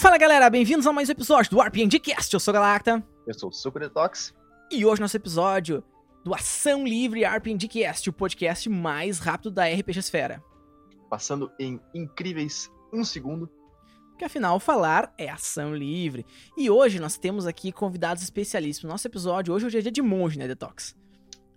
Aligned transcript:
Fala 0.00 0.16
galera, 0.16 0.48
bem-vindos 0.48 0.86
a 0.86 0.92
mais 0.94 1.10
um 1.10 1.12
episódio 1.12 1.50
do 1.50 1.60
RPG 1.60 2.00
Cast. 2.00 2.32
Eu 2.32 2.40
sou 2.40 2.52
o 2.52 2.54
Galacta. 2.54 3.06
Eu 3.26 3.34
sou 3.34 3.50
o 3.50 3.52
Super 3.52 3.82
Detox. 3.82 4.32
E 4.70 4.86
hoje 4.86 4.98
nosso 4.98 5.14
episódio 5.14 5.84
do 6.24 6.34
Ação 6.34 6.86
Livre 6.86 7.22
RPG 7.22 7.68
Cast, 7.68 8.08
o 8.08 8.12
podcast 8.12 8.66
mais 8.70 9.18
rápido 9.18 9.50
da 9.50 9.66
RPG 9.66 9.98
Esfera. 9.98 10.42
Passando 11.10 11.52
em 11.60 11.78
incríveis 11.94 12.70
um 12.90 13.04
segundo. 13.04 13.50
Porque 14.08 14.24
afinal, 14.24 14.58
falar 14.58 15.12
é 15.18 15.28
ação 15.28 15.74
livre. 15.74 16.24
E 16.56 16.70
hoje 16.70 16.98
nós 16.98 17.18
temos 17.18 17.46
aqui 17.46 17.70
convidados 17.70 18.22
especialíssimos. 18.22 18.90
Nosso 18.90 19.06
episódio 19.06 19.52
hoje 19.52 19.76
é 19.76 19.82
dia 19.82 19.92
de 19.92 20.00
monge, 20.00 20.38
né, 20.38 20.48
Detox? 20.48 20.96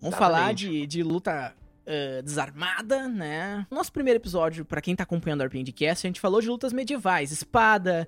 Vamos 0.02 0.16
Exatamente. 0.16 0.20
falar 0.20 0.54
de, 0.54 0.86
de 0.86 1.02
luta 1.02 1.56
uh, 1.88 2.24
desarmada, 2.24 3.08
né? 3.08 3.66
Nosso 3.70 3.92
primeiro 3.92 4.20
episódio, 4.20 4.66
para 4.66 4.82
quem 4.82 4.96
tá 4.96 5.04
acompanhando 5.04 5.42
o 5.42 5.46
RPG 5.46 5.72
Cast, 5.74 6.06
a 6.06 6.10
gente 6.10 6.22
falou 6.22 6.42
de 6.42 6.50
lutas 6.50 6.74
medievais, 6.74 7.32
espada, 7.32 8.08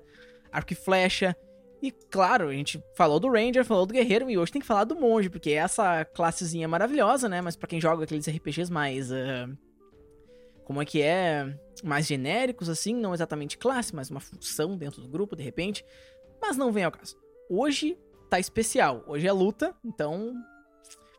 arco 0.50 0.72
e 0.72 0.76
flecha. 0.76 1.36
E 1.82 1.90
claro, 1.90 2.48
a 2.48 2.52
gente 2.52 2.82
falou 2.96 3.20
do 3.20 3.30
Ranger, 3.30 3.64
falou 3.64 3.86
do 3.86 3.92
Guerreiro, 3.92 4.30
e 4.30 4.38
hoje 4.38 4.52
tem 4.52 4.60
que 4.60 4.66
falar 4.66 4.84
do 4.84 4.96
Monge, 4.96 5.28
porque 5.28 5.50
é 5.50 5.54
essa 5.54 6.04
classezinha 6.04 6.66
maravilhosa, 6.66 7.28
né? 7.28 7.40
Mas 7.40 7.54
para 7.54 7.68
quem 7.68 7.80
joga 7.80 8.04
aqueles 8.04 8.28
RPGs 8.28 8.72
mais. 8.72 9.10
Uh, 9.10 9.56
como 10.64 10.82
é 10.82 10.84
que 10.84 11.00
é? 11.00 11.56
Mais 11.84 12.06
genéricos, 12.06 12.68
assim, 12.68 12.94
não 12.94 13.14
exatamente 13.14 13.56
classe, 13.58 13.94
mas 13.94 14.10
uma 14.10 14.18
função 14.18 14.76
dentro 14.76 15.00
do 15.00 15.08
grupo, 15.08 15.36
de 15.36 15.42
repente. 15.42 15.84
Mas 16.40 16.56
não 16.56 16.72
vem 16.72 16.84
ao 16.84 16.90
caso. 16.90 17.16
Hoje 17.48 17.96
tá 18.28 18.40
especial. 18.40 19.04
Hoje 19.06 19.26
é 19.28 19.32
luta, 19.32 19.74
então 19.84 20.34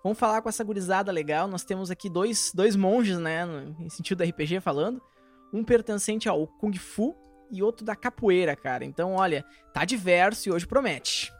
Vamos 0.04 0.18
falar 0.18 0.42
com 0.42 0.50
essa 0.50 0.64
gurizada 0.64 1.12
legal. 1.12 1.48
Nós 1.48 1.64
temos 1.64 1.92
aqui 1.92 2.10
dois, 2.10 2.52
dois 2.54 2.76
monges, 2.76 3.18
né? 3.18 3.46
Em 3.80 3.90
sentido 3.90 4.24
RPG 4.24 4.60
falando. 4.60 5.02
Um 5.54 5.64
pertencente 5.64 6.30
ao 6.30 6.48
Kung 6.48 6.74
Fu 6.78 7.16
e 7.52 7.64
outro 7.64 7.86
da 7.86 7.96
capoeira, 7.96 8.56
cara. 8.56 8.86
Então, 8.86 9.14
olha, 9.14 9.46
tá 9.74 9.86
diverso 9.86 10.50
e 10.50 10.52
hoje 10.52 10.68
promete. 10.68 11.34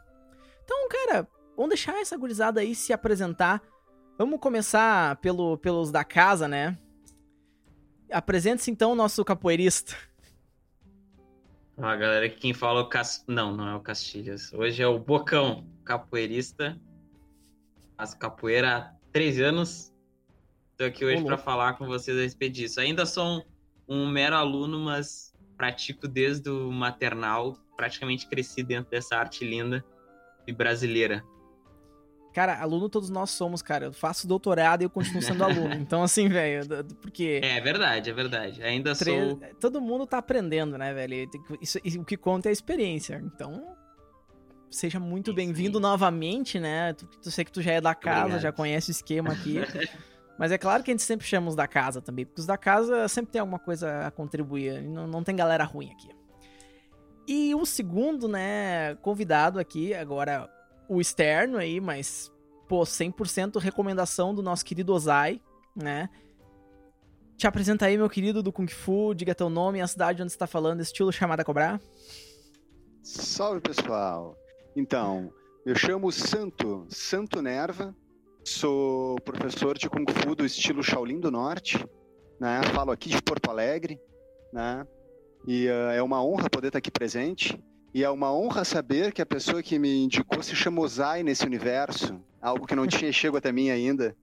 Então, 0.64 0.88
cara, 0.88 1.28
vamos 1.56 1.70
deixar 1.70 1.98
essa 1.98 2.16
gurizada 2.16 2.60
aí 2.60 2.74
se 2.74 2.92
apresentar. 2.92 3.62
Vamos 4.18 4.40
começar 4.40 5.16
pelo, 5.16 5.56
pelos 5.58 5.90
da 5.90 6.04
casa, 6.04 6.48
né? 6.48 6.76
Apresente-se 8.10 8.70
então 8.70 8.92
o 8.92 8.94
nosso 8.94 9.24
capoeirista. 9.24 9.94
Ah, 11.76 11.94
galera, 11.94 12.28
quem 12.28 12.52
fala 12.52 12.80
é 12.80 12.82
o 12.82 12.88
Cas... 12.88 13.24
Não, 13.28 13.54
não 13.54 13.68
é 13.68 13.74
o 13.76 13.80
Castilhas. 13.80 14.52
Hoje 14.52 14.82
é 14.82 14.86
o 14.86 14.98
Bocão, 14.98 15.64
capoeirista 15.84 16.76
faço 17.98 18.16
capoeira 18.16 18.76
há 18.76 18.92
três 19.12 19.40
anos. 19.40 19.92
Estou 20.70 20.86
aqui 20.86 21.04
hoje 21.04 21.24
para 21.24 21.36
falar 21.36 21.74
com 21.74 21.86
vocês 21.86 22.16
a 22.16 22.22
respeito 22.22 22.54
disso. 22.54 22.80
Ainda 22.80 23.04
sou 23.04 23.26
um, 23.26 23.42
um 23.88 24.08
mero 24.08 24.36
aluno, 24.36 24.78
mas 24.78 25.34
pratico 25.56 26.06
desde 26.06 26.48
o 26.48 26.70
maternal. 26.70 27.58
Praticamente 27.76 28.28
cresci 28.28 28.62
dentro 28.62 28.90
dessa 28.90 29.16
arte 29.16 29.44
linda 29.44 29.84
e 30.46 30.52
brasileira. 30.52 31.24
Cara, 32.32 32.60
aluno 32.60 32.88
todos 32.88 33.10
nós 33.10 33.30
somos, 33.30 33.62
cara. 33.62 33.86
Eu 33.86 33.92
faço 33.92 34.28
doutorado 34.28 34.82
e 34.82 34.84
eu 34.84 34.90
continuo 34.90 35.20
sendo 35.20 35.42
aluno. 35.42 35.74
Então, 35.74 36.04
assim, 36.04 36.28
velho, 36.28 36.68
porque. 37.02 37.40
É 37.42 37.60
verdade, 37.60 38.10
é 38.10 38.12
verdade. 38.12 38.62
Ainda 38.62 38.94
sou. 38.94 39.40
Todo 39.60 39.80
mundo 39.80 40.06
tá 40.06 40.18
aprendendo, 40.18 40.78
né, 40.78 40.94
velho? 40.94 41.28
Isso, 41.60 41.78
o 41.98 42.04
que 42.04 42.16
conta 42.16 42.48
é 42.48 42.50
a 42.50 42.52
experiência. 42.52 43.20
Então, 43.24 43.76
seja 44.70 45.00
muito 45.00 45.32
bem-vindo 45.32 45.80
novamente, 45.80 46.58
né? 46.60 46.92
Tu, 46.92 47.06
tu 47.06 47.30
sei 47.30 47.44
que 47.44 47.52
tu 47.52 47.62
já 47.62 47.72
é 47.72 47.80
da 47.80 47.94
casa, 47.94 48.20
Obrigado. 48.20 48.42
já 48.42 48.52
conhece 48.52 48.90
o 48.90 48.92
esquema 48.92 49.32
aqui. 49.32 49.56
Mas 50.38 50.52
é 50.52 50.58
claro 50.58 50.84
que 50.84 50.90
a 50.90 50.94
gente 50.94 51.02
sempre 51.02 51.26
chama 51.26 51.48
os 51.48 51.56
da 51.56 51.66
casa 51.66 52.00
também, 52.00 52.24
porque 52.24 52.40
os 52.40 52.46
da 52.46 52.56
casa 52.56 53.08
sempre 53.08 53.32
tem 53.32 53.40
alguma 53.40 53.58
coisa 53.58 54.06
a 54.06 54.10
contribuir, 54.10 54.80
não, 54.82 55.06
não 55.06 55.24
tem 55.24 55.34
galera 55.34 55.64
ruim 55.64 55.90
aqui. 55.90 56.10
E 57.26 57.54
o 57.54 57.66
segundo, 57.66 58.28
né, 58.28 58.94
convidado 59.02 59.58
aqui, 59.58 59.92
agora 59.92 60.48
o 60.88 61.00
externo 61.00 61.58
aí, 61.58 61.80
mas, 61.80 62.32
pô, 62.68 62.82
100% 62.82 63.58
recomendação 63.58 64.32
do 64.32 64.42
nosso 64.42 64.64
querido 64.64 64.94
Ozai, 64.94 65.40
né? 65.74 66.08
Te 67.36 67.46
apresenta 67.46 67.86
aí, 67.86 67.96
meu 67.96 68.08
querido 68.08 68.42
do 68.42 68.52
Kung 68.52 68.68
Fu, 68.68 69.14
diga 69.14 69.34
teu 69.34 69.50
nome 69.50 69.78
e 69.78 69.80
a 69.82 69.86
cidade 69.86 70.22
onde 70.22 70.32
você 70.32 70.38
tá 70.38 70.46
falando, 70.46 70.80
estilo 70.80 71.12
chamada 71.12 71.44
cobrar. 71.44 71.80
Salve, 73.02 73.60
pessoal! 73.60 74.36
Então, 74.78 75.32
eu 75.66 75.74
chamo 75.74 76.12
Santo, 76.12 76.86
Santo 76.88 77.42
Nerva, 77.42 77.92
sou 78.44 79.20
professor 79.22 79.76
de 79.76 79.90
Kung 79.90 80.04
Fu 80.08 80.36
do 80.36 80.46
estilo 80.46 80.84
Shaolin 80.84 81.18
do 81.18 81.32
Norte, 81.32 81.84
né? 82.38 82.62
Falo 82.72 82.92
aqui 82.92 83.08
de 83.08 83.20
Porto 83.20 83.50
Alegre, 83.50 84.00
né? 84.52 84.86
E 85.44 85.66
uh, 85.66 85.90
é 85.90 86.00
uma 86.00 86.24
honra 86.24 86.48
poder 86.48 86.68
estar 86.68 86.78
aqui 86.78 86.92
presente. 86.92 87.60
E 87.92 88.04
é 88.04 88.08
uma 88.08 88.32
honra 88.32 88.64
saber 88.64 89.12
que 89.12 89.20
a 89.20 89.26
pessoa 89.26 89.64
que 89.64 89.80
me 89.80 90.04
indicou 90.04 90.40
se 90.44 90.54
chama 90.54 90.80
Ozai 90.80 91.24
nesse 91.24 91.44
universo. 91.44 92.20
Algo 92.40 92.64
que 92.64 92.76
não 92.76 92.86
tinha 92.86 93.10
chego 93.10 93.36
até 93.36 93.50
mim 93.50 93.70
ainda. 93.70 94.16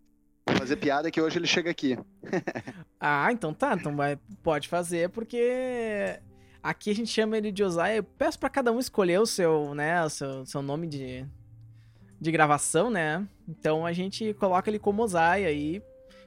Vou 0.47 0.55
fazer 0.55 0.77
piada 0.77 1.11
que 1.11 1.19
hoje 1.19 1.37
ele 1.37 1.47
chega 1.47 1.69
aqui. 1.69 1.99
ah, 2.97 3.29
então 3.29 3.53
tá. 3.53 3.73
Então 3.73 3.93
vai, 3.93 4.17
pode 4.41 4.69
fazer, 4.69 5.09
porque 5.09 6.17
Aqui 6.65 6.89
a 6.89 6.95
gente 6.95 7.11
chama 7.11 7.37
ele 7.37 7.51
de 7.51 7.63
Ozai. 7.63 7.99
Eu 7.99 8.03
peço 8.03 8.39
para 8.39 8.49
cada 8.49 8.71
um 8.71 8.79
escolher 8.79 9.19
o 9.19 9.25
seu, 9.27 9.75
né, 9.75 10.03
o 10.03 10.09
seu, 10.09 10.43
seu 10.47 10.63
nome 10.63 10.87
de, 10.87 11.23
de 12.19 12.31
gravação, 12.31 12.89
né? 12.89 13.23
Então 13.47 13.85
a 13.85 13.93
gente 13.93 14.33
coloca 14.33 14.67
ele 14.67 14.79
como 14.79 15.03
Ozai 15.03 15.45
aí. 15.45 15.79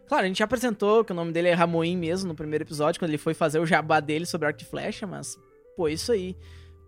Claro, 0.06 0.22
a 0.22 0.28
gente 0.28 0.38
já 0.38 0.44
apresentou 0.44 1.04
que 1.04 1.10
o 1.10 1.14
nome 1.14 1.32
dele 1.32 1.48
é 1.48 1.54
Ramoim 1.54 1.96
mesmo 1.96 2.28
no 2.28 2.36
primeiro 2.36 2.62
episódio, 2.62 3.00
quando 3.00 3.10
ele 3.10 3.18
foi 3.18 3.34
fazer 3.34 3.58
o 3.58 3.66
jabá 3.66 3.98
dele 3.98 4.24
sobre 4.24 4.46
arco 4.46 4.62
e 4.62 4.64
flecha, 4.64 5.08
mas, 5.08 5.36
pô, 5.76 5.88
isso 5.88 6.12
aí. 6.12 6.36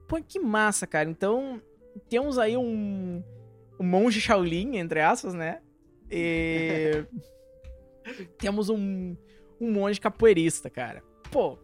Pô, 0.06 0.22
que 0.22 0.38
massa, 0.38 0.86
cara. 0.86 1.10
Então, 1.10 1.60
temos 2.08 2.38
aí 2.38 2.56
um, 2.56 3.20
um 3.80 3.84
monge 3.84 4.20
Shaolin, 4.20 4.76
entre 4.76 5.00
aspas, 5.00 5.34
né? 5.34 5.60
E 6.08 7.04
temos 8.38 8.68
um, 8.68 9.16
um 9.60 9.72
monge 9.72 10.00
capoeirista, 10.00 10.70
cara. 10.70 11.02
Pô, 11.32 11.58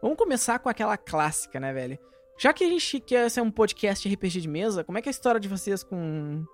Vamos 0.00 0.16
começar 0.16 0.58
com 0.58 0.68
aquela 0.68 0.96
clássica, 0.96 1.58
né, 1.58 1.72
velho? 1.72 1.98
Já 2.38 2.52
que 2.52 2.64
a 2.64 2.68
gente 2.68 3.00
quer 3.00 3.30
ser 3.30 3.40
um 3.40 3.50
podcast 3.50 4.06
RPG 4.06 4.40
de 4.42 4.48
mesa, 4.48 4.84
como 4.84 4.98
é 4.98 5.02
que 5.02 5.08
é 5.08 5.10
a 5.10 5.12
história 5.12 5.40
de 5.40 5.48
vocês 5.48 5.82
com, 5.82 6.44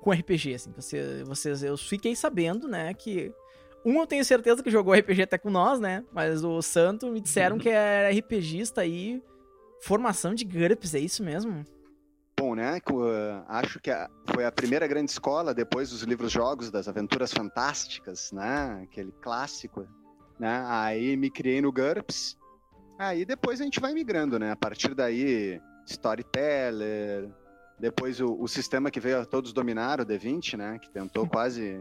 com 0.00 0.12
RPG, 0.12 0.54
assim? 0.54 0.72
Você, 0.76 1.24
vocês, 1.24 1.62
eu 1.62 1.76
fiquei 1.76 2.14
sabendo, 2.14 2.68
né, 2.68 2.94
que... 2.94 3.32
Um, 3.84 4.00
eu 4.00 4.06
tenho 4.06 4.24
certeza 4.24 4.62
que 4.62 4.70
jogou 4.70 4.94
RPG 4.94 5.22
até 5.22 5.36
com 5.36 5.50
nós, 5.50 5.78
né? 5.78 6.02
Mas 6.10 6.42
o 6.42 6.62
Santo 6.62 7.06
me 7.10 7.20
disseram 7.20 7.58
que 7.58 7.68
era 7.68 8.08
RPGista 8.16 8.80
aí, 8.80 9.22
formação 9.82 10.34
de 10.34 10.42
GURPS, 10.42 10.94
é 10.94 11.00
isso 11.00 11.22
mesmo? 11.22 11.64
Bom, 12.40 12.54
né? 12.54 12.80
Acho 13.46 13.78
que 13.80 13.90
foi 14.32 14.46
a 14.46 14.50
primeira 14.50 14.86
grande 14.86 15.10
escola 15.10 15.52
depois 15.52 15.90
dos 15.90 16.02
livros-jogos 16.02 16.70
das 16.70 16.88
Aventuras 16.88 17.30
Fantásticas, 17.32 18.32
né? 18.32 18.80
Aquele 18.84 19.12
clássico, 19.20 19.86
né? 20.38 20.64
Aí 20.66 21.14
me 21.18 21.30
criei 21.30 21.60
no 21.60 21.70
GURPS 21.70 22.38
Aí 23.08 23.24
depois 23.24 23.60
a 23.60 23.64
gente 23.64 23.80
vai 23.80 23.92
migrando, 23.92 24.38
né? 24.38 24.50
A 24.50 24.56
partir 24.56 24.94
daí, 24.94 25.60
Storyteller, 25.86 27.30
depois 27.78 28.20
o, 28.20 28.40
o 28.40 28.48
sistema 28.48 28.90
que 28.90 29.00
veio 29.00 29.20
a 29.20 29.26
todos 29.26 29.52
dominar, 29.52 30.00
o 30.00 30.06
D20, 30.06 30.56
né? 30.56 30.78
Que 30.78 30.90
tentou 30.90 31.26
quase 31.26 31.80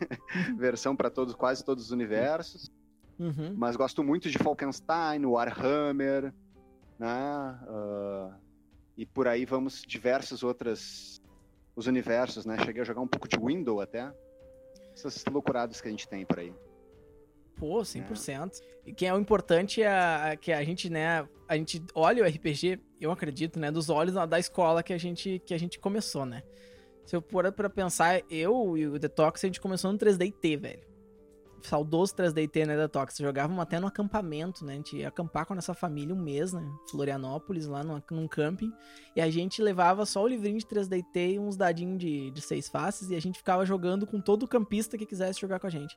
versão 0.56 0.94
para 0.94 1.10
todos, 1.10 1.34
quase 1.34 1.64
todos 1.64 1.86
os 1.86 1.90
universos. 1.90 2.70
Uhum. 3.18 3.54
Mas 3.56 3.76
gosto 3.76 4.02
muito 4.02 4.30
de 4.30 4.38
Falkenstein, 4.38 5.24
Warhammer, 5.24 6.32
né? 6.98 7.58
Uh, 7.68 8.34
e 8.96 9.04
por 9.06 9.28
aí 9.28 9.44
vamos 9.44 9.82
diversos 9.82 10.42
outros 10.42 11.20
os 11.74 11.86
universos, 11.86 12.44
né? 12.44 12.58
Cheguei 12.64 12.82
a 12.82 12.84
jogar 12.84 13.00
um 13.00 13.08
pouco 13.08 13.28
de 13.28 13.36
Window 13.38 13.80
até. 13.80 14.12
Essas 14.94 15.24
loucuradas 15.24 15.80
que 15.80 15.88
a 15.88 15.90
gente 15.90 16.06
tem 16.06 16.24
por 16.24 16.38
aí. 16.38 16.54
Pô, 17.56 17.80
100%. 17.80 18.60
É. 18.60 18.90
E 18.90 18.92
que 18.92 19.06
é 19.06 19.14
o 19.14 19.18
importante 19.18 19.82
é 19.82 20.36
que 20.40 20.52
a 20.52 20.64
gente, 20.64 20.90
né, 20.90 21.26
a 21.48 21.56
gente 21.56 21.82
olha 21.94 22.24
o 22.24 22.26
RPG, 22.26 22.80
eu 23.00 23.10
acredito, 23.10 23.58
né, 23.58 23.70
dos 23.70 23.88
olhos 23.88 24.14
da 24.28 24.38
escola 24.38 24.82
que 24.82 24.92
a 24.92 24.98
gente 24.98 25.40
que 25.44 25.54
a 25.54 25.58
gente 25.58 25.78
começou, 25.78 26.24
né? 26.26 26.42
Se 27.04 27.16
eu 27.16 27.22
for 27.22 27.50
para 27.52 27.68
pensar, 27.68 28.22
eu 28.30 28.76
e 28.76 28.86
o 28.86 28.98
Detox 28.98 29.44
a 29.44 29.46
gente 29.46 29.60
começou 29.60 29.92
no 29.92 29.98
3DT, 29.98 30.56
velho. 30.58 30.92
Saudoso 31.62 32.14
3DT, 32.16 32.66
né, 32.66 32.76
Detox? 32.76 33.18
Jogávamos 33.18 33.62
até 33.62 33.78
no 33.78 33.86
acampamento, 33.86 34.64
né? 34.64 34.72
A 34.72 34.76
gente 34.76 34.96
ia 34.96 35.08
acampar 35.08 35.46
com 35.46 35.52
a 35.52 35.56
nossa 35.56 35.74
família 35.74 36.14
um 36.14 36.20
mês, 36.20 36.52
né? 36.52 36.62
Florianópolis, 36.90 37.66
lá 37.66 37.84
no, 37.84 38.02
num 38.10 38.26
camping. 38.26 38.72
E 39.14 39.20
a 39.20 39.30
gente 39.30 39.62
levava 39.62 40.04
só 40.04 40.22
o 40.22 40.26
livrinho 40.26 40.58
de 40.58 40.66
3DT 40.66 41.34
e 41.34 41.38
uns 41.38 41.56
dadinhos 41.56 41.98
de, 41.98 42.30
de 42.32 42.40
seis 42.40 42.68
faces. 42.68 43.10
E 43.10 43.14
a 43.14 43.20
gente 43.20 43.38
ficava 43.38 43.64
jogando 43.64 44.06
com 44.06 44.20
todo 44.20 44.48
campista 44.48 44.98
que 44.98 45.06
quisesse 45.06 45.40
jogar 45.40 45.60
com 45.60 45.68
a 45.68 45.70
gente. 45.70 45.96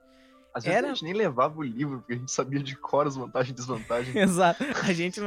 Às 0.55 0.63
vezes 0.63 0.77
era... 0.77 0.87
a 0.87 0.93
gente 0.93 1.03
nem 1.03 1.13
levava 1.13 1.59
o 1.59 1.61
livro, 1.61 1.99
porque 1.99 2.13
a 2.13 2.15
gente 2.15 2.31
sabia 2.31 2.63
de 2.63 2.77
cor 2.77 3.05
as 3.05 3.17
vantagens 3.17 3.51
e 3.51 3.53
desvantagens. 3.53 4.15
Exato. 4.15 4.63
A 4.83 4.93
gente, 4.93 5.19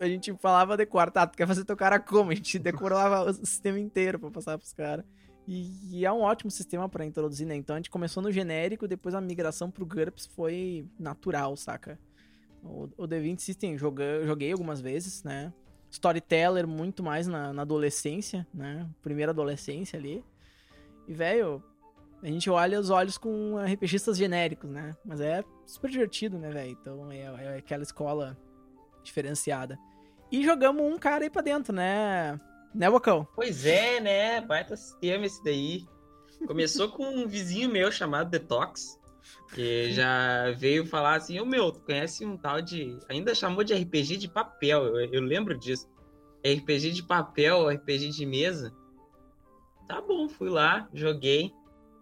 a 0.00 0.06
gente 0.06 0.34
falava 0.40 0.78
de 0.78 0.86
cor, 0.86 1.10
tá, 1.10 1.26
tu 1.26 1.36
quer 1.36 1.46
fazer 1.46 1.62
teu 1.66 1.76
cara 1.76 2.00
como? 2.00 2.30
A 2.30 2.34
gente 2.34 2.58
decorava 2.58 3.30
o 3.30 3.34
sistema 3.34 3.78
inteiro 3.78 4.18
pra 4.18 4.30
passar 4.30 4.56
pros 4.56 4.72
caras. 4.72 5.04
E, 5.46 5.98
e, 5.98 6.06
é 6.06 6.12
um 6.12 6.22
ótimo 6.22 6.50
sistema 6.50 6.88
para 6.88 7.04
introduzir, 7.04 7.46
né? 7.46 7.54
Então 7.54 7.76
a 7.76 7.78
gente 7.78 7.90
começou 7.90 8.22
no 8.22 8.32
genérico, 8.32 8.88
depois 8.88 9.14
a 9.14 9.20
migração 9.20 9.70
pro 9.70 9.84
GURPS 9.84 10.24
foi 10.24 10.86
natural, 10.98 11.54
saca? 11.54 11.98
O, 12.62 12.88
o 12.96 13.06
The 13.06 13.20
20 13.20 13.42
System 13.42 13.76
joguei, 13.76 14.24
joguei 14.24 14.52
algumas 14.52 14.80
vezes, 14.80 15.22
né? 15.22 15.52
Storyteller 15.90 16.66
muito 16.66 17.02
mais 17.02 17.26
na, 17.26 17.52
na 17.52 17.60
adolescência, 17.60 18.46
né? 18.54 18.88
Primeira 19.02 19.32
adolescência 19.32 19.98
ali. 19.98 20.24
E, 21.06 21.12
velho, 21.12 21.62
a 22.22 22.26
gente 22.28 22.48
olha 22.48 22.78
os 22.78 22.88
olhos 22.88 23.18
com 23.18 23.56
RPGistas 23.58 24.16
genéricos, 24.16 24.70
né? 24.70 24.96
Mas 25.04 25.20
é 25.20 25.42
super 25.66 25.90
divertido, 25.90 26.38
né, 26.38 26.50
velho? 26.50 26.70
Então 26.70 27.10
é, 27.10 27.22
é, 27.22 27.56
aquela 27.58 27.82
escola 27.82 28.38
diferenciada. 29.02 29.76
E 30.30 30.44
jogamos 30.44 30.82
um 30.82 30.98
cara 30.98 31.24
aí 31.24 31.30
pra 31.30 31.42
dentro, 31.42 31.74
né? 31.74 32.40
Né, 32.72 32.88
Bocão? 32.88 33.26
Pois 33.34 33.66
é, 33.66 34.00
né? 34.00 34.40
Baita 34.40 34.76
sistema 34.76 35.26
esse 35.26 35.42
daí. 35.42 35.84
Começou 36.46 36.88
com 36.90 37.04
um 37.04 37.26
vizinho 37.26 37.68
meu 37.70 37.90
chamado 37.90 38.30
Detox, 38.30 38.98
que 39.52 39.92
já 39.92 40.52
veio 40.52 40.86
falar 40.86 41.16
assim, 41.16 41.40
ô 41.40 41.44
meu, 41.44 41.72
tu 41.72 41.80
conhece 41.80 42.24
um 42.24 42.36
tal 42.36 42.62
de... 42.62 42.98
Ainda 43.08 43.34
chamou 43.34 43.64
de 43.64 43.74
RPG 43.74 44.16
de 44.16 44.28
papel, 44.28 44.84
eu, 44.84 45.12
eu 45.12 45.20
lembro 45.20 45.58
disso. 45.58 45.88
RPG 46.38 46.92
de 46.92 47.02
papel, 47.02 47.68
RPG 47.68 48.10
de 48.10 48.24
mesa. 48.24 48.72
Tá 49.88 50.00
bom, 50.00 50.28
fui 50.28 50.48
lá, 50.48 50.88
joguei 50.94 51.52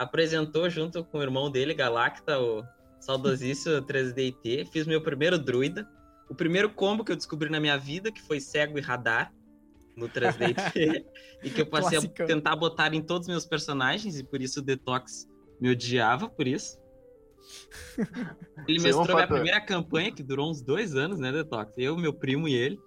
apresentou 0.00 0.70
junto 0.70 1.04
com 1.04 1.18
o 1.18 1.22
irmão 1.22 1.50
dele, 1.50 1.74
Galacta, 1.74 2.40
o 2.40 2.64
saudosíssimo 2.98 3.82
3DT. 3.84 4.68
Fiz 4.72 4.86
meu 4.86 5.02
primeiro 5.02 5.38
druida. 5.38 5.86
O 6.30 6.34
primeiro 6.34 6.70
combo 6.70 7.04
que 7.04 7.12
eu 7.12 7.16
descobri 7.16 7.50
na 7.50 7.60
minha 7.60 7.76
vida, 7.76 8.10
que 8.10 8.22
foi 8.22 8.40
cego 8.40 8.78
e 8.78 8.80
radar 8.80 9.30
no 9.94 10.08
3DT. 10.08 11.04
e 11.44 11.50
que 11.50 11.60
eu 11.60 11.66
passei 11.66 11.98
a 11.98 12.26
tentar 12.26 12.56
botar 12.56 12.94
em 12.94 13.02
todos 13.02 13.26
os 13.26 13.30
meus 13.30 13.44
personagens, 13.44 14.18
e 14.18 14.24
por 14.24 14.40
isso 14.40 14.60
o 14.60 14.62
Detox 14.62 15.28
me 15.60 15.70
odiava 15.70 16.30
por 16.30 16.46
isso. 16.46 16.78
Ele 18.66 18.78
Você 18.78 18.86
mestrou 18.86 19.16
minha 19.16 19.28
primeira 19.28 19.60
campanha, 19.60 20.12
que 20.12 20.22
durou 20.22 20.50
uns 20.50 20.62
dois 20.62 20.96
anos, 20.96 21.18
né, 21.18 21.30
Detox? 21.30 21.76
Eu, 21.76 21.94
meu 21.98 22.14
primo 22.14 22.48
e 22.48 22.54
ele. 22.54 22.80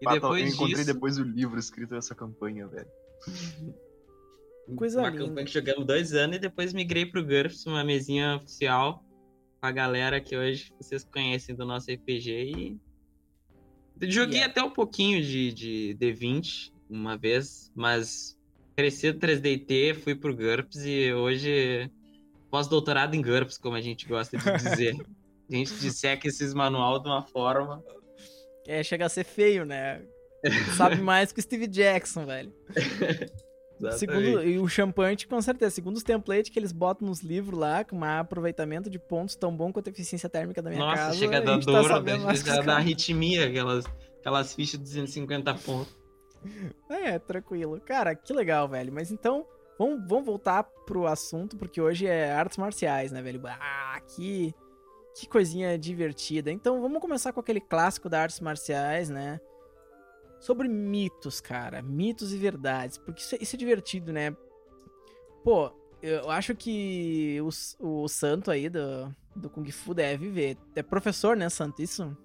E 0.00 0.04
Pato, 0.04 0.16
depois 0.16 0.42
eu 0.42 0.48
encontrei 0.48 0.76
disso... 0.76 0.92
depois 0.92 1.18
o 1.18 1.22
livro 1.22 1.58
escrito 1.58 1.94
nessa 1.94 2.14
campanha, 2.14 2.66
velho. 2.66 2.88
Coisa 4.76 5.00
uma 5.00 5.10
linda. 5.10 5.24
campanha 5.26 5.46
que 5.46 5.52
jogamos 5.52 5.86
dois 5.86 6.12
anos 6.14 6.36
e 6.36 6.38
depois 6.40 6.72
migrei 6.72 7.06
pro 7.06 7.24
GURPS, 7.24 7.66
uma 7.66 7.84
mesinha 7.84 8.36
oficial 8.36 9.04
com 9.60 9.66
a 9.66 9.70
galera 9.70 10.20
que 10.20 10.36
hoje 10.36 10.72
vocês 10.80 11.04
conhecem 11.04 11.54
do 11.54 11.66
nosso 11.66 11.92
RPG 11.92 12.30
e 12.30 12.80
joguei 14.08 14.38
yeah. 14.38 14.50
até 14.50 14.62
um 14.62 14.70
pouquinho 14.70 15.22
de, 15.22 15.52
de 15.52 15.96
D20 16.00 16.72
uma 16.88 17.16
vez, 17.16 17.70
mas 17.74 18.38
cresci 18.74 19.12
do 19.12 19.18
3DT, 19.18 19.94
fui 19.96 20.14
pro 20.14 20.34
GURPS 20.34 20.84
e 20.86 21.12
hoje 21.12 21.90
pós-doutorado 22.50 23.14
em 23.14 23.22
GURPS, 23.22 23.58
como 23.58 23.76
a 23.76 23.80
gente 23.80 24.08
gosta 24.08 24.36
de 24.36 24.44
dizer. 24.56 24.96
a 25.50 25.54
gente 25.54 25.74
disseca 25.74 26.26
esses 26.26 26.54
manual 26.54 27.00
de 27.00 27.08
uma 27.08 27.22
forma. 27.22 27.84
É, 28.66 28.82
chega 28.82 29.06
a 29.06 29.08
ser 29.08 29.24
feio, 29.24 29.64
né? 29.64 30.02
Sabe 30.76 30.96
mais 31.02 31.32
que 31.32 31.40
o 31.40 31.42
Steve 31.42 31.66
Jackson, 31.66 32.24
velho. 32.24 32.52
Segundo, 33.92 34.42
e 34.42 34.58
o 34.58 34.68
Champante, 34.68 35.26
com 35.26 35.40
certeza, 35.40 35.74
segundo 35.74 35.96
os 35.96 36.02
templates 36.02 36.50
que 36.50 36.58
eles 36.58 36.72
botam 36.72 37.08
nos 37.08 37.20
livros 37.20 37.58
lá, 37.58 37.82
com 37.84 37.96
um 37.96 38.04
aproveitamento 38.04 38.90
de 38.90 38.98
pontos 38.98 39.34
tão 39.34 39.56
bom 39.56 39.72
quanto 39.72 39.88
a 39.88 39.90
eficiência 39.90 40.28
térmica 40.28 40.60
da 40.60 40.70
minha 40.70 40.82
Nossa, 40.82 40.96
casa. 40.96 41.08
Nossa, 41.08 41.18
chega 41.18 41.38
a 41.38 41.40
dar 41.40 41.58
dor, 41.58 41.88
tá 41.88 42.34
chega 42.34 42.54
a 42.58 42.62
dar 42.62 42.76
arritmia, 42.76 43.46
aquelas, 43.46 43.84
aquelas 44.20 44.54
fichas 44.54 44.78
de 44.78 44.84
250 44.84 45.54
pontos. 45.54 46.00
É, 46.88 47.18
tranquilo. 47.18 47.78
Cara, 47.82 48.14
que 48.14 48.32
legal, 48.32 48.66
velho. 48.66 48.90
Mas 48.90 49.10
então, 49.10 49.44
vamos, 49.78 50.08
vamos 50.08 50.24
voltar 50.24 50.62
pro 50.86 51.06
assunto, 51.06 51.54
porque 51.56 51.80
hoje 51.80 52.06
é 52.06 52.32
artes 52.32 52.56
marciais, 52.56 53.12
né, 53.12 53.20
velho? 53.20 53.42
Ah, 53.46 54.00
que, 54.16 54.54
que 55.14 55.28
coisinha 55.28 55.78
divertida. 55.78 56.50
Então, 56.50 56.80
vamos 56.80 56.98
começar 56.98 57.32
com 57.34 57.40
aquele 57.40 57.60
clássico 57.60 58.08
da 58.08 58.22
artes 58.22 58.40
marciais, 58.40 59.10
né? 59.10 59.38
Sobre 60.40 60.66
mitos, 60.66 61.40
cara. 61.40 61.82
Mitos 61.82 62.32
e 62.32 62.38
verdades. 62.38 62.98
Porque 62.98 63.20
isso, 63.20 63.34
é, 63.34 63.38
isso 63.40 63.54
é 63.54 63.58
divertido, 63.58 64.12
né? 64.12 64.34
Pô, 65.44 65.70
eu 66.02 66.30
acho 66.30 66.54
que 66.54 67.38
o, 67.40 68.02
o 68.02 68.08
santo 68.08 68.50
aí 68.50 68.68
do, 68.68 69.14
do 69.36 69.50
Kung 69.50 69.70
Fu 69.70 69.94
deve 69.94 70.30
ver. 70.30 70.56
É 70.74 70.82
professor, 70.82 71.36
né, 71.36 71.48
Santo? 71.48 71.82
Isso? 71.82 72.16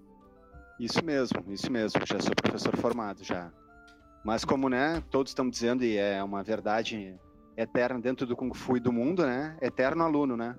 Isso 0.79 1.03
mesmo, 1.03 1.43
isso 1.49 1.71
mesmo. 1.71 2.01
Já 2.05 2.19
sou 2.19 2.33
professor 2.35 2.75
formado 2.77 3.23
já. 3.23 3.51
Mas 4.23 4.43
como, 4.43 4.69
né, 4.69 5.03
todos 5.11 5.31
estão 5.31 5.47
dizendo, 5.47 5.83
e 5.83 5.97
é 5.97 6.23
uma 6.23 6.41
verdade 6.41 7.15
eterna 7.55 7.99
dentro 7.99 8.25
do 8.25 8.35
Kung 8.35 8.53
Fu 8.53 8.75
e 8.75 8.79
do 8.79 8.91
mundo, 8.91 9.25
né? 9.25 9.57
Eterno 9.61 10.03
aluno, 10.03 10.35
né? 10.35 10.55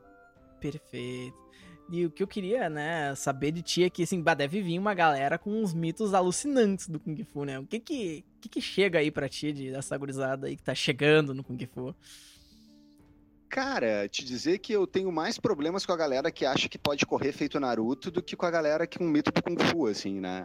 Perfeito. 0.61 1.46
E 1.89 2.05
o 2.05 2.11
que 2.11 2.23
eu 2.23 2.27
queria, 2.27 2.69
né, 2.69 3.15
saber 3.15 3.53
de 3.53 3.63
ti 3.63 3.85
é 3.85 3.91
que, 3.91 4.03
assim, 4.03 4.21
deve 4.21 4.61
vir 4.61 4.79
uma 4.79 4.93
galera 4.93 5.39
com 5.39 5.63
uns 5.63 5.73
mitos 5.73 6.15
alucinantes 6.15 6.89
do 6.89 6.99
Kung 6.99 7.23
Fu, 7.25 7.45
né? 7.45 7.61
O 7.61 7.67
que 7.67 7.79
que, 7.79 8.25
que, 8.41 8.49
que 8.49 8.61
chega 8.61 8.99
aí 8.99 9.11
pra 9.11 9.29
ti 9.29 9.53
de, 9.53 9.71
dessa 9.71 9.97
gurizada 9.97 10.49
aí 10.49 10.57
que 10.57 10.63
tá 10.65 10.75
chegando 10.75 11.33
no 11.33 11.45
Kung 11.45 11.65
Fu? 11.73 11.95
Cara, 13.49 14.09
te 14.09 14.25
dizer 14.25 14.59
que 14.59 14.73
eu 14.73 14.85
tenho 14.85 15.13
mais 15.13 15.39
problemas 15.39 15.87
com 15.87 15.93
a 15.93 15.97
galera 15.97 16.33
que 16.33 16.45
acha 16.45 16.69
que 16.69 16.77
pode 16.77 17.07
correr 17.07 17.31
feito 17.31 17.61
Naruto 17.61 18.11
do 18.11 18.21
que 18.21 18.37
com 18.37 18.45
a 18.45 18.51
galera 18.51 18.87
que 18.87 19.01
um 19.01 19.09
mito 19.09 19.31
do 19.31 19.41
Kung 19.41 19.57
Fu, 19.71 19.87
assim, 19.87 20.21
né? 20.21 20.45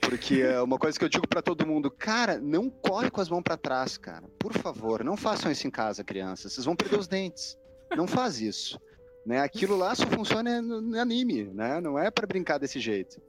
Porque 0.00 0.42
é 0.42 0.60
uma 0.60 0.78
coisa 0.78 0.98
que 0.98 1.04
eu 1.04 1.08
digo 1.08 1.28
para 1.28 1.42
todo 1.42 1.66
mundo, 1.66 1.88
cara, 1.88 2.38
não 2.38 2.68
corre 2.68 3.10
com 3.10 3.20
as 3.20 3.28
mãos 3.28 3.42
para 3.42 3.56
trás, 3.56 3.96
cara. 3.96 4.26
Por 4.40 4.52
favor, 4.54 5.04
não 5.04 5.16
façam 5.16 5.52
isso 5.52 5.68
em 5.68 5.70
casa, 5.70 6.02
crianças. 6.02 6.52
Vocês 6.52 6.64
vão 6.64 6.74
perder 6.74 6.98
os 6.98 7.06
dentes. 7.06 7.56
Não 7.96 8.08
faz 8.08 8.40
isso. 8.40 8.80
Né? 9.24 9.40
Aquilo 9.40 9.76
lá 9.76 9.94
só 9.94 10.06
funciona 10.06 10.62
no, 10.62 10.98
anime, 10.98 11.44
né? 11.44 11.80
Não 11.80 11.98
é 11.98 12.10
para 12.10 12.26
brincar 12.26 12.58
desse 12.58 12.80
jeito, 12.80 13.20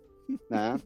né? 0.50 0.78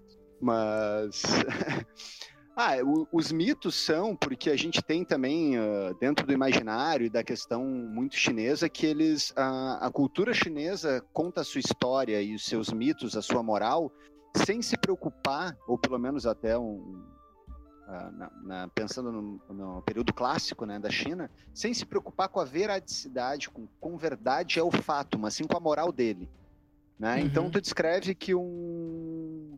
Mas 0.42 1.22
ah, 2.56 2.78
o, 2.84 3.08
os 3.12 3.32
mitos 3.32 3.76
são 3.76 4.16
porque 4.16 4.50
a 4.50 4.56
gente 4.56 4.82
tem 4.82 5.06
também 5.06 5.58
uh, 5.58 5.96
dentro 6.00 6.26
do 6.26 6.34
imaginário 6.34 7.10
da 7.10 7.24
questão 7.24 7.64
muito 7.64 8.16
chinesa 8.16 8.68
que 8.68 8.86
eles 8.86 9.32
a, 9.36 9.86
a 9.86 9.92
cultura 9.92 10.34
chinesa 10.34 11.04
conta 11.14 11.42
a 11.42 11.44
sua 11.44 11.60
história 11.60 12.22
e 12.22 12.34
os 12.34 12.44
seus 12.46 12.72
mitos, 12.72 13.16
a 13.16 13.22
sua 13.22 13.44
moral, 13.44 13.92
sem 14.46 14.62
se 14.62 14.78
preocupar 14.78 15.56
ou 15.68 15.78
pelo 15.78 16.00
menos 16.00 16.26
até 16.26 16.58
um, 16.58 17.02
na, 17.88 18.32
na, 18.42 18.68
pensando 18.70 19.12
no, 19.12 19.42
no, 19.50 19.82
período 19.84 20.14
clássico 20.14 20.66
né, 20.66 20.80
da 20.80 20.90
China, 20.90 21.30
sem 21.54 21.74
se 21.74 21.86
preocupar 21.86 22.30
com 22.30 22.40
a 22.40 22.46
veradicidade, 22.46 23.50
com, 23.50 23.68
com 23.80 23.98
verdade 23.98 24.60
é 24.60 24.64
o 24.64 24.72
fato, 24.72 25.20
mas 25.20 25.36
sim 25.36 25.46
com 25.46 25.56
a 25.56 25.60
moral 25.60 25.92
dele. 25.92 26.30
Né? 26.98 27.16
Uhum. 27.16 27.22
Então, 27.22 27.50
tu 27.50 27.62
descreve 27.62 28.16
que 28.16 28.34
um, 28.34 29.58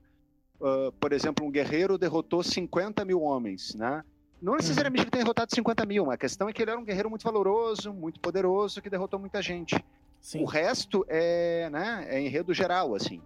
uh, 0.59 0.91
por 0.99 1.13
exemplo, 1.13 1.45
um 1.45 1.51
guerreiro 1.51 1.97
derrotou 1.97 2.43
50 2.43 3.05
mil 3.05 3.21
homens, 3.21 3.75
né? 3.75 4.03
Não 4.41 4.55
necessariamente 4.55 5.03
ele 5.03 5.09
tenha 5.09 5.23
derrotado 5.23 5.53
50 5.53 5.85
mil, 5.85 6.11
a 6.11 6.17
questão 6.17 6.47
é 6.47 6.53
que 6.53 6.61
ele 6.61 6.69
era 6.69 6.79
um 6.79 6.83
guerreiro 6.83 7.09
muito 7.09 7.23
valoroso, 7.23 7.91
muito 7.91 8.19
poderoso, 8.19 8.81
que 8.81 8.89
derrotou 8.89 9.19
muita 9.19 9.41
gente. 9.41 9.83
Sim. 10.21 10.43
O 10.43 10.45
resto 10.45 11.05
é, 11.07 11.69
né, 11.71 12.05
é 12.07 12.21
enredo 12.21 12.53
geral, 12.53 12.93
assim. 12.93 13.21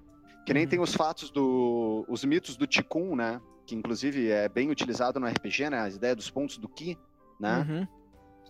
Que 0.46 0.54
nem 0.54 0.64
uhum. 0.64 0.70
tem 0.70 0.80
os 0.80 0.94
fatos 0.94 1.30
do. 1.30 2.06
os 2.08 2.24
mitos 2.24 2.56
do 2.56 2.66
Ticum, 2.66 3.16
né? 3.16 3.42
Que 3.66 3.76
inclusive 3.76 4.30
é 4.30 4.50
bem 4.50 4.70
utilizado 4.70 5.20
no 5.20 5.28
RPG, 5.28 5.70
né? 5.70 5.82
A 5.82 5.90
ideia 5.90 6.16
dos 6.16 6.30
pontos 6.30 6.58
do 6.58 6.68
Ki, 6.68 6.98
né? 7.40 7.66
Uhum. 7.68 7.88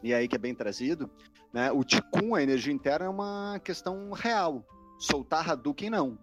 E 0.03 0.13
aí 0.13 0.27
que 0.27 0.35
é 0.35 0.39
bem 0.39 0.55
trazido. 0.55 1.09
Né? 1.53 1.71
O 1.71 1.83
Ticum, 1.83 2.35
a 2.35 2.41
energia 2.41 2.73
interna, 2.73 3.05
é 3.05 3.09
uma 3.09 3.59
questão 3.63 4.11
real. 4.11 4.65
Soltar 4.97 5.49
Hadouken, 5.49 5.89
não. 5.89 6.17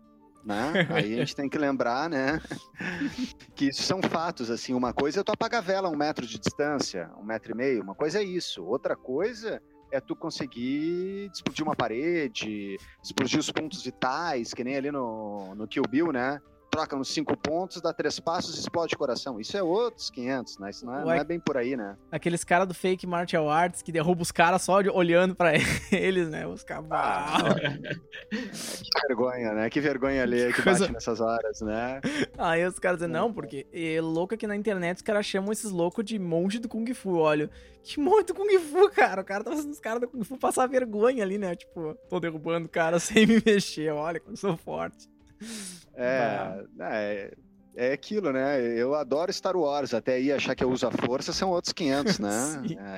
Né? 0.45 0.87
Aí 0.91 1.15
a 1.15 1.19
gente 1.19 1.37
tem 1.37 1.49
que 1.49 1.59
lembrar, 1.59 2.09
né? 2.09 2.41
que 3.55 3.67
isso 3.67 3.83
são 3.83 4.01
fatos, 4.01 4.51
assim. 4.51 4.73
Uma 4.73 4.93
coisa 4.93 5.21
é 5.21 5.23
tu 5.23 5.33
apagar 5.33 5.61
a 5.61 5.65
vela 5.65 5.89
a 5.89 5.91
um 5.91 5.97
metro 5.97 6.27
de 6.27 6.39
distância, 6.39 7.11
um 7.19 7.25
metro 7.25 7.53
e 7.53 7.55
meio. 7.55 7.83
Uma 7.83 7.95
coisa 7.95 8.21
é 8.21 8.23
isso. 8.23 8.65
Outra 8.65 8.97
coisa 8.97 9.61
é 9.91 10.01
tu 10.01 10.15
conseguir 10.15 11.31
explodir 11.33 11.65
uma 11.65 11.75
parede, 11.75 12.77
explodir 13.03 13.39
os 13.39 13.51
pontos 13.51 13.83
vitais, 13.83 14.55
que 14.55 14.65
nem 14.65 14.77
ali 14.77 14.91
no, 14.91 15.55
no 15.55 15.67
Kill 15.67 15.85
Bill, 15.89 16.13
né? 16.13 16.41
Troca 16.71 16.97
uns 16.97 17.09
cinco 17.09 17.37
pontos, 17.37 17.81
dá 17.81 17.93
três 17.93 18.21
passos 18.21 18.57
e 18.57 18.61
explode 18.61 18.95
o 18.95 18.99
coração. 18.99 19.41
Isso 19.41 19.57
é 19.57 19.63
outros 19.63 20.11
500, 20.11 20.59
né? 20.59 20.71
Isso 20.71 20.87
não 20.87 20.95
é, 20.95 21.05
não 21.05 21.13
é 21.13 21.25
bem 21.25 21.41
por 21.41 21.57
aí, 21.57 21.77
né? 21.77 21.97
Aqueles 22.11 22.45
caras 22.45 22.69
do 22.69 22.75
fake 22.75 23.07
martial 23.07 23.51
arts 23.51 23.83
que 23.83 23.91
derrubam 23.91 24.23
os 24.23 24.31
caras 24.31 24.63
só 24.63 24.79
olhando 24.93 25.35
para 25.35 25.53
eles, 25.93 26.29
né? 26.29 26.47
Os 26.47 26.63
cavalos. 26.63 27.55
que 28.31 29.09
vergonha, 29.09 29.53
né? 29.53 29.71
Que 29.71 29.81
vergonha 29.81 30.23
ali 30.23 30.53
que 30.53 30.63
Coisa... 30.63 30.81
bate 30.81 30.93
nessas 30.93 31.21
horas, 31.21 31.61
né? 31.61 32.01
Aí 32.37 32.67
os 32.67 32.79
caras 32.79 32.99
dizem, 32.99 33.13
não, 33.13 33.33
porque 33.33 33.67
é 33.73 34.01
louco 34.01 34.35
aqui 34.35 34.47
na 34.47 34.57
internet 34.57 34.97
os 34.97 35.03
caras 35.03 35.27
chamam 35.27 35.53
esses 35.53 35.71
loucos 35.71 36.05
de 36.05 36.19
monge 36.19 36.59
do 36.59 36.69
Kung 36.69 36.93
Fu. 36.95 37.17
Olha, 37.17 37.51
que 37.83 37.99
monge 37.99 38.25
do 38.25 38.35
Kung 38.35 38.59
Fu, 38.59 38.91
cara? 38.91 39.23
O 39.23 39.25
cara 39.25 39.45
tá 39.45 39.51
fazendo 39.51 39.73
os 39.73 39.81
caras 39.81 40.01
do 40.01 40.09
Kung 40.09 40.23
Fu 40.23 40.37
passar 40.37 40.67
vergonha 40.67 41.23
ali, 41.23 41.39
né? 41.39 41.57
Tipo, 41.57 41.95
tô 42.09 42.21
derrubando 42.21 42.67
o 42.67 42.71
cara 42.71 42.99
sem 43.01 43.27
me 43.27 43.43
mexer. 43.45 43.91
Olha 43.93 44.21
como 44.21 44.33
eu 44.33 44.37
sou 44.37 44.57
forte. 44.57 45.09
É, 45.95 46.65
é, 46.81 47.37
é 47.75 47.93
aquilo, 47.93 48.33
né? 48.33 48.61
Eu 48.61 48.95
adoro 48.95 49.33
Star 49.33 49.57
Wars, 49.57 49.95
até 49.95 50.15
aí 50.15 50.33
achar 50.33 50.55
que 50.55 50.65
eu 50.65 50.71
uso 50.71 50.87
a 50.87 50.91
força 50.91 51.33
são 51.33 51.51
outros 51.51 51.73
500, 51.73 52.19
né? 52.21 52.31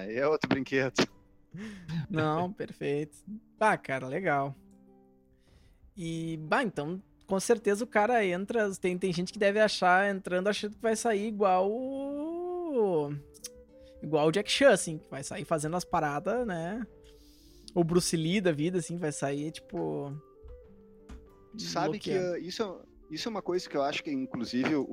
é, 0.06 0.18
é 0.20 0.28
outro 0.28 0.48
brinquedo. 0.48 1.06
Não, 2.08 2.52
perfeito. 2.52 3.16
Ah, 3.58 3.76
cara, 3.76 4.06
legal. 4.06 4.54
E, 5.96 6.38
bah, 6.42 6.62
então, 6.62 7.02
com 7.26 7.38
certeza 7.38 7.84
o 7.84 7.86
cara 7.86 8.24
entra. 8.24 8.74
Tem, 8.74 8.96
tem 8.96 9.12
gente 9.12 9.32
que 9.32 9.38
deve 9.38 9.60
achar, 9.60 10.08
entrando, 10.08 10.48
achando 10.48 10.74
que 10.74 10.82
vai 10.82 10.96
sair 10.96 11.28
igual 11.28 11.70
o. 11.70 13.12
Igual 14.02 14.28
o 14.28 14.32
Jack 14.32 14.50
Chan, 14.50 14.70
assim, 14.70 14.98
que 14.98 15.10
vai 15.10 15.22
sair 15.22 15.44
fazendo 15.44 15.76
as 15.76 15.84
paradas, 15.84 16.46
né? 16.46 16.86
O 17.74 17.84
Bruce 17.84 18.16
Lee 18.16 18.40
da 18.40 18.50
vida, 18.50 18.78
assim, 18.78 18.96
vai 18.98 19.12
sair, 19.12 19.52
tipo. 19.52 20.12
Sabe 21.58 21.98
que 21.98 22.16
uh, 22.16 22.36
isso, 22.38 22.80
isso 23.10 23.28
é 23.28 23.30
uma 23.30 23.42
coisa 23.42 23.68
que 23.68 23.76
eu 23.76 23.82
acho 23.82 24.02
que, 24.02 24.10
inclusive, 24.10 24.74
o, 24.76 24.84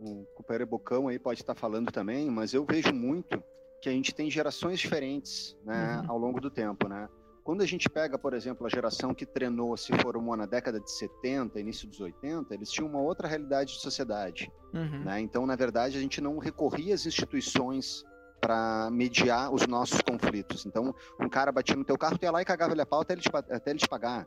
o 0.00 0.26
Cooper 0.34 0.66
Bocão 0.66 1.08
aí 1.08 1.18
pode 1.18 1.42
estar 1.42 1.54
falando 1.54 1.92
também, 1.92 2.30
mas 2.30 2.52
eu 2.52 2.64
vejo 2.64 2.92
muito 2.92 3.42
que 3.80 3.88
a 3.88 3.92
gente 3.92 4.14
tem 4.14 4.30
gerações 4.30 4.80
diferentes 4.80 5.56
né, 5.64 6.00
uhum. 6.02 6.10
ao 6.10 6.18
longo 6.18 6.40
do 6.40 6.50
tempo, 6.50 6.88
né? 6.88 7.08
Quando 7.44 7.62
a 7.62 7.66
gente 7.66 7.88
pega, 7.88 8.18
por 8.18 8.34
exemplo, 8.34 8.66
a 8.66 8.68
geração 8.68 9.14
que 9.14 9.24
treinou, 9.24 9.76
se 9.76 9.96
formou 9.98 10.36
na 10.36 10.46
década 10.46 10.80
de 10.80 10.90
70, 10.90 11.60
início 11.60 11.86
dos 11.86 12.00
80, 12.00 12.52
eles 12.52 12.68
tinham 12.68 12.88
uma 12.88 13.00
outra 13.00 13.28
realidade 13.28 13.74
de 13.74 13.80
sociedade. 13.80 14.50
Uhum. 14.74 15.04
Né? 15.04 15.20
Então, 15.20 15.46
na 15.46 15.54
verdade, 15.54 15.96
a 15.96 16.00
gente 16.00 16.20
não 16.20 16.38
recorria 16.38 16.92
às 16.92 17.06
instituições 17.06 18.04
para 18.40 18.90
mediar 18.90 19.52
os 19.54 19.64
nossos 19.68 20.00
conflitos. 20.00 20.66
Então, 20.66 20.92
um 21.20 21.28
cara 21.28 21.52
batia 21.52 21.76
no 21.76 21.84
teu 21.84 21.96
carro, 21.96 22.18
tu 22.18 22.24
ia 22.24 22.32
lá 22.32 22.42
e 22.42 22.44
cagava 22.44 22.72
ele 22.72 22.82
a 22.82 22.86
pau 22.86 23.02
até 23.02 23.14
ele 23.14 23.22
te, 23.22 23.30
até 23.32 23.70
ele 23.70 23.78
te 23.78 23.88
pagar. 23.88 24.26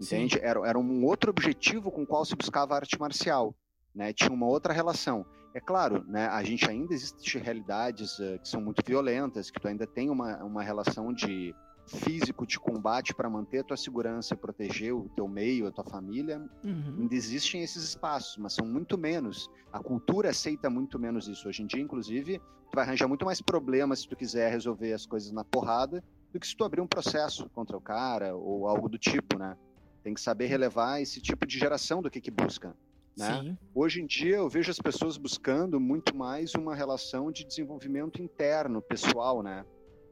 Entende? 0.00 0.38
Era, 0.40 0.66
era 0.68 0.78
um 0.78 1.04
outro 1.04 1.30
objetivo 1.30 1.90
com 1.90 2.02
o 2.02 2.06
qual 2.06 2.24
se 2.24 2.34
buscava 2.34 2.74
a 2.74 2.78
arte 2.78 2.98
marcial. 2.98 3.54
Né? 3.94 4.12
Tinha 4.12 4.32
uma 4.32 4.46
outra 4.46 4.72
relação. 4.72 5.24
É 5.54 5.60
claro, 5.60 6.04
né, 6.08 6.26
a 6.26 6.42
gente 6.42 6.68
ainda 6.68 6.92
existe 6.92 7.38
realidades 7.38 8.18
uh, 8.18 8.40
que 8.42 8.48
são 8.48 8.60
muito 8.60 8.82
violentas, 8.84 9.52
que 9.52 9.60
tu 9.60 9.68
ainda 9.68 9.86
tem 9.86 10.10
uma, 10.10 10.42
uma 10.42 10.64
relação 10.64 11.12
de 11.12 11.54
físico 11.86 12.46
de 12.46 12.58
combate 12.58 13.14
para 13.14 13.28
manter 13.28 13.60
a 13.60 13.64
tua 13.64 13.76
segurança, 13.76 14.36
proteger 14.36 14.94
o 14.94 15.08
teu 15.10 15.28
meio, 15.28 15.66
a 15.66 15.70
tua 15.70 15.84
família. 15.84 16.38
Uhum. 16.64 16.96
Ainda 17.00 17.14
existem 17.14 17.62
esses 17.62 17.84
espaços, 17.84 18.36
mas 18.36 18.54
são 18.54 18.66
muito 18.66 18.96
menos. 18.98 19.48
A 19.72 19.78
cultura 19.78 20.30
aceita 20.30 20.70
muito 20.70 20.98
menos 20.98 21.28
isso. 21.28 21.48
Hoje 21.48 21.62
em 21.62 21.66
dia, 21.66 21.80
inclusive, 21.80 22.38
tu 22.38 22.74
vai 22.74 22.84
arranjar 22.84 23.06
muito 23.06 23.24
mais 23.24 23.40
problemas 23.40 24.00
se 24.00 24.08
tu 24.08 24.16
quiser 24.16 24.50
resolver 24.50 24.92
as 24.92 25.06
coisas 25.06 25.30
na 25.30 25.44
porrada 25.44 26.02
do 26.32 26.40
que 26.40 26.46
se 26.46 26.56
tu 26.56 26.64
abrir 26.64 26.80
um 26.80 26.86
processo 26.86 27.48
contra 27.50 27.76
o 27.76 27.80
cara 27.80 28.34
ou 28.34 28.66
algo 28.66 28.88
do 28.88 28.98
tipo, 28.98 29.38
né? 29.38 29.56
Tem 30.04 30.12
que 30.12 30.20
saber 30.20 30.46
relevar 30.46 31.00
esse 31.00 31.20
tipo 31.20 31.46
de 31.46 31.58
geração 31.58 32.02
do 32.02 32.10
que 32.10 32.20
que 32.20 32.30
busca. 32.30 32.76
Né? 33.16 33.56
Hoje 33.74 34.02
em 34.02 34.06
dia 34.06 34.36
eu 34.36 34.48
vejo 34.48 34.70
as 34.70 34.78
pessoas 34.78 35.16
buscando 35.16 35.80
muito 35.80 36.14
mais 36.14 36.54
uma 36.54 36.74
relação 36.74 37.32
de 37.32 37.44
desenvolvimento 37.44 38.20
interno, 38.20 38.82
pessoal, 38.82 39.42
né? 39.42 39.64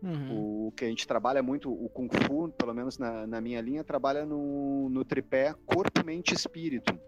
Uhum. 0.02 0.68
O 0.68 0.72
que 0.72 0.84
a 0.84 0.88
gente 0.88 1.06
trabalha 1.06 1.42
muito, 1.42 1.70
o 1.70 1.88
Kung 1.90 2.08
Fu, 2.08 2.48
pelo 2.50 2.72
menos 2.72 2.96
na, 2.96 3.26
na 3.26 3.40
minha 3.40 3.60
linha, 3.60 3.84
trabalha 3.84 4.24
no, 4.24 4.88
no 4.88 5.04
tripé 5.04 5.54
corpo, 5.66 6.04
mente 6.04 6.32
e 6.32 6.34
espírito. 6.34 6.98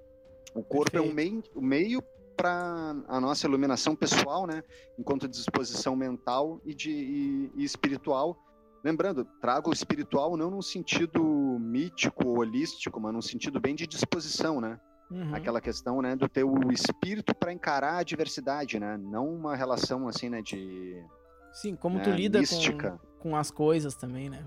O 0.54 0.62
corpo 0.62 0.92
Perfeito. 0.92 1.08
é 1.08 1.10
um 1.10 1.14
meio, 1.14 1.42
um 1.56 1.62
meio 1.62 2.02
para 2.36 2.94
a 3.08 3.20
nossa 3.20 3.46
iluminação 3.46 3.96
pessoal, 3.96 4.46
né? 4.46 4.62
Enquanto 4.98 5.26
disposição 5.26 5.96
mental 5.96 6.60
e, 6.64 6.74
de, 6.74 6.90
e, 6.90 7.52
e 7.56 7.64
espiritual, 7.64 8.43
Lembrando, 8.84 9.24
trago 9.40 9.70
o 9.70 9.72
espiritual 9.72 10.36
não 10.36 10.50
num 10.50 10.60
sentido 10.60 11.24
mítico, 11.58 12.38
holístico, 12.38 13.00
mas 13.00 13.14
num 13.14 13.22
sentido 13.22 13.58
bem 13.58 13.74
de 13.74 13.86
disposição, 13.86 14.60
né? 14.60 14.78
Uhum. 15.10 15.34
Aquela 15.34 15.58
questão, 15.58 16.02
né, 16.02 16.14
do 16.14 16.28
teu 16.28 16.52
espírito 16.70 17.34
para 17.34 17.50
encarar 17.50 17.96
a 17.96 18.02
diversidade, 18.02 18.78
né? 18.78 18.98
Não 18.98 19.26
uma 19.34 19.56
relação 19.56 20.06
assim, 20.06 20.28
né, 20.28 20.42
de 20.42 21.02
Sim, 21.50 21.74
como 21.74 21.96
né, 21.96 22.04
tu 22.04 22.10
lida 22.10 22.40
com, 22.46 22.98
com 23.20 23.36
as 23.36 23.50
coisas 23.50 23.94
também, 23.94 24.28
né? 24.28 24.44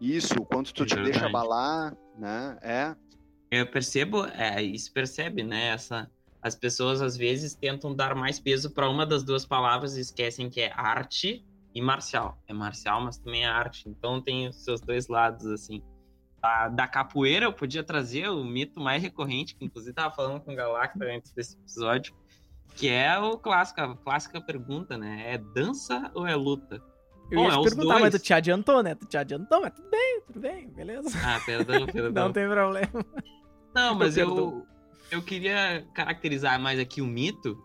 Isso, 0.00 0.34
o 0.40 0.46
quanto 0.46 0.72
tu 0.72 0.84
é 0.84 0.86
te 0.86 0.96
deixa 0.96 1.26
abalar, 1.26 1.94
né? 2.16 2.56
É. 2.62 2.96
Eu 3.50 3.66
percebo, 3.66 4.24
é, 4.24 4.62
isso 4.62 4.90
percebe, 4.90 5.42
né? 5.42 5.68
Essa, 5.68 6.10
as 6.40 6.54
pessoas 6.54 7.02
às 7.02 7.14
vezes 7.14 7.54
tentam 7.54 7.94
dar 7.94 8.14
mais 8.14 8.40
peso 8.40 8.70
para 8.70 8.88
uma 8.88 9.04
das 9.04 9.22
duas 9.22 9.44
palavras 9.44 9.98
e 9.98 10.00
esquecem 10.00 10.48
que 10.48 10.62
é 10.62 10.72
arte 10.72 11.44
e 11.78 11.80
marcial. 11.80 12.36
É 12.48 12.52
marcial, 12.52 13.00
mas 13.00 13.18
também 13.18 13.44
é 13.44 13.46
arte. 13.46 13.88
Então 13.88 14.20
tem 14.20 14.48
os 14.48 14.56
seus 14.64 14.80
dois 14.80 15.06
lados, 15.06 15.46
assim. 15.46 15.80
A, 16.42 16.68
da 16.68 16.88
capoeira 16.88 17.46
eu 17.46 17.52
podia 17.52 17.84
trazer 17.84 18.28
o 18.28 18.44
mito 18.44 18.80
mais 18.80 19.00
recorrente, 19.00 19.54
que 19.54 19.64
inclusive 19.64 19.94
tava 19.94 20.14
falando 20.14 20.40
com 20.40 20.52
o 20.52 20.56
Galacta 20.56 21.04
antes 21.04 21.32
desse 21.32 21.56
episódio, 21.56 22.14
que 22.74 22.88
é 22.88 23.16
o 23.18 23.38
clássico, 23.38 23.80
a 23.80 23.96
clássica 23.96 24.40
pergunta, 24.40 24.98
né? 24.98 25.34
É 25.34 25.38
dança 25.38 26.10
ou 26.14 26.26
é 26.26 26.34
luta? 26.34 26.82
Eu 27.30 27.38
Bom, 27.38 27.48
ia 27.48 27.54
é 27.54 27.62
te 27.62 27.76
perguntar, 27.76 28.00
mas 28.00 28.14
tu 28.14 28.18
te 28.18 28.34
adiantou, 28.34 28.82
né? 28.82 28.94
Tu 28.96 29.06
te 29.06 29.16
adiantou, 29.16 29.60
mas 29.60 29.72
tudo 29.72 29.90
bem, 29.90 30.20
tudo 30.26 30.40
bem, 30.40 30.68
beleza. 30.70 31.10
Ah, 31.24 31.40
perdão, 31.44 31.86
perdão. 31.92 32.24
Não 32.24 32.32
tem 32.32 32.48
problema. 32.48 33.06
Não, 33.74 33.94
mas 33.94 34.16
eu, 34.16 34.36
eu, 34.36 34.66
eu 35.12 35.22
queria 35.22 35.86
caracterizar 35.94 36.60
mais 36.60 36.80
aqui 36.80 37.00
o 37.00 37.06
mito, 37.06 37.56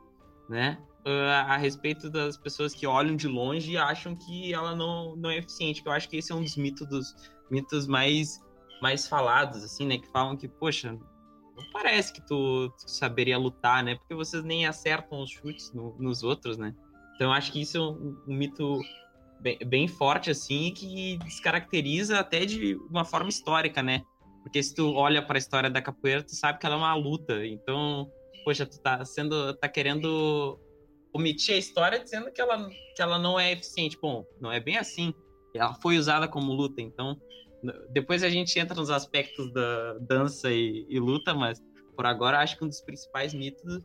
né? 0.50 0.78
Uh, 1.06 1.48
a 1.48 1.58
respeito 1.58 2.10
das 2.10 2.38
pessoas 2.38 2.74
que 2.74 2.88
olham 2.88 3.16
de 3.16 3.28
longe 3.28 3.72
e 3.72 3.78
acham 3.78 4.16
que 4.16 4.54
ela 4.54 4.76
não, 4.76 5.16
não 5.16 5.30
é 5.30 5.38
eficiente. 5.38 5.82
Que 5.82 5.88
eu 5.88 5.94
acho 5.94 6.10
que 6.10 6.18
esse 6.18 6.32
é 6.32 6.36
um 6.36 6.42
dos 6.42 6.56
mitos, 6.56 6.88
dos, 6.88 7.16
mitos 7.50 7.88
mais, 7.88 8.42
mais 8.82 9.08
falados, 9.08 9.64
assim, 9.64 9.86
né? 9.86 9.98
Que 9.98 10.08
falam 10.08 10.36
que, 10.36 10.48
poxa, 10.48 10.92
não 10.92 11.72
parece 11.72 12.14
que 12.14 12.22
tu, 12.22 12.70
tu 12.70 12.90
saberia 12.90 13.38
lutar, 13.38 13.84
né? 13.84 13.96
Porque 13.96 14.16
vocês 14.16 14.44
nem 14.44 14.66
acertam 14.66 15.22
os 15.22 15.30
chutes 15.30 15.72
no, 15.74 15.96
nos 16.00 16.24
outros, 16.24 16.58
né? 16.58 16.74
Então 17.16 17.28
eu 17.28 17.34
acho 17.34 17.52
que 17.52 17.62
isso 17.62 17.78
é 17.78 17.82
um, 17.82 18.18
um 18.28 18.36
mito 18.36 18.80
bem, 19.40 19.58
bem, 19.66 19.88
forte, 19.88 20.32
assim, 20.32 20.74
que 20.74 21.18
descaracteriza 21.18 22.20
até 22.20 22.46
de 22.46 22.76
uma 22.90 23.06
forma 23.06 23.30
histórica, 23.30 23.84
né? 23.84 24.04
Porque 24.42 24.62
se 24.62 24.74
tu 24.74 24.94
olha 24.94 25.22
para 25.22 25.38
a 25.38 25.40
história 25.40 25.70
da 25.70 25.82
capoeira, 25.82 26.24
tu 26.24 26.36
sabe 26.36 26.60
que 26.60 26.66
ela 26.66 26.76
é 26.76 26.78
uma 26.78 26.96
luta. 26.96 27.46
Então, 27.46 28.10
poxa, 28.44 28.66
tu 28.66 28.80
tá 28.80 29.06
sendo, 29.06 29.54
tá 29.54 29.70
querendo 29.70 30.60
omitir 31.14 31.56
a 31.56 31.58
história 31.58 32.00
dizendo 32.00 32.32
que 32.32 32.42
ela, 32.42 32.70
que 32.96 33.02
ela 33.02 33.20
não 33.20 33.40
é 33.40 33.52
eficiente. 33.52 33.98
Bom, 34.02 34.26
não 34.42 34.52
é 34.52 34.60
bem 34.60 34.78
assim. 34.78 35.14
Ela 35.54 35.76
foi 35.76 35.98
usada 35.98 36.28
como 36.28 36.52
luta, 36.52 36.82
então 36.82 37.20
depois 37.92 38.24
a 38.24 38.30
gente 38.30 38.60
entra 38.60 38.76
nos 38.76 38.90
aspectos 38.90 39.52
da 39.54 39.94
dança 40.00 40.52
e, 40.52 40.86
e 40.90 41.00
luta, 41.00 41.34
mas 41.34 41.64
por 41.96 42.06
agora 42.06 42.40
acho 42.40 42.58
que 42.58 42.66
um 42.66 42.68
dos 42.68 42.82
principais 42.82 43.34
mitos 43.34 43.82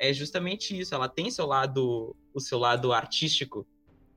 é 0.00 0.12
justamente 0.12 0.78
isso. 0.78 0.94
Ela 0.94 1.08
tem 1.08 1.30
seu 1.30 1.46
lado, 1.46 2.16
o 2.34 2.40
seu 2.40 2.58
lado 2.58 2.92
artístico 2.92 3.66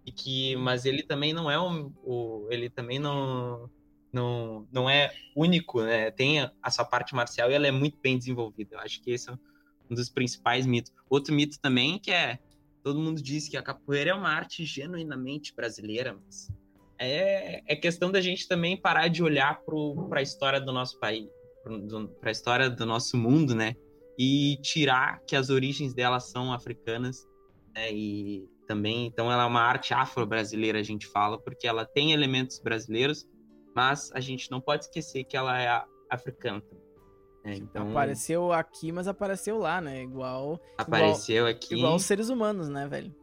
e 0.05 0.11
que, 0.11 0.55
mas 0.55 0.85
ele 0.85 1.03
também 1.03 1.33
não 1.33 1.51
é 1.51 1.59
um, 1.59 1.93
o, 2.03 2.47
ele 2.49 2.69
também 2.69 2.97
não 2.99 3.69
não, 4.11 4.67
não 4.71 4.87
é 4.87 5.11
único, 5.35 5.81
né? 5.81 6.11
Tem 6.11 6.47
a 6.61 6.71
sua 6.71 6.85
parte 6.85 7.15
marcial 7.15 7.49
e 7.49 7.55
ela 7.55 7.65
é 7.65 7.71
muito 7.71 7.97
bem 7.99 8.15
desenvolvida. 8.15 8.75
Eu 8.75 8.79
acho 8.79 9.01
que 9.01 9.09
esse 9.09 9.27
é 9.27 9.33
um 9.89 9.95
dos 9.95 10.07
principais 10.07 10.67
mitos. 10.67 10.93
Outro 11.09 11.33
mito 11.33 11.59
também 11.59 11.97
que 11.97 12.11
é 12.11 12.37
todo 12.83 12.99
mundo 12.99 13.21
diz 13.21 13.47
que 13.47 13.55
a 13.55 13.63
capoeira 13.63 14.11
é 14.11 14.13
uma 14.13 14.29
arte 14.29 14.65
genuinamente 14.65 15.55
brasileira, 15.55 16.13
mas 16.13 16.51
é, 16.99 17.63
é 17.65 17.75
questão 17.75 18.11
da 18.11 18.21
gente 18.21 18.47
também 18.47 18.75
parar 18.77 19.07
de 19.07 19.23
olhar 19.23 19.61
para 20.09 20.19
a 20.19 20.21
história 20.21 20.59
do 20.59 20.71
nosso 20.71 20.99
país, 20.99 21.27
para 22.19 22.29
a 22.29 22.31
história 22.31 22.69
do 22.69 22.85
nosso 22.85 23.17
mundo, 23.17 23.55
né? 23.55 23.75
E 24.19 24.57
tirar 24.61 25.19
que 25.25 25.35
as 25.35 25.49
origens 25.49 25.93
dela 25.93 26.19
são 26.19 26.53
africanas, 26.53 27.27
né? 27.73 27.91
E 27.91 28.47
também, 28.67 29.07
então 29.07 29.31
ela 29.31 29.43
é 29.43 29.45
uma 29.45 29.61
arte 29.61 29.93
afro-brasileira, 29.93 30.79
a 30.79 30.83
gente 30.83 31.07
fala, 31.07 31.39
porque 31.39 31.67
ela 31.67 31.85
tem 31.85 32.11
elementos 32.11 32.59
brasileiros, 32.59 33.27
mas 33.75 34.11
a 34.13 34.19
gente 34.19 34.51
não 34.51 34.61
pode 34.61 34.85
esquecer 34.85 35.23
que 35.23 35.35
ela 35.35 35.59
é 35.59 35.83
africana 36.09 36.61
também. 36.61 36.82
É, 37.43 37.55
então... 37.55 37.91
Apareceu 37.91 38.53
aqui, 38.53 38.91
mas 38.91 39.07
apareceu 39.07 39.57
lá, 39.57 39.81
né? 39.81 40.01
Igual. 40.01 40.59
Apareceu 40.77 41.47
igual, 41.47 41.51
aqui. 41.51 41.75
Igual 41.75 41.95
os 41.95 42.03
seres 42.03 42.29
humanos, 42.29 42.69
né, 42.69 42.87
velho? 42.87 43.13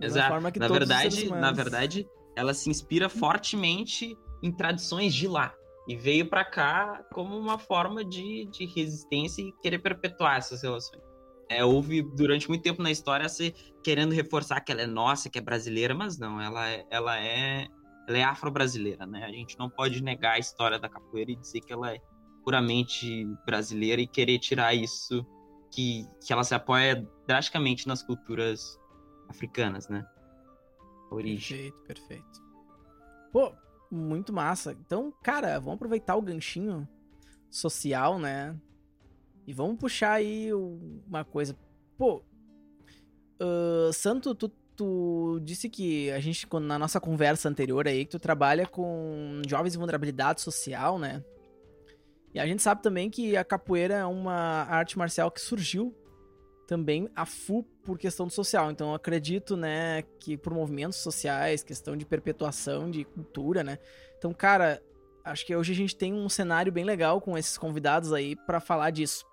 Exato. 0.00 0.40
na 0.58 0.68
verdade, 0.68 1.30
na 1.30 1.52
verdade, 1.52 2.08
ela 2.34 2.52
se 2.52 2.68
inspira 2.68 3.08
fortemente 3.08 4.16
em 4.42 4.50
tradições 4.50 5.14
de 5.14 5.28
lá. 5.28 5.54
E 5.86 5.96
veio 5.96 6.28
para 6.28 6.44
cá 6.44 7.04
como 7.12 7.38
uma 7.38 7.58
forma 7.58 8.04
de, 8.04 8.46
de 8.46 8.64
resistência 8.64 9.42
e 9.42 9.52
querer 9.62 9.78
perpetuar 9.78 10.38
essas 10.38 10.62
relações. 10.62 11.02
É, 11.48 11.62
houve 11.62 12.02
durante 12.02 12.48
muito 12.48 12.62
tempo 12.62 12.82
na 12.82 12.90
história 12.90 13.28
se 13.28 13.54
querendo 13.82 14.12
reforçar 14.12 14.60
que 14.60 14.72
ela 14.72 14.80
é 14.80 14.86
nossa, 14.86 15.28
que 15.28 15.38
é 15.38 15.42
brasileira, 15.42 15.94
mas 15.94 16.18
não, 16.18 16.40
ela 16.40 16.68
é, 16.70 16.86
ela 16.90 17.20
é, 17.20 17.68
ela 18.08 18.18
é 18.18 18.22
afro-brasileira, 18.24 19.06
né? 19.06 19.24
A 19.24 19.30
gente 19.30 19.58
não 19.58 19.68
pode 19.68 20.02
negar 20.02 20.34
a 20.34 20.38
história 20.38 20.78
da 20.78 20.88
capoeira 20.88 21.30
e 21.30 21.36
dizer 21.36 21.60
que 21.60 21.72
ela 21.72 21.92
é 21.92 22.00
puramente 22.44 23.24
brasileira 23.46 24.00
e 24.00 24.06
querer 24.06 24.38
tirar 24.38 24.74
isso 24.74 25.26
que, 25.70 26.06
que 26.24 26.32
ela 26.32 26.44
se 26.44 26.54
apoia 26.54 27.06
drasticamente 27.26 27.88
nas 27.88 28.02
culturas 28.02 28.78
africanas, 29.28 29.88
né? 29.88 30.06
origem. 31.14 31.72
Perfeito, 31.72 31.82
perfeito. 31.86 32.44
Pô, 33.32 33.52
muito 33.90 34.32
massa. 34.32 34.76
Então, 34.84 35.12
cara, 35.22 35.58
vamos 35.58 35.74
aproveitar 35.74 36.16
o 36.16 36.22
ganchinho 36.22 36.88
social, 37.50 38.18
né? 38.18 38.56
E 39.46 39.52
vamos 39.52 39.78
puxar 39.78 40.12
aí 40.12 40.52
uma 40.52 41.24
coisa. 41.24 41.56
Pô, 41.96 42.22
uh, 43.40 43.92
Santo, 43.92 44.34
tu, 44.34 44.48
tu 44.76 45.40
disse 45.42 45.68
que 45.68 46.10
a 46.10 46.20
gente, 46.20 46.46
na 46.60 46.78
nossa 46.78 47.00
conversa 47.00 47.48
anterior 47.48 47.86
aí, 47.86 48.04
que 48.04 48.12
tu 48.12 48.18
trabalha 48.18 48.66
com 48.66 49.42
jovens 49.46 49.74
em 49.74 49.78
vulnerabilidade 49.78 50.40
social, 50.40 50.98
né? 50.98 51.22
E 52.34 52.40
a 52.40 52.46
gente 52.46 52.62
sabe 52.62 52.82
também 52.82 53.08
que 53.08 53.36
a 53.36 53.44
capoeira 53.44 53.94
é 53.94 54.04
uma 54.04 54.64
arte 54.64 54.98
marcial 54.98 55.30
que 55.30 55.40
surgiu 55.40 55.94
também 56.66 57.08
a 57.14 57.24
FU 57.24 57.62
por 57.84 57.96
questão 57.96 58.28
social. 58.28 58.70
Então 58.70 58.88
eu 58.88 58.94
acredito, 58.94 59.56
né, 59.56 60.02
que 60.18 60.36
por 60.36 60.52
movimentos 60.52 60.98
sociais, 60.98 61.62
questão 61.62 61.96
de 61.96 62.04
perpetuação 62.04 62.90
de 62.90 63.04
cultura, 63.04 63.62
né? 63.62 63.78
Então, 64.18 64.32
cara, 64.34 64.82
acho 65.24 65.46
que 65.46 65.54
hoje 65.54 65.72
a 65.72 65.76
gente 65.76 65.96
tem 65.96 66.12
um 66.12 66.28
cenário 66.28 66.72
bem 66.72 66.84
legal 66.84 67.20
com 67.20 67.38
esses 67.38 67.56
convidados 67.56 68.12
aí 68.12 68.34
para 68.34 68.60
falar 68.60 68.90
disso. 68.90 69.24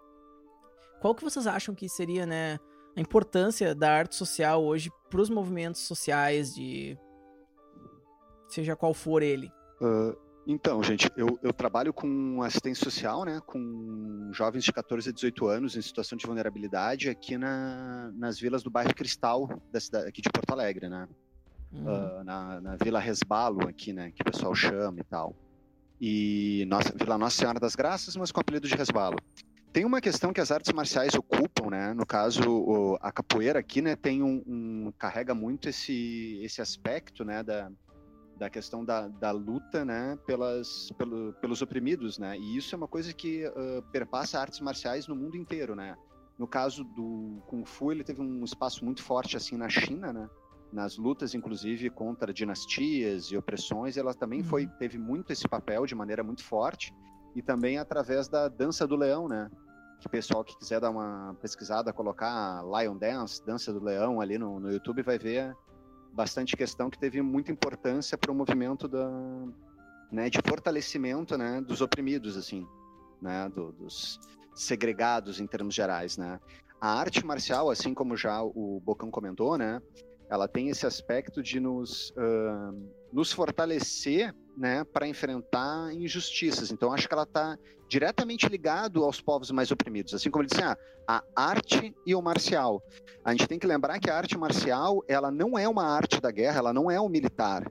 Qual 0.99 1.15
que 1.15 1.23
vocês 1.23 1.47
acham 1.47 1.73
que 1.73 1.89
seria, 1.89 2.27
né, 2.27 2.59
a 2.95 3.01
importância 3.01 3.73
da 3.73 3.91
arte 3.91 4.15
social 4.15 4.63
hoje 4.63 4.91
para 5.09 5.21
os 5.21 5.29
movimentos 5.29 5.81
sociais 5.81 6.53
de 6.53 6.97
seja 8.47 8.75
qual 8.75 8.93
for 8.93 9.23
ele? 9.23 9.49
Uh, 9.81 10.15
então, 10.45 10.81
gente, 10.81 11.09
eu, 11.15 11.39
eu, 11.43 11.53
trabalho 11.53 11.93
com 11.93 12.41
assistência 12.41 12.83
social, 12.83 13.23
né, 13.23 13.39
com 13.45 14.29
jovens 14.33 14.63
de 14.63 14.73
14 14.73 15.09
a 15.09 15.13
18 15.13 15.47
anos 15.47 15.75
em 15.75 15.81
situação 15.81 16.17
de 16.17 16.25
vulnerabilidade 16.25 17.09
aqui 17.09 17.37
na, 17.37 18.11
nas 18.15 18.39
vilas 18.39 18.63
do 18.63 18.71
bairro 18.71 18.93
Cristal, 18.95 19.47
da 19.71 19.79
cidade, 19.79 20.07
aqui 20.07 20.21
de 20.21 20.29
Porto 20.29 20.51
Alegre, 20.51 20.89
né, 20.89 21.07
uhum. 21.71 21.83
uh, 21.83 22.23
na, 22.23 22.59
na, 22.59 22.75
Vila 22.75 22.99
Resbalo 22.99 23.67
aqui, 23.67 23.93
né, 23.93 24.11
que 24.11 24.23
o 24.23 24.31
pessoal 24.31 24.55
chama 24.55 24.99
e 24.99 25.03
tal. 25.03 25.35
E 25.99 26.65
nossa, 26.67 26.91
Vila 26.97 27.17
Nossa 27.19 27.37
Senhora 27.37 27.59
das 27.59 27.75
Graças, 27.75 28.15
mas 28.15 28.31
com 28.31 28.41
apelido 28.41 28.67
de 28.67 28.75
Resbalo. 28.75 29.17
Tem 29.71 29.85
uma 29.85 30.01
questão 30.01 30.33
que 30.33 30.41
as 30.41 30.51
artes 30.51 30.73
marciais 30.73 31.13
ocupam, 31.13 31.69
né? 31.69 31.93
No 31.93 32.05
caso, 32.05 32.41
o, 32.49 32.97
a 32.99 33.09
capoeira 33.09 33.59
aqui, 33.59 33.81
né, 33.81 33.95
tem 33.95 34.21
um, 34.21 34.43
um, 34.45 34.93
carrega 34.97 35.33
muito 35.33 35.69
esse 35.69 36.41
esse 36.43 36.61
aspecto, 36.61 37.23
né, 37.23 37.41
da, 37.41 37.71
da 38.37 38.49
questão 38.49 38.83
da, 38.83 39.07
da 39.07 39.31
luta, 39.31 39.85
né, 39.85 40.17
pelas 40.25 40.91
pelo, 40.97 41.33
pelos 41.33 41.61
oprimidos, 41.61 42.17
né? 42.17 42.37
E 42.37 42.57
isso 42.57 42.73
é 42.73 42.77
uma 42.77 42.87
coisa 42.87 43.13
que 43.13 43.45
uh, 43.47 43.81
perpassa 43.91 44.39
artes 44.39 44.59
marciais 44.59 45.07
no 45.07 45.15
mundo 45.15 45.37
inteiro, 45.37 45.75
né? 45.75 45.95
No 46.37 46.47
caso 46.47 46.83
do 46.83 47.41
kung 47.47 47.63
fu, 47.65 47.91
ele 47.91 48.03
teve 48.03 48.21
um 48.21 48.43
espaço 48.43 48.83
muito 48.83 49.03
forte 49.03 49.37
assim 49.37 49.55
na 49.55 49.69
China, 49.69 50.11
né? 50.11 50.29
Nas 50.73 50.97
lutas, 50.97 51.35
inclusive 51.35 51.89
contra 51.89 52.33
dinastias 52.33 53.25
e 53.25 53.37
opressões, 53.37 53.97
ela 53.97 54.13
também 54.13 54.41
foi 54.41 54.65
uhum. 54.65 54.71
teve 54.79 54.97
muito 54.97 55.31
esse 55.31 55.47
papel 55.47 55.85
de 55.85 55.93
maneira 55.93 56.23
muito 56.23 56.43
forte 56.43 56.93
e 57.35 57.41
também 57.41 57.77
através 57.77 58.27
da 58.27 58.47
dança 58.47 58.87
do 58.87 58.95
leão, 58.95 59.27
né? 59.27 59.49
Que 59.99 60.07
o 60.07 60.09
pessoal 60.09 60.43
que 60.43 60.57
quiser 60.57 60.79
dar 60.79 60.89
uma 60.89 61.35
pesquisada, 61.39 61.93
colocar 61.93 62.63
Lion 62.63 62.97
Dance, 62.97 63.45
dança 63.45 63.71
do 63.71 63.83
leão 63.83 64.19
ali 64.19 64.37
no, 64.37 64.59
no 64.59 64.71
YouTube, 64.71 65.03
vai 65.03 65.19
ver 65.19 65.55
bastante 66.13 66.55
questão 66.55 66.89
que 66.89 66.99
teve 66.99 67.21
muita 67.21 67.51
importância 67.51 68.17
para 68.17 68.31
o 68.31 68.35
movimento 68.35 68.87
da, 68.87 69.09
né, 70.11 70.29
de 70.29 70.39
fortalecimento, 70.45 71.37
né, 71.37 71.61
dos 71.61 71.81
oprimidos, 71.81 72.37
assim, 72.37 72.67
né, 73.21 73.49
do, 73.49 73.71
dos 73.71 74.19
segregados 74.53 75.39
em 75.39 75.47
termos 75.47 75.73
gerais, 75.73 76.17
né. 76.17 76.39
A 76.79 76.99
arte 76.99 77.25
marcial, 77.25 77.69
assim 77.69 77.93
como 77.93 78.17
já 78.17 78.41
o 78.41 78.81
Bocão 78.83 79.09
comentou, 79.09 79.57
né, 79.57 79.81
ela 80.31 80.47
tem 80.47 80.69
esse 80.69 80.87
aspecto 80.87 81.43
de 81.43 81.59
nos, 81.59 82.11
uh, 82.11 82.89
nos 83.11 83.33
fortalecer 83.33 84.33
né, 84.55 84.85
para 84.85 85.05
enfrentar 85.05 85.93
injustiças. 85.93 86.71
Então, 86.71 86.93
acho 86.93 87.05
que 87.05 87.13
ela 87.13 87.23
está 87.23 87.59
diretamente 87.89 88.47
ligado 88.47 89.03
aos 89.03 89.19
povos 89.19 89.51
mais 89.51 89.71
oprimidos. 89.71 90.13
Assim 90.13 90.31
como 90.31 90.43
ele 90.43 90.49
disse, 90.49 90.63
ah, 90.63 90.77
a 91.05 91.21
arte 91.35 91.93
e 92.05 92.15
o 92.15 92.21
marcial. 92.21 92.81
A 93.25 93.31
gente 93.31 93.45
tem 93.45 93.59
que 93.59 93.67
lembrar 93.67 93.99
que 93.99 94.09
a 94.09 94.15
arte 94.15 94.37
marcial, 94.37 95.03
ela 95.05 95.29
não 95.29 95.59
é 95.59 95.67
uma 95.67 95.83
arte 95.83 96.21
da 96.21 96.31
guerra, 96.31 96.59
ela 96.59 96.73
não 96.73 96.89
é 96.89 96.99
um 96.99 97.09
militar. 97.09 97.69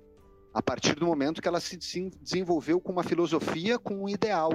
A 0.52 0.60
partir 0.60 0.94
do 0.96 1.06
momento 1.06 1.40
que 1.40 1.48
ela 1.48 1.60
se 1.60 1.78
desenvolveu 1.78 2.78
com 2.78 2.92
uma 2.92 3.02
filosofia, 3.02 3.78
com 3.78 4.04
um 4.04 4.08
ideal. 4.08 4.52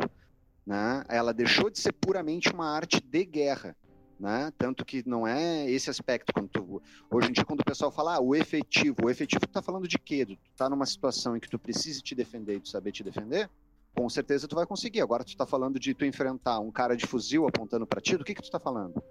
Né? 0.63 1.03
Ela 1.09 1.33
deixou 1.33 1.71
de 1.71 1.79
ser 1.79 1.93
puramente 1.93 2.53
uma 2.53 2.69
arte 2.69 3.01
de 3.01 3.25
guerra 3.25 3.75
né? 4.19 4.51
Tanto 4.57 4.85
que 4.85 5.07
não 5.07 5.27
é 5.27 5.69
esse 5.69 5.89
aspecto. 5.89 6.33
Quando 6.33 6.49
tu, 6.49 6.81
hoje 7.11 7.29
em 7.29 7.31
dia, 7.31 7.43
quando 7.43 7.61
o 7.61 7.65
pessoal 7.65 7.91
fala 7.91 8.15
ah, 8.15 8.21
o 8.21 8.35
efetivo, 8.35 8.95
o 9.03 9.09
efetivo 9.09 9.41
tu 9.41 9.51
tá 9.51 9.61
falando 9.61 9.87
de 9.87 9.97
quê? 9.97 10.25
Tu 10.25 10.37
tá 10.55 10.69
numa 10.69 10.85
situação 10.85 11.35
em 11.35 11.39
que 11.39 11.49
tu 11.49 11.59
precisa 11.59 12.01
te 12.01 12.15
defender 12.15 12.55
e 12.55 12.59
tu 12.59 12.69
saber 12.69 12.91
te 12.91 13.03
defender, 13.03 13.49
com 13.93 14.09
certeza 14.09 14.47
tu 14.47 14.55
vai 14.55 14.65
conseguir. 14.65 15.01
Agora 15.01 15.23
tu 15.23 15.35
tá 15.35 15.45
falando 15.45 15.79
de 15.79 15.93
tu 15.93 16.05
enfrentar 16.05 16.59
um 16.59 16.71
cara 16.71 16.95
de 16.95 17.05
fuzil 17.05 17.47
apontando 17.47 17.85
para 17.85 18.01
ti, 18.01 18.17
do 18.17 18.23
que 18.23 18.33
que 18.35 18.41
tu 18.41 18.51
tá 18.51 18.59
falando? 18.59 19.01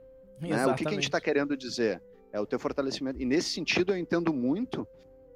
Né? 0.41 0.67
O 0.67 0.75
que, 0.75 0.85
que 0.85 0.89
a 0.89 0.93
gente 0.93 1.05
está 1.05 1.21
querendo 1.21 1.57
dizer? 1.57 2.03
É 2.33 2.41
o 2.41 2.47
teu 2.47 2.59
fortalecimento. 2.59 3.21
E 3.21 3.25
nesse 3.25 3.51
sentido 3.51 3.93
eu 3.93 3.99
entendo 3.99 4.33
muito, 4.33 4.87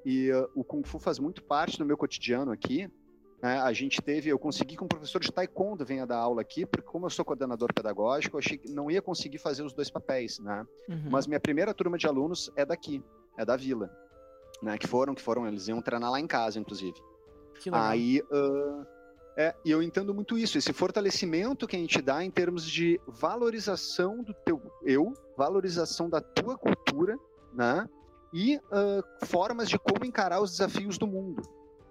e 0.05 0.31
uh, 0.31 0.49
o 0.53 0.63
Kung 0.63 0.83
Fu 0.83 0.99
faz 0.99 1.19
muito 1.19 1.43
parte 1.43 1.77
do 1.77 1.85
meu 1.85 1.97
cotidiano 1.97 2.51
aqui, 2.51 2.89
né, 3.41 3.59
a 3.59 3.71
gente 3.71 4.01
teve, 4.01 4.29
eu 4.29 4.37
consegui 4.37 4.75
que 4.75 4.83
um 4.83 4.87
professor 4.87 5.19
de 5.21 5.31
taekwondo 5.31 5.85
venha 5.85 6.05
dar 6.05 6.17
aula 6.17 6.41
aqui, 6.41 6.65
porque 6.65 6.85
como 6.85 7.05
eu 7.05 7.09
sou 7.09 7.23
coordenador 7.23 7.73
pedagógico, 7.73 8.35
eu 8.35 8.39
achei 8.39 8.57
que 8.57 8.69
não 8.69 8.91
ia 8.91 9.01
conseguir 9.01 9.37
fazer 9.37 9.63
os 9.63 9.73
dois 9.73 9.89
papéis, 9.89 10.39
né? 10.39 10.65
Uhum. 10.89 11.09
Mas 11.09 11.25
minha 11.25 11.39
primeira 11.39 11.73
turma 11.73 11.97
de 11.97 12.05
alunos 12.05 12.51
é 12.55 12.65
daqui, 12.65 13.01
é 13.37 13.45
da 13.45 13.55
vila, 13.55 13.89
né? 14.61 14.77
Que 14.77 14.87
foram, 14.87 15.15
que 15.15 15.21
foram, 15.21 15.47
eles 15.47 15.69
iam 15.69 15.81
treinar 15.81 16.11
lá 16.11 16.19
em 16.19 16.27
casa, 16.27 16.59
inclusive. 16.59 17.01
Que 17.61 17.69
legal. 17.69 17.87
Aí, 17.87 18.21
uh, 18.21 18.85
é, 19.37 19.55
e 19.63 19.71
eu 19.71 19.81
entendo 19.81 20.13
muito 20.13 20.37
isso, 20.37 20.57
esse 20.57 20.73
fortalecimento 20.73 21.65
que 21.65 21.77
a 21.77 21.79
gente 21.79 22.01
dá 22.01 22.21
em 22.21 22.29
termos 22.29 22.65
de 22.65 22.99
valorização 23.07 24.21
do 24.21 24.33
teu 24.33 24.61
eu, 24.83 25.13
valorização 25.37 26.09
da 26.09 26.19
tua 26.19 26.57
cultura, 26.57 27.17
né? 27.53 27.87
E 28.33 28.57
uh, 28.57 29.25
formas 29.25 29.69
de 29.69 29.79
como 29.79 30.03
encarar 30.03 30.41
os 30.41 30.51
desafios 30.51 30.97
do 30.97 31.07
mundo. 31.07 31.41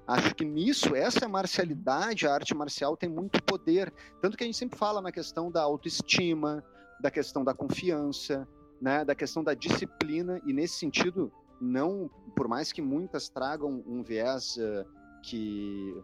Acho 0.08 0.34
que 0.34 0.42
nisso, 0.42 0.96
essa 0.96 1.28
marcialidade, 1.28 2.26
a 2.26 2.32
arte 2.32 2.54
marcial 2.54 2.96
tem 2.96 3.10
muito 3.10 3.42
poder. 3.42 3.92
Tanto 4.22 4.38
que 4.38 4.42
a 4.42 4.46
gente 4.46 4.56
sempre 4.56 4.78
fala 4.78 5.02
na 5.02 5.12
questão 5.12 5.50
da 5.50 5.60
autoestima, 5.60 6.64
da 6.98 7.10
questão 7.10 7.44
da 7.44 7.52
confiança, 7.52 8.48
né, 8.80 9.04
da 9.04 9.14
questão 9.14 9.44
da 9.44 9.52
disciplina, 9.52 10.40
e 10.46 10.52
nesse 10.54 10.78
sentido, 10.78 11.30
não, 11.60 12.10
por 12.34 12.48
mais 12.48 12.72
que 12.72 12.80
muitas 12.80 13.28
tragam 13.28 13.84
um 13.86 14.02
viés 14.02 14.56
uh, 14.56 14.86
que 15.22 15.94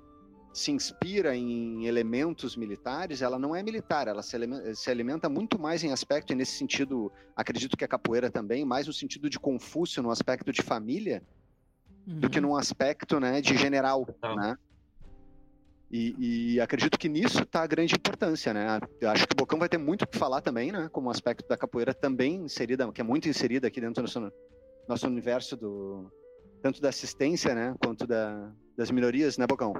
se 0.52 0.70
inspira 0.70 1.34
em 1.34 1.86
elementos 1.86 2.56
militares, 2.56 3.22
ela 3.22 3.38
não 3.38 3.56
é 3.56 3.62
militar, 3.62 4.06
ela 4.06 4.22
se 4.22 4.36
se 4.74 4.90
alimenta, 4.90 5.30
muito 5.30 5.58
mais 5.58 5.82
em 5.82 5.92
aspecto, 5.92 6.32
e 6.32 6.36
nesse 6.36 6.58
sentido, 6.58 7.10
acredito 7.34 7.76
que 7.76 7.84
a 7.84 7.88
capoeira 7.88 8.30
também, 8.30 8.66
mais 8.66 8.86
no 8.86 8.92
sentido 8.92 9.30
de 9.30 9.40
Confúcio, 9.40 10.02
no 10.02 10.10
aspecto 10.10 10.52
de 10.52 10.62
família, 10.62 11.22
uhum. 12.06 12.20
do 12.20 12.30
que 12.30 12.38
uhum. 12.38 12.48
num 12.48 12.56
aspecto 12.56 13.18
né, 13.20 13.40
de 13.40 13.56
general, 13.56 14.06
né? 14.36 14.56
E, 15.90 16.54
e, 16.54 16.60
acredito 16.60 16.98
que 16.98 17.08
nisso 17.08 17.42
está 17.42 17.62
a 17.62 17.66
grande 17.68 17.94
importância, 17.94 18.52
né? 18.52 18.80
Eu 19.00 19.10
acho 19.10 19.28
que 19.28 19.32
o 19.32 19.36
Bocão 19.36 19.60
vai 19.60 19.68
ter 19.68 19.78
muito 19.78 20.02
o 20.02 20.06
que 20.08 20.18
falar 20.18 20.40
também, 20.40 20.72
né? 20.72 20.88
Como 20.90 21.06
um 21.06 21.10
aspecto 21.10 21.46
da 21.46 21.56
capoeira 21.56 21.94
também 21.94 22.34
inserida, 22.36 22.90
que 22.90 23.00
é 23.00 23.04
muito 23.04 23.28
inserida 23.28 23.68
aqui 23.68 23.80
dentro 23.80 24.02
do 24.02 24.06
nosso, 24.06 24.32
nosso 24.88 25.06
universo 25.06 25.56
do 25.56 26.10
tanto 26.60 26.80
da 26.80 26.88
assistência, 26.88 27.54
né? 27.54 27.76
Quanto 27.78 28.08
da, 28.08 28.50
das 28.76 28.90
minorias, 28.90 29.38
né, 29.38 29.46
Bocão? 29.46 29.72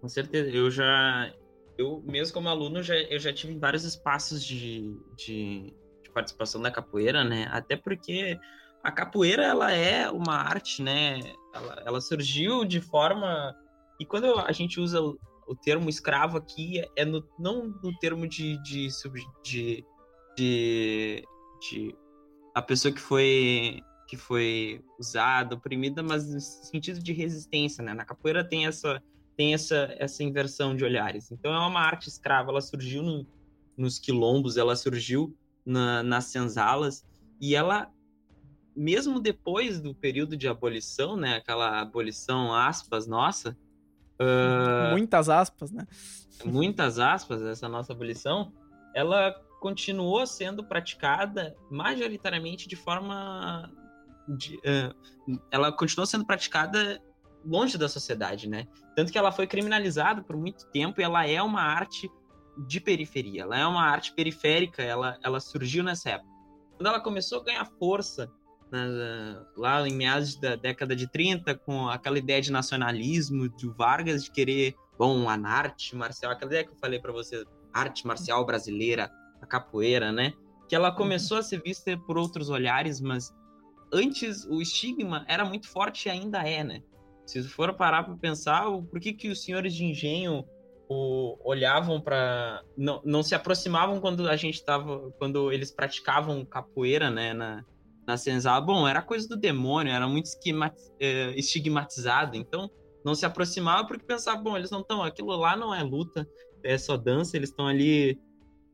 Com 0.00 0.08
certeza. 0.08 0.50
Eu 0.50 0.70
já, 0.70 1.32
eu 1.78 2.02
mesmo 2.04 2.34
como 2.34 2.48
aluno, 2.48 2.82
já, 2.82 2.96
eu 2.96 3.18
já 3.20 3.32
tive 3.32 3.56
vários 3.58 3.84
espaços 3.84 4.42
de, 4.42 4.92
de, 5.16 5.72
de 6.02 6.10
participação 6.12 6.60
da 6.60 6.70
capoeira, 6.70 7.22
né? 7.22 7.46
Até 7.52 7.76
porque 7.76 8.36
a 8.82 8.90
capoeira 8.90 9.44
ela 9.44 9.70
é 9.72 10.10
uma 10.10 10.34
arte, 10.34 10.82
né? 10.82 11.20
Ela, 11.54 11.82
ela 11.84 12.00
surgiu 12.00 12.64
de 12.64 12.80
forma 12.80 13.54
e 13.98 14.06
quando 14.06 14.38
a 14.38 14.52
gente 14.52 14.80
usa 14.80 15.00
o, 15.00 15.54
termo 15.62 15.90
escravo 15.90 16.38
aqui 16.38 16.80
é 16.96 17.04
no, 17.04 17.26
não 17.38 17.66
no 17.82 17.96
termo 17.98 18.26
de 18.26 18.56
de, 18.62 18.88
de, 19.42 19.84
de, 20.36 21.24
de 21.60 21.94
a 22.54 22.62
pessoa 22.62 22.92
que 22.94 23.00
foi 23.00 23.80
que 24.08 24.16
foi 24.16 24.82
usada, 24.98 25.54
oprimida, 25.54 26.02
mas 26.02 26.28
no 26.28 26.40
sentido 26.40 27.00
de 27.00 27.12
resistência, 27.12 27.82
né? 27.82 27.94
Na 27.94 28.04
capoeira 28.04 28.42
tem 28.42 28.66
essa 28.66 29.02
tem 29.36 29.54
essa 29.54 29.94
essa 29.98 30.24
inversão 30.24 30.74
de 30.74 30.84
olhares. 30.84 31.30
Então 31.30 31.52
é 31.52 31.58
uma 31.58 31.80
arte 31.80 32.08
escrava, 32.08 32.50
ela 32.50 32.60
surgiu 32.60 33.02
no, 33.02 33.26
nos 33.76 33.98
quilombos, 33.98 34.56
ela 34.56 34.74
surgiu 34.74 35.36
na, 35.66 36.02
nas 36.02 36.24
senzalas 36.24 37.04
e 37.40 37.54
ela 37.54 37.90
mesmo 38.80 39.20
depois 39.20 39.78
do 39.78 39.94
período 39.94 40.38
de 40.38 40.48
abolição, 40.48 41.14
né, 41.14 41.36
aquela 41.36 41.82
abolição 41.82 42.54
aspas 42.54 43.06
nossa, 43.06 43.54
uh, 44.18 44.90
muitas 44.92 45.28
aspas, 45.28 45.70
né? 45.70 45.86
Muitas 46.46 46.98
aspas 46.98 47.42
essa 47.42 47.68
nossa 47.68 47.92
abolição, 47.92 48.54
ela 48.94 49.34
continuou 49.60 50.26
sendo 50.26 50.64
praticada 50.64 51.54
majoritariamente 51.70 52.66
de 52.66 52.74
forma 52.74 53.70
de, 54.26 54.56
uh, 54.56 55.38
ela 55.50 55.70
continuou 55.70 56.06
sendo 56.06 56.24
praticada 56.24 57.02
longe 57.44 57.76
da 57.76 57.86
sociedade, 57.86 58.48
né? 58.48 58.66
Tanto 58.96 59.12
que 59.12 59.18
ela 59.18 59.30
foi 59.30 59.46
criminalizada 59.46 60.22
por 60.22 60.38
muito 60.38 60.64
tempo 60.70 61.02
e 61.02 61.04
ela 61.04 61.26
é 61.26 61.42
uma 61.42 61.60
arte 61.60 62.10
de 62.66 62.80
periferia, 62.80 63.42
ela 63.42 63.58
é 63.58 63.66
uma 63.66 63.82
arte 63.82 64.14
periférica, 64.14 64.82
ela, 64.82 65.18
ela 65.22 65.38
surgiu 65.38 65.84
nessa 65.84 66.12
época. 66.12 66.30
Quando 66.78 66.86
ela 66.86 67.00
começou 67.00 67.40
a 67.40 67.44
ganhar 67.44 67.66
força 67.78 68.32
na, 68.70 69.44
lá 69.56 69.86
em 69.88 69.94
meados 69.94 70.36
da 70.36 70.56
década 70.56 70.94
de 70.94 71.10
30, 71.10 71.54
com 71.56 71.88
aquela 71.88 72.18
ideia 72.18 72.40
de 72.40 72.52
nacionalismo, 72.52 73.48
de 73.48 73.68
Vargas, 73.68 74.24
de 74.24 74.30
querer 74.30 74.74
bom, 74.98 75.28
a 75.28 75.34
arte 75.48 75.96
marcial, 75.96 76.32
aquela 76.32 76.50
ideia 76.50 76.64
que 76.64 76.72
eu 76.72 76.76
falei 76.76 76.98
para 77.00 77.10
você, 77.10 77.44
arte 77.72 78.06
marcial 78.06 78.44
brasileira, 78.44 79.10
a 79.40 79.46
capoeira, 79.46 80.12
né? 80.12 80.34
Que 80.68 80.76
ela 80.76 80.92
começou 80.92 81.38
a 81.38 81.42
ser 81.42 81.62
vista 81.62 81.96
por 82.06 82.18
outros 82.18 82.50
olhares, 82.50 83.00
mas 83.00 83.34
antes 83.92 84.44
o 84.44 84.60
estigma 84.60 85.24
era 85.26 85.44
muito 85.44 85.68
forte 85.68 86.06
e 86.06 86.10
ainda 86.10 86.46
é, 86.46 86.62
né? 86.62 86.82
Se 87.24 87.42
for 87.44 87.72
parar 87.74 88.04
para 88.04 88.14
pensar, 88.16 88.64
por 88.64 89.00
que, 89.00 89.12
que 89.12 89.28
os 89.28 89.42
senhores 89.42 89.74
de 89.74 89.84
engenho 89.84 90.44
o, 90.88 91.38
olhavam 91.44 92.00
para 92.00 92.62
não, 92.76 93.00
não 93.04 93.22
se 93.22 93.34
aproximavam 93.34 94.00
quando 94.00 94.28
a 94.28 94.36
gente 94.36 94.56
estava 94.56 95.10
quando 95.12 95.52
eles 95.52 95.70
praticavam 95.70 96.44
capoeira, 96.44 97.08
né, 97.08 97.32
na, 97.32 97.64
na 98.10 98.16
senzala. 98.16 98.60
Bom, 98.60 98.86
era 98.86 99.00
coisa 99.00 99.28
do 99.28 99.36
demônio, 99.36 99.92
era 99.92 100.06
muito 100.08 100.28
eh, 100.98 101.32
estigmatizado, 101.36 102.36
então 102.36 102.70
não 103.04 103.14
se 103.14 103.24
aproximava 103.24 103.86
porque 103.86 104.04
pensava, 104.04 104.40
bom, 104.40 104.56
eles 104.56 104.70
não 104.70 104.80
estão, 104.80 105.02
aquilo 105.02 105.34
lá 105.36 105.56
não 105.56 105.74
é 105.74 105.82
luta, 105.82 106.28
é 106.62 106.76
só 106.76 106.96
dança, 106.96 107.36
eles 107.36 107.50
estão 107.50 107.66
ali 107.66 108.20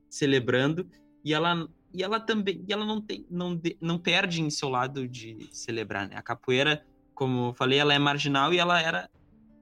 celebrando 0.08 0.88
e 1.24 1.34
ela 1.34 1.68
e 1.92 2.02
ela 2.02 2.18
também 2.18 2.64
e 2.66 2.72
ela 2.72 2.84
não 2.84 3.00
tem 3.00 3.26
não 3.30 3.60
não 3.80 3.98
perde 3.98 4.42
em 4.42 4.50
seu 4.50 4.68
lado 4.68 5.06
de 5.06 5.48
celebrar, 5.52 6.08
né? 6.08 6.16
A 6.16 6.22
capoeira, 6.22 6.84
como 7.14 7.48
eu 7.48 7.54
falei, 7.54 7.78
ela 7.78 7.94
é 7.94 7.98
marginal 7.98 8.52
e 8.52 8.58
ela 8.58 8.80
era 8.80 9.08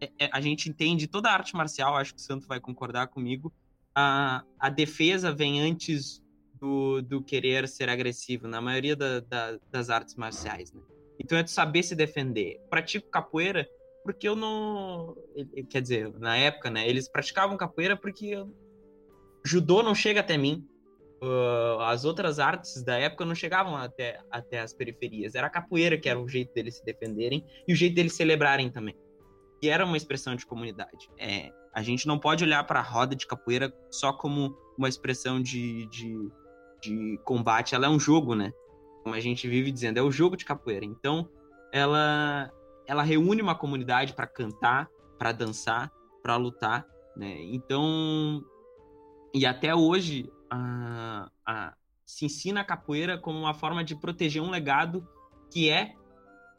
é, 0.01 0.11
é, 0.19 0.31
a 0.33 0.41
gente 0.41 0.69
entende 0.69 1.07
toda 1.07 1.29
a 1.29 1.35
arte 1.35 1.55
marcial, 1.55 1.97
acho 1.97 2.15
que 2.15 2.21
o 2.21 2.25
Santo 2.25 2.47
vai 2.47 2.61
concordar 2.61 3.09
comigo, 3.09 3.53
a, 3.95 4.43
a 4.59 4.69
defesa 4.71 5.33
vem 5.33 5.61
antes 5.61 6.24
do, 6.65 7.03
do 7.03 7.23
querer 7.23 7.69
ser 7.69 7.91
agressivo, 7.91 8.49
na 8.49 8.59
maioria 8.59 8.97
da, 8.97 9.21
da, 9.21 9.59
das 9.71 9.91
artes 9.91 10.15
marciais, 10.15 10.73
né? 10.73 10.81
Então 11.21 11.37
é 11.37 11.43
de 11.43 11.51
saber 11.51 11.83
se 11.83 11.95
defender. 11.95 12.59
Pratico 12.71 13.09
capoeira 13.11 13.69
porque 14.03 14.27
eu 14.27 14.35
não. 14.35 15.15
Quer 15.69 15.83
dizer, 15.83 16.13
na 16.19 16.37
época, 16.37 16.71
né? 16.71 16.89
Eles 16.89 17.07
praticavam 17.07 17.57
capoeira 17.57 17.97
porque 17.97 18.35
judô 19.45 19.83
não 19.83 19.95
chega 19.95 20.21
até 20.21 20.39
mim. 20.39 20.67
Uh, 21.23 21.81
as 21.83 22.05
outras 22.05 22.39
artes 22.39 22.83
da 22.83 22.99
época 22.99 23.25
não 23.25 23.35
chegavam 23.35 23.77
até, 23.77 24.21
até 24.31 24.61
as 24.61 24.73
periferias. 24.73 25.35
Era 25.35 25.47
a 25.47 25.51
capoeira 25.51 25.99
que 25.99 26.09
era 26.09 26.19
o 26.19 26.29
jeito 26.29 26.53
deles 26.55 26.79
se 26.79 26.85
defenderem 26.85 27.45
e 27.69 27.73
o 27.73 27.77
jeito 27.77 27.95
deles 27.95 28.15
celebrarem 28.15 28.71
também 28.71 28.97
que 29.61 29.71
era 29.71 29.87
uma 29.87 29.97
expressão 29.97 30.37
de 30.37 30.45
comunidade. 30.45 31.09
É, 31.19 31.51
a 31.75 31.83
gente 31.83 32.07
não 32.07 32.19
pode 32.19 32.45
olhar 32.45 32.63
para 32.65 32.81
a 32.81 32.83
roda 32.83 33.17
de 33.17 33.27
capoeira 33.27 33.73
só 33.91 34.13
como 34.13 34.55
uma 34.77 34.91
expressão 34.91 35.41
de, 35.41 35.87
de, 35.87 36.15
de, 36.85 37.19
combate, 37.25 37.75
ela 37.75 37.87
é 37.87 37.89
um 37.89 37.99
jogo, 37.99 38.35
né? 38.35 38.53
Como 39.03 39.15
a 39.15 39.21
gente 39.21 39.49
vive 39.49 39.71
dizendo, 39.71 39.99
é 39.99 40.03
o 40.03 40.11
jogo 40.11 40.37
de 40.37 40.45
capoeira. 40.45 40.85
Então, 40.85 41.29
ela, 41.73 42.51
ela 42.87 43.03
reúne 43.03 43.43
uma 43.43 43.55
comunidade 43.55 44.13
para 44.15 44.27
cantar, 44.27 44.89
para 45.19 45.33
dançar, 45.33 45.91
para 46.23 46.37
lutar, 46.37 46.87
né? 47.17 47.43
Então, 47.43 48.43
e 49.35 49.45
até 49.45 49.75
hoje, 49.75 50.31
a, 50.51 51.29
a, 51.47 51.75
se 52.05 52.27
ensina 52.27 52.61
a 52.61 52.65
capoeira 52.65 53.19
como 53.19 53.39
uma 53.39 53.55
forma 53.55 53.85
de 53.85 53.95
proteger 53.95 54.43
um 54.43 54.51
legado 54.51 55.07
que 55.51 55.71
é 55.71 55.95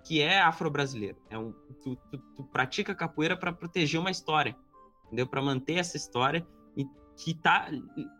que 0.05 0.21
é 0.21 0.39
afro-brasileiro. 0.39 1.17
É 1.31 1.38
um, 1.38 1.51
tu, 1.81 1.95
tu, 2.11 2.17
tu 2.35 2.43
pratica 2.43 2.93
capoeira 2.93 3.35
para 3.35 3.51
proteger 3.51 3.99
uma 3.99 4.11
história, 4.11 4.55
entendeu? 5.07 5.25
Para 5.25 5.41
manter 5.41 5.73
essa 5.73 5.97
história 5.97 6.45
que 7.17 7.32
está 7.32 7.71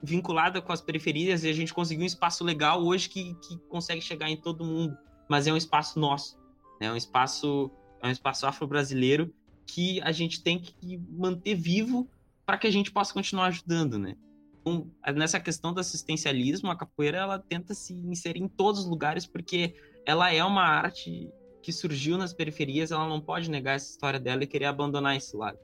vinculada 0.02 0.62
com 0.62 0.72
as 0.72 0.82
periferias 0.82 1.44
e 1.44 1.50
a 1.50 1.54
gente 1.54 1.74
conseguiu 1.74 2.04
um 2.04 2.08
espaço 2.08 2.44
legal 2.44 2.84
hoje 2.84 3.10
que, 3.10 3.34
que 3.36 3.58
consegue 3.70 4.02
chegar 4.02 4.30
em 4.30 4.38
todo 4.38 4.64
mundo, 4.64 4.98
mas 5.30 5.48
é 5.48 5.54
um 5.54 5.58
espaço 5.58 6.00
nosso, 6.00 6.38
né? 6.80 6.88
é 6.88 6.92
um 6.92 6.96
espaço 6.96 7.72
é 8.02 8.08
um 8.08 8.12
espaço 8.12 8.46
afro-brasileiro 8.46 9.34
que 9.66 10.00
a 10.02 10.12
gente 10.12 10.44
tem 10.44 10.60
que 10.60 10.98
manter 11.10 11.56
vivo 11.56 12.08
para 12.46 12.58
que 12.58 12.68
a 12.68 12.72
gente 12.72 12.92
possa 12.92 13.14
continuar 13.14 13.48
ajudando, 13.48 13.98
né? 13.98 14.16
Então, 14.62 14.92
nessa 15.16 15.40
questão 15.40 15.74
do 15.74 15.80
assistencialismo, 15.80 16.70
a 16.70 16.76
capoeira 16.76 17.18
ela 17.18 17.40
tenta 17.40 17.74
se 17.74 17.94
inserir 17.94 18.42
em 18.42 18.48
todos 18.48 18.82
os 18.82 18.88
lugares 18.88 19.26
porque 19.26 19.76
ela 20.06 20.32
é 20.32 20.44
uma 20.44 20.64
arte 20.64 21.30
que 21.62 21.72
surgiu 21.72 22.16
nas 22.16 22.32
periferias, 22.32 22.92
ela 22.92 23.08
não 23.08 23.20
pode 23.20 23.50
negar 23.50 23.76
essa 23.76 23.90
história 23.90 24.20
dela 24.20 24.44
e 24.44 24.48
querer 24.48 24.66
abandonar 24.66 25.16
esse 25.18 25.36
lado. 25.36 25.58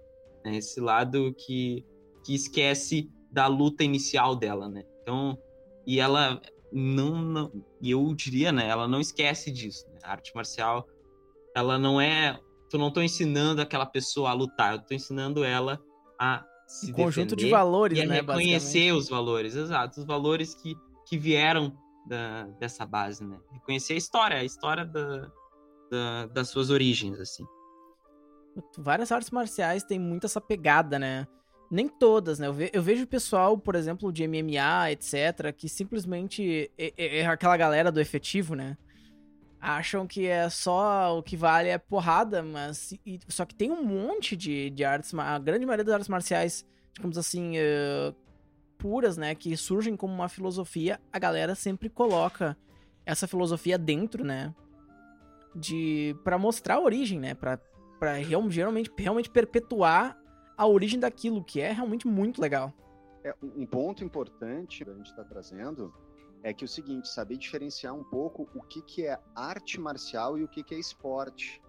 Né? 0.43 0.57
Esse 0.57 0.79
lado 0.79 1.33
que, 1.35 1.85
que 2.25 2.33
esquece 2.33 3.07
da 3.31 3.47
luta 3.47 3.83
inicial 3.83 4.35
dela, 4.35 4.67
né? 4.67 4.83
Então, 5.01 5.37
e 5.85 5.99
ela 5.99 6.41
não, 6.71 7.21
não 7.21 7.65
eu 7.81 8.13
diria, 8.13 8.51
né? 8.51 8.67
Ela 8.67 8.87
não 8.87 8.99
esquece 8.99 9.51
disso. 9.51 9.87
Né? 9.89 9.99
A 10.03 10.11
arte 10.11 10.31
marcial, 10.35 10.87
ela 11.55 11.77
não 11.77 11.99
é. 11.99 12.39
Tu 12.69 12.77
não 12.77 12.91
tô 12.91 13.01
ensinando 13.01 13.61
aquela 13.61 13.85
pessoa 13.85 14.29
a 14.29 14.33
lutar, 14.33 14.75
eu 14.75 14.81
tô 14.81 14.93
ensinando 14.93 15.43
ela 15.43 15.81
a 16.19 16.45
se 16.65 16.91
um 16.91 16.93
conjunto 16.93 17.35
de 17.35 17.49
valores, 17.49 17.97
e 17.97 18.01
a 18.01 18.05
né? 18.05 18.15
Reconhecer 18.21 18.93
os 18.93 19.09
valores, 19.09 19.55
exato, 19.55 19.99
os 19.99 20.05
valores 20.05 20.55
que, 20.55 20.73
que 21.05 21.17
vieram 21.17 21.75
da, 22.07 22.43
dessa 22.59 22.85
base, 22.85 23.25
né? 23.25 23.37
Reconhecer 23.51 23.93
a 23.93 23.97
história, 23.97 24.37
a 24.37 24.43
história 24.45 24.85
da, 24.85 25.29
da, 25.91 26.27
das 26.27 26.47
suas 26.47 26.69
origens, 26.69 27.19
assim. 27.19 27.43
Várias 28.77 29.11
artes 29.11 29.31
marciais 29.31 29.83
têm 29.83 29.99
muito 29.99 30.25
essa 30.25 30.39
pegada, 30.39 30.97
né? 30.97 31.27
Nem 31.71 31.87
todas, 31.87 32.37
né? 32.37 32.47
Eu, 32.47 32.53
ve 32.53 32.69
eu 32.73 32.81
vejo 32.81 33.07
pessoal, 33.07 33.57
por 33.57 33.75
exemplo, 33.75 34.11
de 34.11 34.27
MMA, 34.27 34.91
etc., 34.91 35.53
que 35.55 35.69
simplesmente 35.69 36.69
é, 36.77 37.19
é, 37.19 37.25
aquela 37.25 37.55
galera 37.55 37.91
do 37.91 38.01
efetivo, 38.01 38.55
né? 38.55 38.77
Acham 39.59 40.05
que 40.05 40.27
é 40.27 40.49
só 40.49 41.17
o 41.17 41.23
que 41.23 41.37
vale 41.37 41.69
é 41.69 41.77
porrada, 41.77 42.43
mas. 42.43 42.91
E, 43.05 43.19
só 43.27 43.45
que 43.45 43.55
tem 43.55 43.71
um 43.71 43.83
monte 43.83 44.35
de, 44.35 44.69
de 44.69 44.83
artes. 44.83 45.13
A 45.13 45.39
grande 45.39 45.65
maioria 45.65 45.85
das 45.85 45.93
artes 45.93 46.09
marciais, 46.09 46.65
digamos 46.93 47.17
assim, 47.17 47.53
uh, 47.57 48.13
puras, 48.77 49.15
né? 49.15 49.33
Que 49.33 49.55
surgem 49.55 49.95
como 49.95 50.13
uma 50.13 50.27
filosofia, 50.27 50.99
a 51.13 51.19
galera 51.19 51.55
sempre 51.55 51.89
coloca 51.89 52.57
essa 53.05 53.27
filosofia 53.27 53.77
dentro, 53.77 54.23
né? 54.23 54.53
de 55.55 56.15
para 56.23 56.37
mostrar 56.37 56.75
a 56.75 56.81
origem, 56.81 57.19
né? 57.19 57.33
Para 57.33 57.59
para 57.99 58.21
geralmente 58.49 58.91
realmente 58.97 59.29
perpetuar 59.29 60.17
a 60.61 60.67
origem 60.67 60.99
daquilo 60.99 61.43
que 61.43 61.59
é 61.59 61.71
realmente 61.71 62.07
muito 62.07 62.39
legal. 62.39 62.71
É, 63.23 63.33
um 63.41 63.65
ponto 63.65 64.03
importante 64.03 64.85
que 64.85 64.91
a 64.91 64.93
gente 64.93 65.09
está 65.09 65.23
trazendo 65.23 65.91
é 66.43 66.53
que 66.53 66.63
é 66.63 66.67
o 66.67 66.67
seguinte, 66.67 67.07
saber 67.07 67.37
diferenciar 67.37 67.95
um 67.95 68.03
pouco 68.03 68.47
o 68.53 68.61
que, 68.61 68.79
que 68.83 69.07
é 69.07 69.19
arte 69.35 69.79
marcial 69.79 70.37
e 70.37 70.43
o 70.43 70.47
que, 70.47 70.63
que 70.63 70.75
é 70.75 70.79
esporte. 70.79 71.59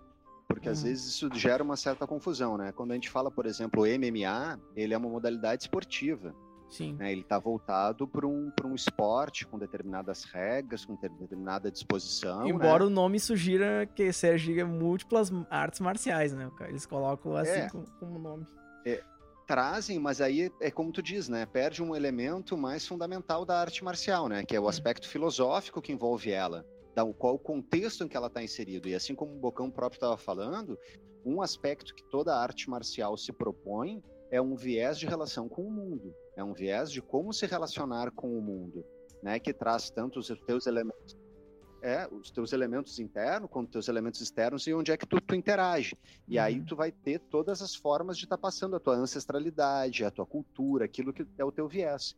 Porque 0.46 0.68
às 0.68 0.82
uhum. 0.82 0.88
vezes 0.88 1.06
isso 1.06 1.30
gera 1.32 1.62
uma 1.62 1.76
certa 1.76 2.06
confusão, 2.06 2.58
né? 2.58 2.70
Quando 2.72 2.90
a 2.90 2.94
gente 2.94 3.08
fala, 3.08 3.30
por 3.30 3.46
exemplo, 3.46 3.84
MMA, 3.84 4.60
ele 4.76 4.92
é 4.92 4.98
uma 4.98 5.08
modalidade 5.08 5.62
esportiva. 5.62 6.34
Sim. 6.68 6.94
Né? 6.94 7.12
Ele 7.12 7.22
está 7.22 7.38
voltado 7.38 8.06
para 8.06 8.26
um, 8.26 8.50
um 8.64 8.74
esporte 8.74 9.46
com 9.46 9.58
determinadas 9.58 10.24
regras, 10.24 10.84
com 10.84 10.96
determinada 10.96 11.70
disposição. 11.70 12.46
Embora 12.46 12.84
né? 12.84 12.90
o 12.90 12.90
nome 12.90 13.18
sugira 13.18 13.86
que 13.94 14.12
seja 14.12 14.66
múltiplas 14.66 15.30
artes 15.50 15.80
marciais, 15.80 16.34
né? 16.34 16.50
Eles 16.68 16.84
colocam 16.84 17.36
assim 17.36 17.50
é, 17.52 17.70
como, 17.70 17.86
como, 17.98 18.18
nome. 18.18 18.46
É, 18.84 19.02
trazem, 19.46 19.98
mas 19.98 20.20
aí 20.20 20.50
é 20.60 20.70
como 20.70 20.92
tu 20.92 21.02
diz, 21.02 21.28
né? 21.28 21.46
Perde 21.46 21.82
um 21.82 21.94
elemento 21.94 22.56
mais 22.56 22.86
fundamental 22.86 23.44
da 23.44 23.60
arte 23.60 23.84
marcial, 23.84 24.28
né? 24.28 24.44
Que 24.44 24.56
é 24.56 24.60
o 24.60 24.68
aspecto 24.68 25.08
filosófico 25.08 25.82
que 25.82 25.92
envolve 25.92 26.30
ela. 26.30 26.66
Da, 26.94 27.04
qual 27.14 27.34
o 27.34 27.38
contexto 27.38 28.04
em 28.04 28.08
que 28.08 28.16
ela 28.16 28.26
está 28.26 28.42
inserido. 28.42 28.88
E 28.88 28.94
assim 28.94 29.14
como 29.14 29.34
o 29.34 29.38
Bocão 29.38 29.70
próprio 29.70 29.96
estava 29.96 30.16
falando, 30.16 30.78
um 31.24 31.40
aspecto 31.40 31.94
que 31.94 32.04
toda 32.04 32.36
arte 32.36 32.68
marcial 32.68 33.16
se 33.16 33.32
propõe 33.32 34.02
é 34.30 34.40
um 34.40 34.56
viés 34.56 34.98
de 34.98 35.06
relação 35.06 35.48
com 35.48 35.62
o 35.62 35.70
mundo, 35.70 36.14
é 36.36 36.42
um 36.42 36.54
viés 36.54 36.90
de 36.90 37.02
como 37.02 37.32
se 37.32 37.46
relacionar 37.46 38.10
com 38.12 38.38
o 38.38 38.42
mundo, 38.42 38.84
né? 39.22 39.38
Que 39.38 39.52
traz 39.52 39.90
tanto 39.90 40.18
os 40.18 40.28
teus 40.46 40.66
elementos, 40.66 41.16
é, 41.82 42.08
os 42.10 42.30
teus 42.30 42.52
elementos 42.52 42.98
internos 42.98 43.50
quanto 43.50 43.66
os 43.66 43.72
teus 43.72 43.88
elementos 43.88 44.20
externos 44.20 44.66
e 44.66 44.72
onde 44.72 44.92
é 44.92 44.96
que 44.96 45.06
tu, 45.06 45.20
tu 45.20 45.34
interage. 45.34 45.96
E 46.28 46.38
uhum. 46.38 46.44
aí 46.44 46.60
tu 46.60 46.76
vai 46.76 46.92
ter 46.92 47.18
todas 47.18 47.60
as 47.60 47.74
formas 47.74 48.16
de 48.16 48.24
estar 48.24 48.36
tá 48.36 48.40
passando 48.40 48.76
a 48.76 48.80
tua 48.80 48.94
ancestralidade, 48.94 50.04
a 50.04 50.10
tua 50.10 50.24
cultura, 50.24 50.84
aquilo 50.84 51.12
que 51.12 51.26
é 51.36 51.44
o 51.44 51.52
teu 51.52 51.68
viés. 51.68 52.16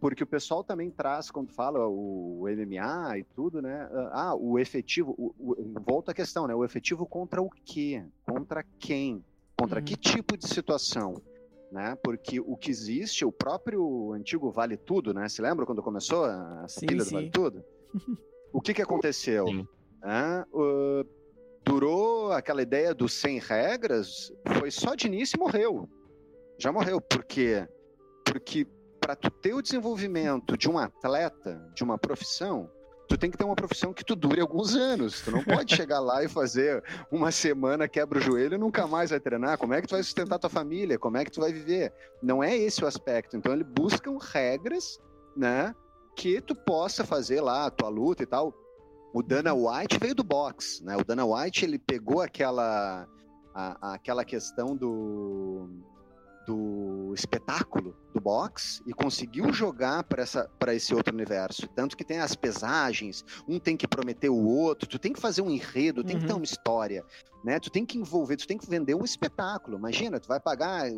Porque 0.00 0.24
o 0.24 0.26
pessoal 0.26 0.64
também 0.64 0.90
traz, 0.90 1.30
quando 1.30 1.52
fala 1.52 1.86
o 1.86 2.44
MMA 2.44 3.18
e 3.18 3.24
tudo, 3.24 3.62
né? 3.62 3.88
Ah, 4.12 4.34
o 4.34 4.58
efetivo, 4.58 5.14
o, 5.16 5.32
o, 5.38 5.80
volta 5.86 6.10
a 6.10 6.14
questão, 6.14 6.48
né? 6.48 6.54
O 6.54 6.64
efetivo 6.64 7.06
contra 7.06 7.40
o 7.40 7.48
quê? 7.48 8.04
Contra 8.26 8.64
quem? 8.78 9.24
Contra 9.56 9.78
uhum. 9.78 9.84
que 9.84 9.96
tipo 9.96 10.36
de 10.36 10.48
situação? 10.48 11.22
né? 11.70 11.96
Porque 12.02 12.40
o 12.40 12.56
que 12.56 12.70
existe, 12.70 13.24
o 13.24 13.32
próprio 13.32 14.12
antigo 14.12 14.50
Vale 14.50 14.76
Tudo, 14.76 15.12
né? 15.12 15.28
Se 15.28 15.42
lembra 15.42 15.66
quando 15.66 15.82
começou 15.82 16.26
essa 16.26 16.80
sim, 16.80 16.86
pilha 16.86 17.04
sim. 17.04 17.10
do 17.10 17.14
Vale 17.14 17.30
Tudo? 17.30 17.64
o 18.52 18.60
que 18.60 18.74
que 18.74 18.82
aconteceu? 18.82 19.46
Uh, 20.52 21.08
durou 21.64 22.32
aquela 22.32 22.62
ideia 22.62 22.94
dos 22.94 23.12
100 23.14 23.38
regras, 23.40 24.32
foi 24.58 24.70
só 24.70 24.94
de 24.94 25.06
início 25.06 25.36
e 25.36 25.40
morreu. 25.40 25.88
Já 26.58 26.72
morreu. 26.72 27.00
Por 27.00 27.24
quê? 27.24 27.68
Porque 28.24 28.66
para 29.00 29.14
tu 29.14 29.30
ter 29.30 29.54
o 29.54 29.62
desenvolvimento 29.62 30.56
de 30.56 30.68
um 30.68 30.78
atleta, 30.78 31.70
de 31.74 31.84
uma 31.84 31.96
profissão, 31.96 32.70
tu 33.08 33.16
tem 33.16 33.30
que 33.30 33.38
ter 33.38 33.44
uma 33.44 33.54
profissão 33.54 33.92
que 33.92 34.04
tu 34.04 34.14
dure 34.14 34.40
alguns 34.40 34.74
anos. 34.74 35.22
Tu 35.22 35.30
não 35.30 35.42
pode 35.42 35.74
chegar 35.76 36.00
lá 36.00 36.22
e 36.22 36.28
fazer 36.28 36.82
uma 37.10 37.30
semana, 37.30 37.88
quebra 37.88 38.18
o 38.18 38.22
joelho 38.22 38.54
e 38.54 38.58
nunca 38.58 38.86
mais 38.86 39.10
vai 39.10 39.20
treinar. 39.20 39.58
Como 39.58 39.72
é 39.72 39.80
que 39.80 39.88
tu 39.88 39.92
vai 39.92 40.02
sustentar 40.02 40.38
tua 40.38 40.50
família? 40.50 40.98
Como 40.98 41.16
é 41.16 41.24
que 41.24 41.30
tu 41.30 41.40
vai 41.40 41.52
viver? 41.52 41.92
Não 42.22 42.42
é 42.42 42.56
esse 42.56 42.84
o 42.84 42.86
aspecto. 42.86 43.36
Então, 43.36 43.52
eles 43.52 43.66
buscam 43.66 44.18
regras, 44.18 44.98
né? 45.36 45.74
Que 46.18 46.40
tu 46.40 46.52
possa 46.56 47.04
fazer 47.04 47.40
lá 47.40 47.66
a 47.66 47.70
tua 47.70 47.88
luta 47.88 48.24
e 48.24 48.26
tal. 48.26 48.52
O 49.14 49.22
Dana 49.22 49.54
White 49.54 50.00
veio 50.00 50.16
do 50.16 50.24
boxe, 50.24 50.84
né? 50.84 50.96
O 50.96 51.04
Dana 51.04 51.24
White, 51.24 51.64
ele 51.64 51.78
pegou 51.78 52.20
aquela, 52.20 53.06
a, 53.54 53.94
aquela 53.94 54.24
questão 54.24 54.76
do 54.76 55.70
do 56.44 57.12
espetáculo 57.14 57.94
do 58.14 58.22
boxe 58.22 58.82
e 58.86 58.92
conseguiu 58.94 59.52
jogar 59.52 60.02
para 60.02 60.74
esse 60.74 60.94
outro 60.94 61.14
universo. 61.14 61.68
Tanto 61.68 61.94
que 61.94 62.02
tem 62.02 62.20
as 62.20 62.34
pesagens, 62.34 63.22
um 63.46 63.58
tem 63.58 63.76
que 63.76 63.86
prometer 63.86 64.30
o 64.30 64.46
outro, 64.46 64.88
tu 64.88 64.98
tem 64.98 65.12
que 65.12 65.20
fazer 65.20 65.42
um 65.42 65.50
enredo, 65.50 66.02
tem 66.02 66.16
uhum. 66.16 66.20
que 66.22 66.26
ter 66.26 66.32
uhum. 66.32 66.38
uma 66.38 66.44
história, 66.46 67.04
né? 67.44 67.60
Tu 67.60 67.70
tem 67.70 67.84
que 67.84 67.98
envolver, 67.98 68.36
tu 68.36 68.46
tem 68.46 68.56
que 68.56 68.68
vender 68.68 68.94
um 68.94 69.04
espetáculo. 69.04 69.76
Imagina, 69.76 70.18
tu 70.18 70.26
vai 70.26 70.40
pagar 70.40 70.90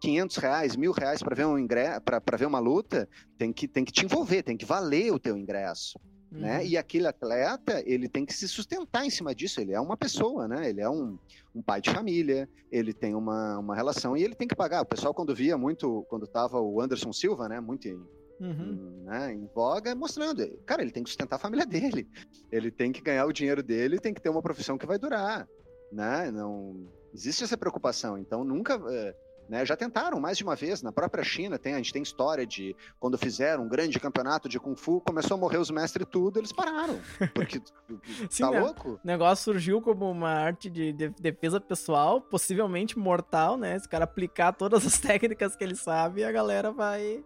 500 0.00 0.36
reais, 0.36 0.76
mil 0.76 0.92
reais 0.92 1.22
para 1.22 1.34
ver 1.34 1.46
um 1.46 1.58
ingresso, 1.58 2.00
para 2.00 2.36
ver 2.36 2.46
uma 2.46 2.58
luta, 2.58 3.08
tem 3.38 3.52
que, 3.52 3.66
tem 3.66 3.84
que 3.84 3.92
te 3.92 4.04
envolver, 4.04 4.42
tem 4.42 4.56
que 4.56 4.64
valer 4.64 5.12
o 5.12 5.18
teu 5.18 5.36
ingresso. 5.36 5.98
Né? 6.30 6.58
Uhum. 6.58 6.66
E 6.66 6.76
aquele 6.76 7.06
atleta, 7.06 7.82
ele 7.86 8.08
tem 8.08 8.26
que 8.26 8.34
se 8.34 8.48
sustentar 8.48 9.06
em 9.06 9.10
cima 9.10 9.34
disso. 9.34 9.60
Ele 9.60 9.72
é 9.72 9.80
uma 9.80 9.96
pessoa, 9.96 10.48
né? 10.48 10.68
Ele 10.68 10.80
é 10.80 10.90
um, 10.90 11.18
um 11.54 11.62
pai 11.62 11.80
de 11.80 11.90
família, 11.90 12.48
ele 12.70 12.92
tem 12.92 13.14
uma, 13.14 13.58
uma 13.58 13.74
relação 13.74 14.16
e 14.16 14.22
ele 14.22 14.34
tem 14.34 14.48
que 14.48 14.56
pagar. 14.56 14.82
O 14.82 14.86
pessoal, 14.86 15.14
quando 15.14 15.34
via 15.34 15.56
muito, 15.56 16.04
quando 16.08 16.24
estava 16.24 16.60
o 16.60 16.80
Anderson 16.80 17.12
Silva, 17.12 17.48
né? 17.48 17.60
Muito 17.60 17.88
em, 17.88 17.94
uhum. 18.40 19.04
né, 19.04 19.32
em 19.32 19.46
voga, 19.54 19.94
mostrando, 19.94 20.46
cara, 20.66 20.82
ele 20.82 20.90
tem 20.90 21.02
que 21.02 21.10
sustentar 21.10 21.36
a 21.36 21.40
família 21.40 21.64
dele. 21.64 22.08
Ele 22.50 22.70
tem 22.70 22.92
que 22.92 23.00
ganhar 23.00 23.24
o 23.24 23.32
dinheiro 23.32 23.62
dele, 23.62 24.00
tem 24.00 24.12
que 24.12 24.20
ter 24.20 24.28
uma 24.28 24.42
profissão 24.42 24.76
que 24.76 24.86
vai 24.86 24.98
durar, 24.98 25.48
né? 25.92 26.30
Não 26.30 26.88
existe 27.14 27.44
essa 27.44 27.56
preocupação. 27.56 28.18
Então, 28.18 28.44
nunca. 28.44 28.80
É, 28.90 29.14
né? 29.48 29.64
Já 29.64 29.76
tentaram 29.76 30.20
mais 30.20 30.38
de 30.38 30.44
uma 30.44 30.54
vez, 30.54 30.82
na 30.82 30.92
própria 30.92 31.24
China, 31.24 31.58
tem, 31.58 31.74
a 31.74 31.78
gente 31.78 31.92
tem 31.92 32.02
história 32.02 32.46
de 32.46 32.76
quando 32.98 33.16
fizeram 33.18 33.64
um 33.64 33.68
grande 33.68 33.98
campeonato 33.98 34.48
de 34.48 34.58
Kung 34.58 34.76
Fu, 34.76 35.00
começou 35.00 35.36
a 35.36 35.38
morrer 35.38 35.58
os 35.58 35.70
mestres 35.70 36.06
tudo, 36.10 36.38
eles 36.38 36.52
pararam. 36.52 36.98
Porque 37.34 37.60
Sim, 38.30 38.42
tá 38.42 38.50
né? 38.50 38.60
louco? 38.60 39.00
O 39.02 39.06
negócio 39.06 39.44
surgiu 39.44 39.80
como 39.80 40.10
uma 40.10 40.30
arte 40.30 40.68
de 40.70 40.92
defesa 40.92 41.60
pessoal, 41.60 42.20
possivelmente 42.20 42.98
mortal, 42.98 43.56
né? 43.56 43.78
Se 43.78 43.86
o 43.86 43.90
cara 43.90 44.04
aplicar 44.04 44.52
todas 44.52 44.86
as 44.86 44.98
técnicas 45.00 45.56
que 45.56 45.64
ele 45.64 45.76
sabe, 45.76 46.24
a 46.24 46.32
galera 46.32 46.72
vai 46.72 47.24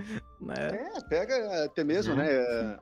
né? 0.40 0.54
É, 0.96 1.00
pega 1.08 1.64
até 1.64 1.84
mesmo, 1.84 2.14
né? 2.14 2.28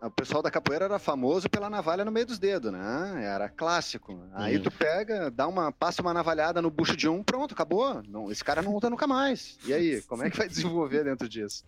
uhum. 0.01 0.09
O 0.09 0.11
pessoal 0.11 0.43
da 0.43 0.51
capoeira 0.51 0.87
era 0.87 0.99
famoso 0.99 1.49
pela 1.49 1.71
navalha 1.71 2.05
no 2.05 2.13
meio 2.13 2.27
dos 2.27 2.39
dedos, 2.39 2.73
né? 2.73 3.25
Era 3.25 3.49
clássico. 3.49 4.19
Aí 4.33 4.59
tu 4.59 4.71
pega, 4.71 5.31
dá 5.31 5.47
uma, 5.47 5.73
passa 5.73 6.03
uma 6.03 6.15
navalhada 6.15 6.63
no 6.63 6.71
bucho 6.71 6.97
de 6.97 7.09
um, 7.09 7.23
pronto, 7.23 7.53
acabou. 7.53 8.03
Não, 8.09 8.31
esse 8.31 8.45
cara 8.45 8.63
não 8.63 8.73
luta 8.73 8.91
nunca 8.91 9.07
mais. 9.07 9.59
E 9.65 9.73
aí, 9.73 10.03
como 10.03 10.23
é 10.25 10.31
que 10.31 10.37
vai 10.37 10.49
desenvolver 10.49 11.05
dentro 11.05 11.29
disso? 11.29 11.65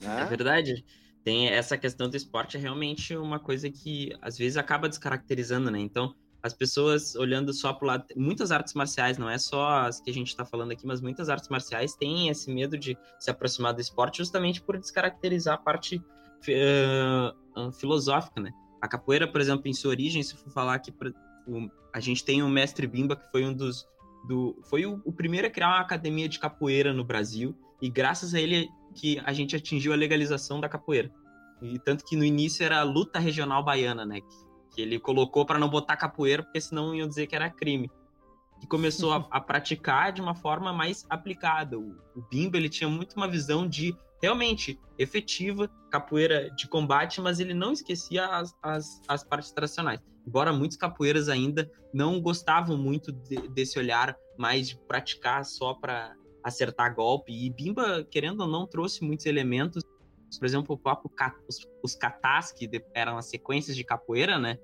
Né? 0.00 0.22
É 0.22 0.24
verdade. 0.24 0.84
Tem 1.22 1.48
essa 1.48 1.76
questão 1.76 2.08
do 2.08 2.16
esporte 2.16 2.56
é 2.56 2.60
realmente 2.60 3.14
uma 3.14 3.38
coisa 3.38 3.70
que 3.70 4.16
às 4.22 4.38
vezes 4.38 4.56
acaba 4.56 4.88
descaracterizando, 4.88 5.70
né? 5.70 5.78
Então, 5.78 6.14
as 6.42 6.54
pessoas 6.54 7.14
olhando 7.14 7.52
só 7.52 7.72
para 7.72 7.84
o 7.84 7.88
lado. 7.88 8.04
Muitas 8.16 8.50
artes 8.50 8.74
marciais, 8.74 9.18
não 9.18 9.28
é 9.28 9.38
só 9.38 9.80
as 9.80 10.00
que 10.00 10.10
a 10.10 10.14
gente 10.14 10.28
está 10.28 10.44
falando 10.44 10.72
aqui, 10.72 10.86
mas 10.86 11.00
muitas 11.00 11.28
artes 11.28 11.48
marciais 11.48 11.94
têm 11.94 12.28
esse 12.28 12.50
medo 12.52 12.78
de 12.78 12.96
se 13.18 13.30
aproximar 13.30 13.74
do 13.74 13.80
esporte 13.80 14.18
justamente 14.18 14.60
por 14.62 14.78
descaracterizar 14.78 15.54
a 15.54 15.58
parte 15.58 15.96
uh, 15.96 17.72
filosófica, 17.72 18.40
né? 18.40 18.52
A 18.80 18.88
capoeira, 18.88 19.30
por 19.30 19.40
exemplo, 19.40 19.68
em 19.68 19.74
sua 19.74 19.90
origem, 19.90 20.22
se 20.22 20.34
for 20.34 20.50
falar 20.50 20.74
aqui, 20.74 20.92
a 21.92 22.00
gente 22.00 22.24
tem 22.24 22.42
o 22.42 22.48
mestre 22.48 22.86
Bimba, 22.86 23.16
que 23.16 23.30
foi 23.30 23.44
um 23.44 23.52
dos. 23.52 23.86
Do, 24.26 24.58
foi 24.64 24.86
o, 24.86 25.00
o 25.04 25.12
primeiro 25.12 25.46
a 25.46 25.50
criar 25.50 25.68
uma 25.68 25.80
academia 25.80 26.28
de 26.28 26.38
capoeira 26.38 26.92
no 26.92 27.04
Brasil, 27.04 27.54
e 27.80 27.90
graças 27.90 28.34
a 28.34 28.40
ele 28.40 28.68
que 28.94 29.20
a 29.24 29.32
gente 29.32 29.54
atingiu 29.54 29.92
a 29.92 29.96
legalização 29.96 30.60
da 30.60 30.68
capoeira. 30.68 31.10
E 31.62 31.78
tanto 31.78 32.04
que 32.04 32.16
no 32.16 32.24
início 32.24 32.64
era 32.64 32.80
a 32.80 32.82
luta 32.82 33.18
regional 33.18 33.62
baiana, 33.62 34.06
né? 34.06 34.20
Que 34.70 34.80
ele 34.80 34.98
colocou 34.98 35.44
para 35.44 35.58
não 35.58 35.68
botar 35.68 35.96
capoeira, 35.96 36.42
porque 36.42 36.60
senão 36.60 36.94
iam 36.94 37.08
dizer 37.08 37.26
que 37.26 37.36
era 37.36 37.50
crime. 37.50 37.90
E 38.62 38.66
começou 38.66 39.12
a, 39.12 39.26
a 39.30 39.40
praticar 39.40 40.12
de 40.12 40.20
uma 40.20 40.34
forma 40.34 40.72
mais 40.72 41.04
aplicada. 41.08 41.78
O, 41.78 41.96
o 42.14 42.22
Bimba 42.30 42.56
ele 42.56 42.68
tinha 42.68 42.88
muito 42.88 43.14
uma 43.16 43.28
visão 43.28 43.66
de 43.66 43.94
realmente 44.22 44.78
efetiva 44.98 45.68
capoeira 45.90 46.50
de 46.50 46.68
combate, 46.68 47.20
mas 47.20 47.40
ele 47.40 47.54
não 47.54 47.72
esquecia 47.72 48.26
as, 48.26 48.54
as, 48.62 49.00
as 49.08 49.24
partes 49.24 49.50
tradicionais. 49.50 50.00
Embora 50.26 50.52
muitos 50.52 50.76
capoeiras 50.76 51.28
ainda 51.28 51.70
não 51.92 52.20
gostavam 52.20 52.76
muito 52.76 53.10
de, 53.10 53.36
desse 53.48 53.78
olhar 53.78 54.16
mais 54.38 54.68
de 54.68 54.78
praticar 54.86 55.44
só 55.44 55.74
para 55.74 56.14
acertar 56.44 56.94
golpe. 56.94 57.32
E 57.32 57.50
Bimba, 57.50 58.04
querendo 58.10 58.42
ou 58.42 58.46
não, 58.46 58.66
trouxe 58.66 59.02
muitos 59.02 59.26
elementos 59.26 59.82
por 60.38 60.46
exemplo, 60.46 60.74
o 60.74 60.78
próprio 60.78 61.10
os, 61.48 61.66
os 61.82 61.94
katas, 61.94 62.52
que 62.52 62.68
eram 62.94 63.18
as 63.18 63.26
sequências 63.26 63.76
de 63.76 63.84
capoeira, 63.84 64.38
né? 64.38 64.58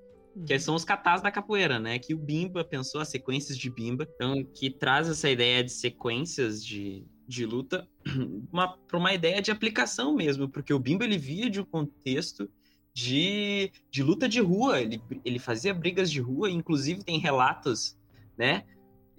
Que 0.45 0.53
uhum. 0.53 0.59
são 0.59 0.75
os 0.75 0.85
katas 0.85 1.21
da 1.21 1.31
capoeira, 1.31 1.79
né? 1.79 1.97
Que 1.99 2.13
o 2.13 2.17
Bimba 2.17 2.63
pensou 2.63 3.01
as 3.01 3.09
sequências 3.09 3.57
de 3.57 3.69
Bimba. 3.69 4.07
Então, 4.15 4.43
que 4.43 4.69
traz 4.69 5.09
essa 5.09 5.29
ideia 5.29 5.63
de 5.63 5.71
sequências 5.71 6.63
de, 6.63 7.05
de 7.27 7.45
luta 7.45 7.87
para 8.87 8.97
uma 8.97 9.13
ideia 9.13 9.41
de 9.41 9.51
aplicação 9.51 10.15
mesmo, 10.15 10.47
porque 10.47 10.73
o 10.73 10.79
Bimba 10.79 11.03
ele 11.03 11.17
via 11.17 11.49
de 11.49 11.59
um 11.59 11.65
contexto 11.65 12.49
de, 12.93 13.71
de 13.91 14.01
luta 14.01 14.27
de 14.27 14.39
rua, 14.39 14.81
ele, 14.81 15.01
ele 15.23 15.37
fazia 15.37 15.73
brigas 15.73 16.09
de 16.09 16.19
rua, 16.19 16.49
inclusive 16.49 17.03
tem 17.03 17.19
relatos, 17.19 17.95
né? 18.37 18.63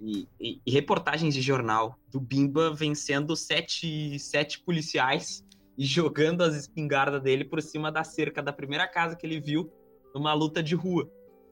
E, 0.01 0.27
e, 0.39 0.61
e 0.65 0.71
reportagens 0.71 1.33
de 1.33 1.41
jornal 1.41 1.97
do 2.09 2.19
Bimba 2.19 2.73
vencendo 2.73 3.35
sete, 3.35 4.17
sete 4.19 4.59
policiais 4.59 5.45
e 5.79 5.85
jogando 5.85 6.43
as 6.43 6.55
espingardas 6.55 7.21
dele 7.21 7.45
por 7.45 7.61
cima 7.61 7.89
da 7.89 8.03
cerca 8.03 8.43
da 8.43 8.51
primeira 8.51 8.85
casa 8.85 9.15
que 9.15 9.25
ele 9.25 9.39
viu 9.39 9.71
numa 10.13 10.33
luta 10.33 10.61
de 10.61 10.75
rua. 10.75 11.09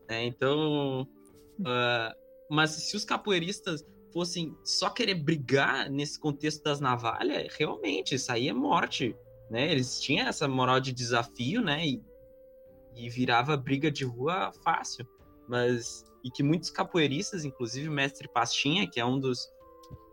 Né? 0.10 0.26
Então, 0.26 1.04
uh, 1.62 2.14
mas 2.52 2.72
se 2.72 2.98
os 2.98 3.06
capoeiristas 3.06 3.86
fossem 4.12 4.54
só 4.66 4.90
querer 4.90 5.16
brigar 5.16 5.90
nesse 5.90 6.20
contexto 6.20 6.62
das 6.62 6.82
navalhas, 6.82 7.54
realmente, 7.58 8.16
isso 8.16 8.30
aí 8.30 8.50
é 8.50 8.54
morte. 8.54 9.16
Né? 9.50 9.72
Eles 9.72 9.98
tinham 10.02 10.28
essa 10.28 10.46
moral 10.46 10.82
de 10.82 10.92
desafio, 10.92 11.62
né? 11.62 11.88
E, 11.88 12.04
e 12.98 13.10
virava 13.10 13.56
briga 13.56 13.90
de 13.90 14.04
rua 14.04 14.52
fácil. 14.62 15.08
Mas. 15.48 16.04
E 16.22 16.30
que 16.30 16.44
muitos 16.44 16.70
capoeiristas, 16.70 17.46
inclusive 17.46 17.88
o 17.88 17.94
mestre 17.94 18.28
Pastinha, 18.28 18.90
que 18.90 19.00
é 19.00 19.06
um 19.06 19.18
dos 19.18 19.48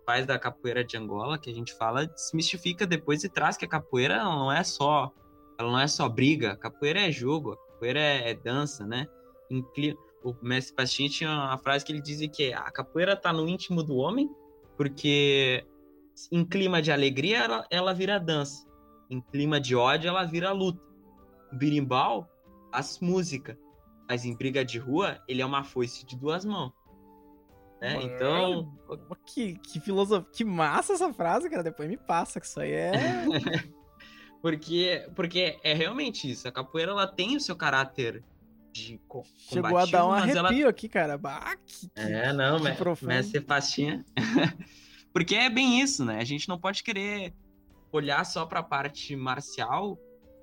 pais 0.04 0.26
da 0.26 0.38
capoeira 0.38 0.84
de 0.84 0.96
Angola, 0.96 1.38
que 1.38 1.50
a 1.50 1.54
gente 1.54 1.74
fala, 1.74 2.06
desmistifica 2.06 2.86
depois 2.86 3.24
e 3.24 3.28
traz 3.28 3.56
que 3.56 3.64
a 3.64 3.68
capoeira 3.68 4.22
não 4.22 4.52
é 4.52 4.62
só 4.62 5.12
ela 5.58 5.70
não 5.70 5.78
é 5.78 5.86
só 5.86 6.08
briga, 6.08 6.52
a 6.52 6.56
capoeira 6.56 7.00
é 7.00 7.12
jogo, 7.12 7.52
a 7.52 7.56
capoeira 7.56 8.00
é, 8.00 8.30
é 8.30 8.34
dança, 8.34 8.86
né? 8.86 9.06
O 10.22 10.34
mestre 10.42 10.74
Pastinha 10.74 11.08
tinha 11.08 11.30
uma 11.30 11.58
frase 11.58 11.84
que 11.84 11.92
ele 11.92 12.00
dizia 12.00 12.28
que 12.28 12.52
a 12.52 12.70
capoeira 12.70 13.14
tá 13.14 13.32
no 13.32 13.48
íntimo 13.48 13.82
do 13.82 13.96
homem, 13.96 14.28
porque 14.76 15.64
em 16.32 16.44
clima 16.44 16.80
de 16.80 16.90
alegria 16.90 17.38
ela, 17.38 17.66
ela 17.70 17.94
vira 17.94 18.18
dança, 18.18 18.66
em 19.10 19.20
clima 19.20 19.60
de 19.60 19.76
ódio 19.76 20.08
ela 20.08 20.24
vira 20.24 20.50
luta. 20.50 20.82
O 21.52 21.56
birimbau, 21.56 22.28
as 22.72 22.98
músicas, 22.98 23.56
mas 24.08 24.24
em 24.24 24.34
briga 24.34 24.64
de 24.64 24.78
rua 24.78 25.22
ele 25.28 25.42
é 25.42 25.46
uma 25.46 25.62
foice 25.62 26.04
de 26.04 26.16
duas 26.16 26.44
mãos. 26.44 26.72
Né? 27.84 28.02
Então. 28.02 28.72
Que, 29.26 29.58
que 29.58 29.78
filosofia. 29.78 30.26
Que 30.32 30.44
massa 30.44 30.94
essa 30.94 31.12
frase, 31.12 31.50
cara. 31.50 31.62
Depois 31.62 31.88
me 31.88 31.98
passa, 31.98 32.40
que 32.40 32.46
isso 32.46 32.58
aí 32.58 32.72
é. 32.72 32.92
porque, 34.40 35.06
porque 35.14 35.58
é 35.62 35.74
realmente 35.74 36.30
isso. 36.30 36.48
A 36.48 36.52
capoeira 36.52 36.92
ela 36.92 37.06
tem 37.06 37.36
o 37.36 37.40
seu 37.40 37.54
caráter 37.54 38.24
de 38.72 38.98
Chegou 39.36 39.76
a 39.76 39.84
dar 39.84 40.06
um 40.06 40.12
arrepio 40.12 40.62
ela... 40.62 40.70
aqui, 40.70 40.88
cara. 40.88 41.18
Bah, 41.18 41.56
que, 41.64 41.90
é, 41.94 42.32
não, 42.32 42.60
que 42.60 42.72
profundo. 42.72 43.08
Mestre 43.08 43.40
Pastinha. 43.40 44.04
porque 45.12 45.34
é 45.34 45.50
bem 45.50 45.80
isso, 45.80 46.04
né? 46.04 46.18
A 46.18 46.24
gente 46.24 46.48
não 46.48 46.58
pode 46.58 46.82
querer 46.82 47.34
olhar 47.92 48.24
só 48.24 48.46
para 48.46 48.60
a 48.60 48.64
parte 48.64 49.14
marcial 49.14 49.98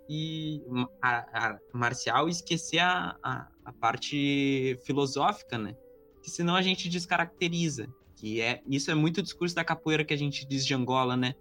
e 0.08 0.62
a, 1.01 1.49
a 1.49 1.60
marcial 1.73 2.27
e 2.27 2.32
esquecer 2.32 2.80
a, 2.80 3.17
a, 3.23 3.47
a 3.65 3.73
parte 3.73 4.80
filosófica, 4.86 5.58
né? 5.58 5.75
Que 6.21 6.29
senão 6.29 6.55
a 6.55 6.62
gente 6.62 6.89
descaracteriza. 6.89 7.88
Que 8.15 8.41
é 8.41 8.62
isso 8.67 8.91
é 8.91 8.95
muito 8.95 9.19
o 9.19 9.23
discurso 9.23 9.55
da 9.55 9.63
capoeira 9.63 10.03
que 10.03 10.13
a 10.13 10.17
gente 10.17 10.45
diz 10.45 10.65
de 10.65 10.73
Angola, 10.73 11.15
né? 11.17 11.34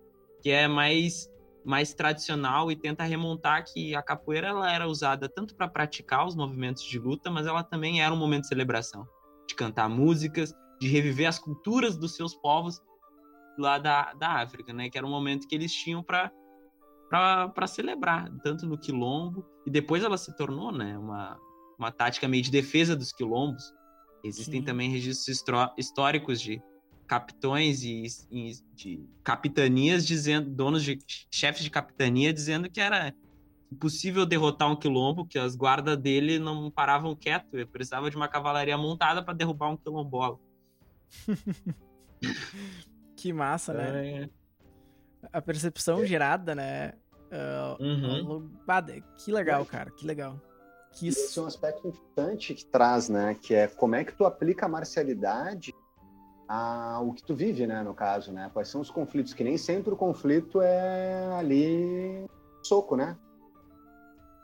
Que 0.43 0.51
é 0.51 0.67
mais 0.67 1.29
mais 1.63 1.93
tradicional 1.93 2.73
e 2.73 2.77
tenta 2.77 3.05
remontar 3.05 3.65
que 3.71 3.95
a 3.95 4.03
capoeira 4.03 4.49
ela 4.49 4.73
era 4.73 4.89
usada 4.89 5.29
tanto 5.29 5.55
para 5.55 5.69
praticar 5.69 6.27
os 6.27 6.35
movimentos 6.35 6.83
de 6.83 6.99
luta, 6.99 7.31
mas 7.31 7.47
ela 7.47 7.63
também 7.63 8.03
era 8.03 8.15
um 8.15 8.17
momento 8.17 8.43
de 8.43 8.49
celebração, 8.49 9.07
de 9.47 9.55
cantar 9.55 9.87
músicas, 9.87 10.55
de 10.81 10.89
reviver 10.89 11.29
as 11.29 11.39
culturas 11.39 11.99
dos 11.99 12.17
seus 12.17 12.35
povos 12.35 12.81
lá 13.59 13.77
da, 13.77 14.15
da 14.15 14.41
África, 14.41 14.73
né? 14.73 14.89
Que 14.89 14.97
era 14.97 15.07
um 15.07 15.11
momento 15.11 15.47
que 15.47 15.55
eles 15.55 15.73
tinham 15.73 16.03
para 16.03 16.33
para 17.11 17.67
celebrar, 17.67 18.31
tanto 18.45 18.65
no 18.67 18.79
quilombo. 18.79 19.45
e 19.67 19.71
depois 19.71 20.05
ela 20.05 20.17
se 20.17 20.35
tornou, 20.37 20.71
né, 20.71 20.97
uma, 20.97 21.37
uma 21.77 21.91
tática 21.91 22.29
meio 22.29 22.43
de 22.43 22.53
defesa 22.53 22.95
dos 22.95 23.13
quilombos. 23.13 23.65
Existem 24.23 24.61
Sim. 24.61 24.65
também 24.65 24.91
registros 24.91 25.43
históricos 25.77 26.41
de 26.41 26.63
capitões 27.07 27.83
e, 27.83 28.07
e 28.31 28.53
de 28.73 29.09
capitanias 29.25 30.07
dizendo, 30.07 30.49
donos 30.49 30.85
de 30.85 30.99
chefes 31.31 31.65
de 31.65 31.71
capitania 31.71 32.33
dizendo 32.33 32.71
que 32.71 32.81
era 32.81 33.13
impossível 33.73 34.27
derrotar 34.27 34.71
um 34.71 34.77
quilombo, 34.77 35.27
que 35.27 35.39
as 35.39 35.57
guardas 35.57 35.97
dele 35.97 36.39
não 36.39 36.71
paravam 36.71 37.15
quieto, 37.17 37.47
ele 37.53 37.67
precisava 37.67 38.11
de 38.11 38.17
uma 38.17 38.29
cavalaria 38.29 38.77
montada 38.77 39.23
para 39.23 39.35
derrubar 39.35 39.71
um 39.71 39.77
quilombola. 39.77 40.39
Que 43.17 43.35
massa, 43.35 43.75
né? 43.75 44.23
É. 44.23 44.31
A 45.31 45.43
percepção 45.43 46.07
gerada, 46.07 46.55
né? 46.55 46.95
Ah, 47.31 47.77
Uhum. 47.79 48.51
Ah, 48.67 48.83
que 49.23 49.31
legal, 49.31 49.67
cara, 49.67 49.91
que 49.91 50.07
legal. 50.07 50.41
Que 50.93 51.09
Esse 51.09 51.21
é 51.21 51.25
isso. 51.25 51.43
um 51.43 51.47
aspecto 51.47 51.87
importante 51.87 52.55
que 52.55 52.65
traz, 52.67 53.09
né? 53.09 53.37
Que 53.41 53.55
é 53.55 53.69
como 53.69 53.95
é 53.95 54.05
que 54.05 54.13
tu 54.13 54.25
aplica 54.25 54.67
a 54.67 54.69
marcialidade 54.69 55.73
ao 56.49 57.13
que 57.13 57.23
tu 57.23 57.35
vive, 57.35 57.67
né? 57.67 57.83
No 57.83 57.95
caso, 57.95 58.33
né? 58.33 58.51
Quais 58.53 58.69
são 58.69 58.81
os 58.81 58.91
conflitos? 58.91 59.33
Que 59.33 59.45
nem 59.45 59.57
sempre 59.57 59.93
o 59.93 59.97
conflito 59.97 60.61
é 60.61 61.33
ali 61.39 62.27
soco, 62.63 62.97
né? 62.97 63.17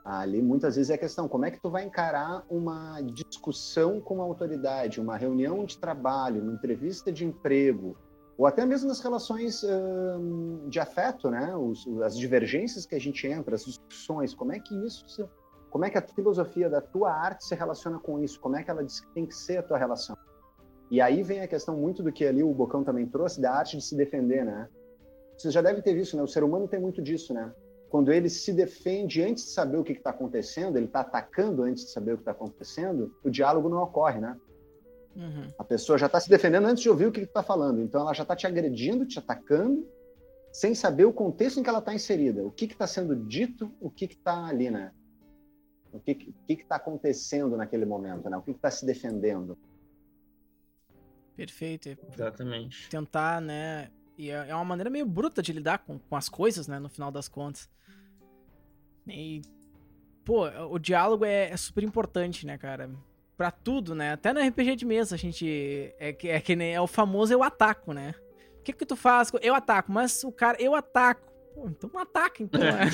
Ali 0.04 0.40
muitas 0.40 0.76
vezes 0.76 0.90
é 0.90 0.94
a 0.94 0.98
questão, 0.98 1.26
como 1.26 1.46
é 1.46 1.50
que 1.50 1.60
tu 1.60 1.68
vai 1.68 1.82
encarar 1.84 2.44
uma 2.48 3.00
discussão 3.02 4.00
com 4.00 4.22
a 4.22 4.24
autoridade, 4.24 5.00
uma 5.00 5.16
reunião 5.16 5.64
de 5.64 5.76
trabalho, 5.78 6.40
uma 6.42 6.52
entrevista 6.52 7.10
de 7.12 7.24
emprego, 7.24 7.96
ou 8.38 8.46
até 8.46 8.64
mesmo 8.64 8.86
nas 8.86 9.00
relações 9.00 9.64
hum, 9.64 10.68
de 10.68 10.78
afeto, 10.78 11.28
né? 11.28 11.56
Os- 11.56 11.84
as 12.04 12.16
divergências 12.16 12.86
que 12.86 12.94
a 12.94 13.00
gente 13.00 13.26
entra, 13.26 13.56
as 13.56 13.64
discussões, 13.64 14.32
como 14.32 14.52
é 14.52 14.60
que 14.60 14.76
isso 14.86 15.08
se 15.08 15.24
como 15.76 15.84
é 15.84 15.90
que 15.90 15.98
a 15.98 16.00
filosofia 16.00 16.70
da 16.70 16.80
tua 16.80 17.12
arte 17.12 17.44
se 17.44 17.54
relaciona 17.54 17.98
com 17.98 18.18
isso? 18.24 18.40
Como 18.40 18.56
é 18.56 18.62
que 18.62 18.70
ela 18.70 18.82
diz 18.82 18.98
que 18.98 19.12
tem 19.12 19.26
que 19.26 19.34
ser 19.34 19.58
a 19.58 19.62
tua 19.62 19.76
relação? 19.76 20.16
E 20.90 21.02
aí 21.02 21.22
vem 21.22 21.42
a 21.42 21.46
questão 21.46 21.76
muito 21.76 22.02
do 22.02 22.10
que 22.10 22.24
ali 22.24 22.42
o 22.42 22.54
Bocão 22.54 22.82
também 22.82 23.06
trouxe, 23.06 23.42
da 23.42 23.52
arte 23.52 23.76
de 23.76 23.84
se 23.84 23.94
defender, 23.94 24.42
né? 24.42 24.70
Vocês 25.36 25.52
já 25.52 25.60
devem 25.60 25.82
ter 25.82 25.92
visto, 25.92 26.16
né? 26.16 26.22
O 26.22 26.26
ser 26.26 26.42
humano 26.42 26.66
tem 26.66 26.80
muito 26.80 27.02
disso, 27.02 27.34
né? 27.34 27.52
Quando 27.90 28.10
ele 28.10 28.30
se 28.30 28.54
defende 28.54 29.20
antes 29.20 29.44
de 29.44 29.50
saber 29.50 29.76
o 29.76 29.84
que 29.84 29.92
está 29.92 30.08
acontecendo, 30.08 30.78
ele 30.78 30.86
está 30.86 31.00
atacando 31.00 31.62
antes 31.62 31.84
de 31.84 31.90
saber 31.90 32.14
o 32.14 32.16
que 32.16 32.22
está 32.22 32.32
acontecendo, 32.32 33.14
o 33.22 33.28
diálogo 33.28 33.68
não 33.68 33.82
ocorre, 33.82 34.18
né? 34.18 34.34
Uhum. 35.14 35.52
A 35.58 35.64
pessoa 35.64 35.98
já 35.98 36.06
está 36.06 36.18
se 36.18 36.30
defendendo 36.30 36.64
antes 36.68 36.82
de 36.82 36.88
ouvir 36.88 37.04
o 37.04 37.12
que 37.12 37.20
está 37.20 37.42
falando. 37.42 37.82
Então 37.82 38.00
ela 38.00 38.14
já 38.14 38.22
está 38.22 38.34
te 38.34 38.46
agredindo, 38.46 39.04
te 39.04 39.18
atacando, 39.18 39.86
sem 40.50 40.74
saber 40.74 41.04
o 41.04 41.12
contexto 41.12 41.60
em 41.60 41.62
que 41.62 41.68
ela 41.68 41.80
está 41.80 41.92
inserida. 41.92 42.42
O 42.42 42.50
que 42.50 42.64
está 42.64 42.86
sendo 42.86 43.14
dito, 43.14 43.70
o 43.78 43.90
que 43.90 44.06
está 44.06 44.46
ali, 44.46 44.70
né? 44.70 44.90
O 45.92 46.00
que 46.00 46.34
está 46.48 46.76
acontecendo 46.76 47.56
naquele 47.56 47.86
momento, 47.86 48.28
né? 48.28 48.36
O 48.36 48.42
que 48.42 48.50
está 48.50 48.70
se 48.70 48.84
defendendo. 48.84 49.56
Perfeito. 51.36 51.88
É 51.90 51.96
Exatamente. 52.12 52.88
Tentar, 52.88 53.40
né? 53.40 53.90
E 54.16 54.30
é 54.30 54.48
é 54.48 54.54
uma 54.54 54.64
maneira 54.64 54.88
meio 54.88 55.06
bruta 55.06 55.42
de 55.42 55.52
lidar 55.52 55.78
com, 55.78 55.98
com 55.98 56.16
as 56.16 56.28
coisas, 56.28 56.66
né? 56.66 56.78
No 56.78 56.88
final 56.88 57.10
das 57.10 57.28
contas. 57.28 57.68
E. 59.06 59.42
Pô, 60.24 60.48
o 60.70 60.78
diálogo 60.78 61.24
é, 61.24 61.50
é 61.50 61.56
super 61.56 61.84
importante, 61.84 62.46
né, 62.46 62.58
cara? 62.58 62.90
Pra 63.36 63.50
tudo, 63.50 63.94
né? 63.94 64.12
Até 64.12 64.32
no 64.32 64.40
RPG 64.40 64.76
de 64.76 64.84
mesa 64.84 65.14
a 65.14 65.18
gente. 65.18 65.94
É 65.98 66.12
que, 66.12 66.28
é 66.28 66.40
que 66.40 66.56
nem 66.56 66.74
é 66.74 66.80
o 66.80 66.86
famoso 66.86 67.32
eu 67.32 67.42
ataco, 67.42 67.92
né? 67.92 68.14
O 68.58 68.62
que 68.62 68.72
que 68.72 68.86
tu 68.86 68.96
faz? 68.96 69.30
Eu 69.42 69.54
ataco, 69.54 69.92
mas 69.92 70.24
o 70.24 70.32
cara, 70.32 70.60
eu 70.60 70.74
ataco. 70.74 71.25
Pô, 71.56 71.66
então 71.70 71.90
ataca, 71.98 72.42
então. 72.42 72.60
né? 72.60 72.90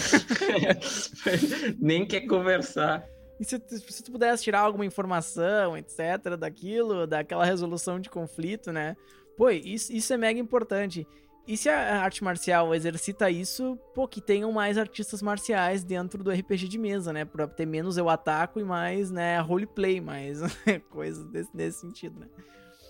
Nem 1.80 2.06
quer 2.06 2.20
conversar. 2.22 3.04
E 3.40 3.44
se, 3.44 3.58
tu- 3.58 3.76
se 3.76 4.04
tu 4.04 4.12
pudesse 4.12 4.44
tirar 4.44 4.60
alguma 4.60 4.86
informação, 4.86 5.76
etc., 5.76 6.36
daquilo, 6.38 7.04
daquela 7.04 7.44
resolução 7.44 7.98
de 7.98 8.08
conflito, 8.08 8.70
né? 8.70 8.96
Pô, 9.36 9.50
isso, 9.50 9.92
isso 9.92 10.12
é 10.12 10.16
mega 10.16 10.38
importante. 10.38 11.04
E 11.44 11.56
se 11.56 11.68
a 11.68 12.00
arte 12.00 12.22
marcial 12.22 12.72
exercita 12.72 13.28
isso, 13.28 13.76
pô, 13.92 14.06
que 14.06 14.20
tenham 14.20 14.52
mais 14.52 14.78
artistas 14.78 15.20
marciais 15.20 15.82
dentro 15.82 16.22
do 16.22 16.30
RPG 16.30 16.68
de 16.68 16.78
mesa, 16.78 17.12
né? 17.12 17.24
Pra 17.24 17.48
ter 17.48 17.66
menos 17.66 17.96
eu 17.96 18.08
ataco 18.08 18.60
e 18.60 18.62
mais, 18.64 19.10
né, 19.10 19.40
roleplay, 19.40 20.00
mais 20.00 20.38
coisas 20.88 21.26
desse, 21.26 21.50
nesse 21.52 21.80
sentido, 21.80 22.20
né? 22.20 22.28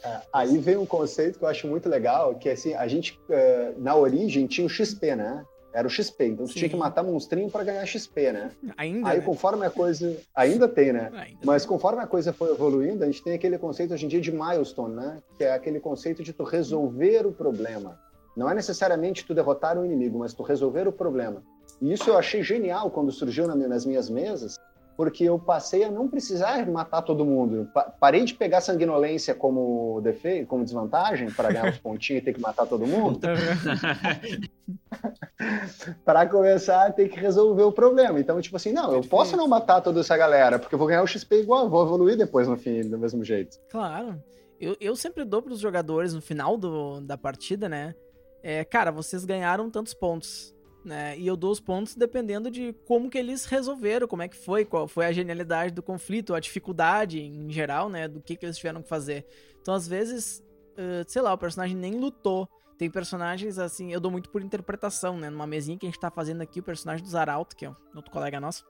É, 0.04 0.20
aí 0.34 0.58
vem 0.58 0.76
um 0.76 0.84
conceito 0.84 1.38
que 1.38 1.44
eu 1.46 1.48
acho 1.48 1.66
muito 1.66 1.88
legal, 1.88 2.34
que 2.34 2.50
é 2.50 2.52
assim, 2.52 2.74
a 2.74 2.86
gente, 2.88 3.18
eh, 3.30 3.72
na 3.78 3.94
origem, 3.94 4.46
tinha 4.46 4.66
o 4.66 4.68
XP, 4.68 5.14
né? 5.16 5.46
Era 5.72 5.86
o 5.86 5.90
XP, 5.90 6.26
então 6.26 6.46
tu 6.46 6.52
Sim. 6.52 6.58
tinha 6.58 6.68
que 6.68 6.76
matar 6.76 7.02
monstrinho 7.02 7.50
para 7.50 7.64
ganhar 7.64 7.86
XP, 7.86 8.32
né? 8.32 8.50
Ainda, 8.76 9.08
Aí 9.08 9.18
né? 9.18 9.24
conforme 9.24 9.64
a 9.64 9.70
coisa... 9.70 10.16
Ainda 10.34 10.68
tem, 10.68 10.92
né? 10.92 11.10
Ainda. 11.14 11.38
Mas 11.44 11.64
conforme 11.64 12.02
a 12.02 12.06
coisa 12.06 12.32
foi 12.32 12.50
evoluindo, 12.50 13.02
a 13.02 13.06
gente 13.06 13.22
tem 13.22 13.32
aquele 13.32 13.56
conceito 13.56 13.94
hoje 13.94 14.04
em 14.04 14.08
dia 14.08 14.20
de 14.20 14.30
milestone, 14.30 14.94
né? 14.94 15.18
Que 15.38 15.44
é 15.44 15.54
aquele 15.54 15.80
conceito 15.80 16.22
de 16.22 16.32
tu 16.32 16.44
resolver 16.44 17.26
o 17.26 17.32
problema. 17.32 17.98
Não 18.36 18.48
é 18.50 18.54
necessariamente 18.54 19.24
tu 19.24 19.34
derrotar 19.34 19.78
o 19.78 19.84
inimigo, 19.84 20.18
mas 20.18 20.34
tu 20.34 20.42
resolver 20.42 20.86
o 20.86 20.92
problema. 20.92 21.42
E 21.80 21.92
isso 21.92 22.08
eu 22.08 22.16
achei 22.16 22.42
genial 22.42 22.90
quando 22.90 23.10
surgiu 23.10 23.46
nas 23.46 23.84
minhas 23.86 24.08
mesas, 24.08 24.58
porque 25.02 25.24
eu 25.24 25.36
passei 25.36 25.82
a 25.82 25.90
não 25.90 26.06
precisar 26.06 26.64
matar 26.70 27.02
todo 27.02 27.24
mundo. 27.24 27.56
Eu 27.56 27.64
pa- 27.66 27.92
parei 27.98 28.24
de 28.24 28.34
pegar 28.34 28.60
sanguinolência 28.60 29.34
como 29.34 30.00
defeito, 30.00 30.46
como 30.46 30.62
desvantagem 30.62 31.28
para 31.28 31.50
ganhar 31.50 31.70
os 31.70 31.78
pontinhos 31.82 32.22
e 32.22 32.24
ter 32.24 32.32
que 32.32 32.40
matar 32.40 32.66
todo 32.66 32.86
mundo, 32.86 33.18
para 36.04 36.24
começar 36.28 36.86
a 36.86 36.92
ter 36.92 37.08
que 37.08 37.18
resolver 37.18 37.64
o 37.64 37.72
problema. 37.72 38.20
Então, 38.20 38.40
tipo 38.40 38.54
assim, 38.56 38.70
não, 38.72 38.84
eu 38.84 38.90
Perfeito. 38.90 39.10
posso 39.10 39.36
não 39.36 39.48
matar 39.48 39.80
toda 39.80 39.98
essa 39.98 40.16
galera, 40.16 40.56
porque 40.56 40.72
eu 40.72 40.78
vou 40.78 40.86
ganhar 40.86 41.02
o 41.02 41.06
XP 41.06 41.40
igual, 41.40 41.68
vou 41.68 41.84
evoluir 41.84 42.16
depois 42.16 42.46
no 42.46 42.56
fim, 42.56 42.82
do 42.82 42.96
mesmo 42.96 43.24
jeito. 43.24 43.58
Claro. 43.68 44.22
Eu, 44.60 44.76
eu 44.80 44.94
sempre 44.94 45.24
dou 45.24 45.42
pros 45.42 45.58
jogadores 45.58 46.14
no 46.14 46.22
final 46.22 46.56
do, 46.56 47.00
da 47.00 47.18
partida, 47.18 47.68
né? 47.68 47.92
É, 48.40 48.64
cara, 48.64 48.92
vocês 48.92 49.24
ganharam 49.24 49.68
tantos 49.68 49.94
pontos, 49.94 50.51
né? 50.84 51.18
E 51.18 51.26
eu 51.26 51.36
dou 51.36 51.50
os 51.50 51.60
pontos 51.60 51.94
dependendo 51.94 52.50
de 52.50 52.72
como 52.86 53.08
que 53.08 53.18
eles 53.18 53.44
resolveram, 53.44 54.08
como 54.08 54.22
é 54.22 54.28
que 54.28 54.36
foi, 54.36 54.64
qual 54.64 54.88
foi 54.88 55.06
a 55.06 55.12
genialidade 55.12 55.72
do 55.72 55.82
conflito, 55.82 56.34
a 56.34 56.40
dificuldade 56.40 57.20
em 57.20 57.50
geral, 57.50 57.88
né? 57.88 58.08
Do 58.08 58.20
que, 58.20 58.36
que 58.36 58.44
eles 58.46 58.56
tiveram 58.56 58.82
que 58.82 58.88
fazer. 58.88 59.26
Então, 59.60 59.74
às 59.74 59.86
vezes, 59.86 60.42
eh, 60.76 61.04
sei 61.06 61.22
lá, 61.22 61.32
o 61.32 61.38
personagem 61.38 61.76
nem 61.76 61.98
lutou. 61.98 62.48
Tem 62.78 62.90
personagens 62.90 63.58
assim, 63.58 63.92
eu 63.92 64.00
dou 64.00 64.10
muito 64.10 64.28
por 64.30 64.42
interpretação, 64.42 65.16
né? 65.16 65.30
Numa 65.30 65.46
mesinha 65.46 65.78
que 65.78 65.86
a 65.86 65.88
gente 65.88 66.00
tá 66.00 66.10
fazendo 66.10 66.40
aqui, 66.42 66.60
o 66.60 66.62
personagem 66.64 67.04
do 67.04 67.10
Zaralto, 67.10 67.54
que 67.54 67.64
é 67.64 67.70
um 67.70 67.76
outro 67.94 68.10
colega 68.10 68.40
nosso. 68.40 68.64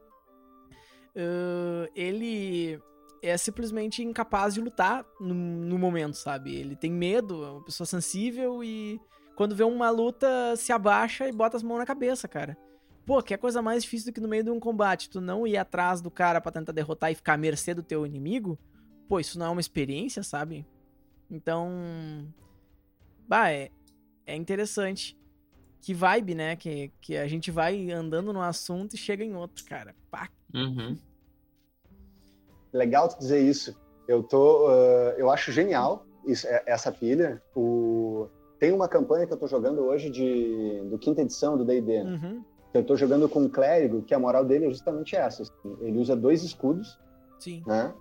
eh, 1.15 1.91
ele 1.95 2.81
é 3.23 3.37
simplesmente 3.37 4.03
incapaz 4.03 4.55
de 4.55 4.61
lutar 4.61 5.05
no, 5.21 5.33
no 5.35 5.79
momento, 5.79 6.15
sabe? 6.17 6.55
Ele 6.57 6.75
tem 6.77 6.91
medo, 6.91 7.45
é 7.45 7.51
uma 7.51 7.65
pessoa 7.65 7.87
sensível 7.87 8.65
e 8.65 9.01
quando 9.35 9.55
vê 9.57 9.65
uma 9.65 9.91
luta 9.91 10.55
se 10.57 10.73
abaixa 10.73 11.29
e 11.29 11.33
bota 11.33 11.57
as 11.57 11.63
mãos 11.63 11.79
na 11.79 11.87
cabeça, 11.87 12.27
cara. 12.29 12.57
Pô, 13.05 13.21
que 13.23 13.35
é 13.35 13.37
coisa 13.37 13.61
mais 13.61 13.83
difícil 13.83 14.13
do 14.13 14.15
que 14.15 14.21
no 14.21 14.29
meio 14.29 14.45
de 14.45 14.51
um 14.51 14.61
combate, 14.61 15.11
tu 15.11 15.21
não 15.21 15.47
ir 15.47 15.57
atrás 15.57 16.01
do 16.01 16.11
cara 16.11 16.41
pra 16.41 16.53
tentar 16.53 16.73
derrotar 16.73 17.11
e 17.11 17.15
ficar 17.17 17.35
à 17.35 17.37
mercê 17.37 17.75
do 17.75 17.83
teu 17.83 18.07
inimigo. 18.07 18.59
Pô, 19.09 19.19
isso 19.19 19.39
não 19.39 19.47
é 19.47 19.51
uma 19.51 19.61
experiência, 19.61 20.23
sabe? 20.23 20.65
Então, 21.31 21.71
bah, 23.27 23.51
é, 23.51 23.71
é 24.27 24.37
interessante. 24.37 25.19
Que 25.81 25.93
vibe, 25.93 26.35
né? 26.37 26.55
Que, 26.55 26.93
que 27.01 27.17
a 27.17 27.27
gente 27.27 27.51
vai 27.51 27.91
andando 27.91 28.33
num 28.33 28.41
assunto 28.41 28.95
e 28.95 28.99
chega 28.99 29.25
em 29.25 29.35
outro, 29.35 29.65
cara. 29.65 29.95
Pá, 30.11 30.29
Uhum. 30.55 30.97
Legal 32.73 33.09
tu 33.09 33.19
dizer 33.19 33.41
isso. 33.41 33.77
Eu 34.07 34.23
tô, 34.23 34.67
ah, 34.69 35.15
eu 35.19 35.31
acho 35.31 35.51
genial 35.53 36.07
isso, 36.27 36.47
é- 36.47 36.63
essa 36.67 36.93
pilha. 36.93 37.43
O... 37.55 38.29
Tem 38.63 38.71
uma 38.71 38.87
campanha 38.87 39.27
que 39.27 39.33
eu 39.33 39.37
tô 39.37 39.49
jogando 39.49 39.81
hoje 39.81 40.09
de 40.09 40.83
do 40.85 40.97
quinta 40.97 41.21
edição 41.21 41.59
do 41.59 41.65
D&D. 41.65 42.05
né? 42.05 42.21
uhum, 42.23 42.45
Eu 42.73 42.85
tô 42.85 42.95
jogando 42.95 43.29
com 43.29 43.41
um 43.41 43.49
clérigo 43.49 44.03
que 44.03 44.15
a 44.15 44.21
moral 44.21 44.45
dele 44.45 44.67
é 44.67 44.69
justamente 44.69 45.17
essa. 45.17 45.43
assim. 45.43 45.77
Ele 45.81 45.99
usa 45.99 46.15
dois 46.15 46.45
escudos, 46.45 46.97
sim. 47.41 47.61
né? 47.67 47.93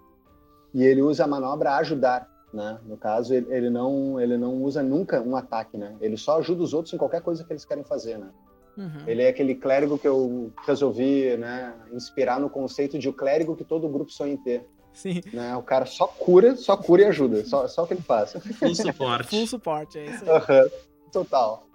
E 0.72 0.84
ele 0.84 1.02
usa 1.02 1.24
a 1.24 1.28
manobra 1.28 1.78
ajudar, 1.78 2.30
né? 2.54 2.78
No 2.86 2.96
caso, 2.96 3.34
ele, 3.34 3.48
ele 3.50 3.72
não 3.72 4.22
ele 4.22 4.38
não 4.38 4.62
usa 4.62 4.84
nunca 4.84 5.20
um 5.20 5.36
ataque, 5.36 5.80
né? 5.80 5.96
Ele 6.00 6.16
só 6.16 6.38
ajuda 6.38 6.62
os 6.62 6.76
outros 6.76 6.94
em 6.94 6.98
qualquer 7.00 7.24
coisa 7.24 7.44
que 7.44 7.52
eles 7.52 7.66
querem 7.66 7.84
fazer, 7.84 8.20
né? 8.20 8.30
Uhum. 8.78 9.08
Ele 9.08 9.24
é 9.24 9.30
aquele 9.30 9.56
clérigo 9.56 9.98
que 9.98 10.08
eu 10.08 10.54
resolvi, 10.64 11.36
né, 11.38 11.74
inspirar 11.92 12.40
no 12.40 12.52
conceito 12.52 13.00
de 13.00 13.10
o 13.10 13.14
clérigo 13.14 13.56
que 13.56 13.64
todo 13.64 13.90
grupo 13.90 14.12
sonha 14.12 14.34
em 14.34 14.38
ter. 14.38 14.70
Sim. 14.94 15.22
né? 15.32 15.56
O 15.56 15.64
cara 15.64 15.86
só 15.86 16.08
cura, 16.08 16.56
só 16.56 16.76
cura 16.76 17.04
e 17.04 17.06
ajuda. 17.06 17.46
Só, 17.46 17.68
só 17.68 17.84
o 17.84 17.88
que 17.88 17.94
ele 17.94 18.02
faz. 18.02 18.34
Full 18.34 18.76
suporte. 18.76 19.30
Full 19.30 19.48
suporte, 19.48 19.98
é 20.00 20.06
isso 20.06 20.24
aí. 20.24 20.30
Aham, 20.30 20.70
Total. 21.12 21.68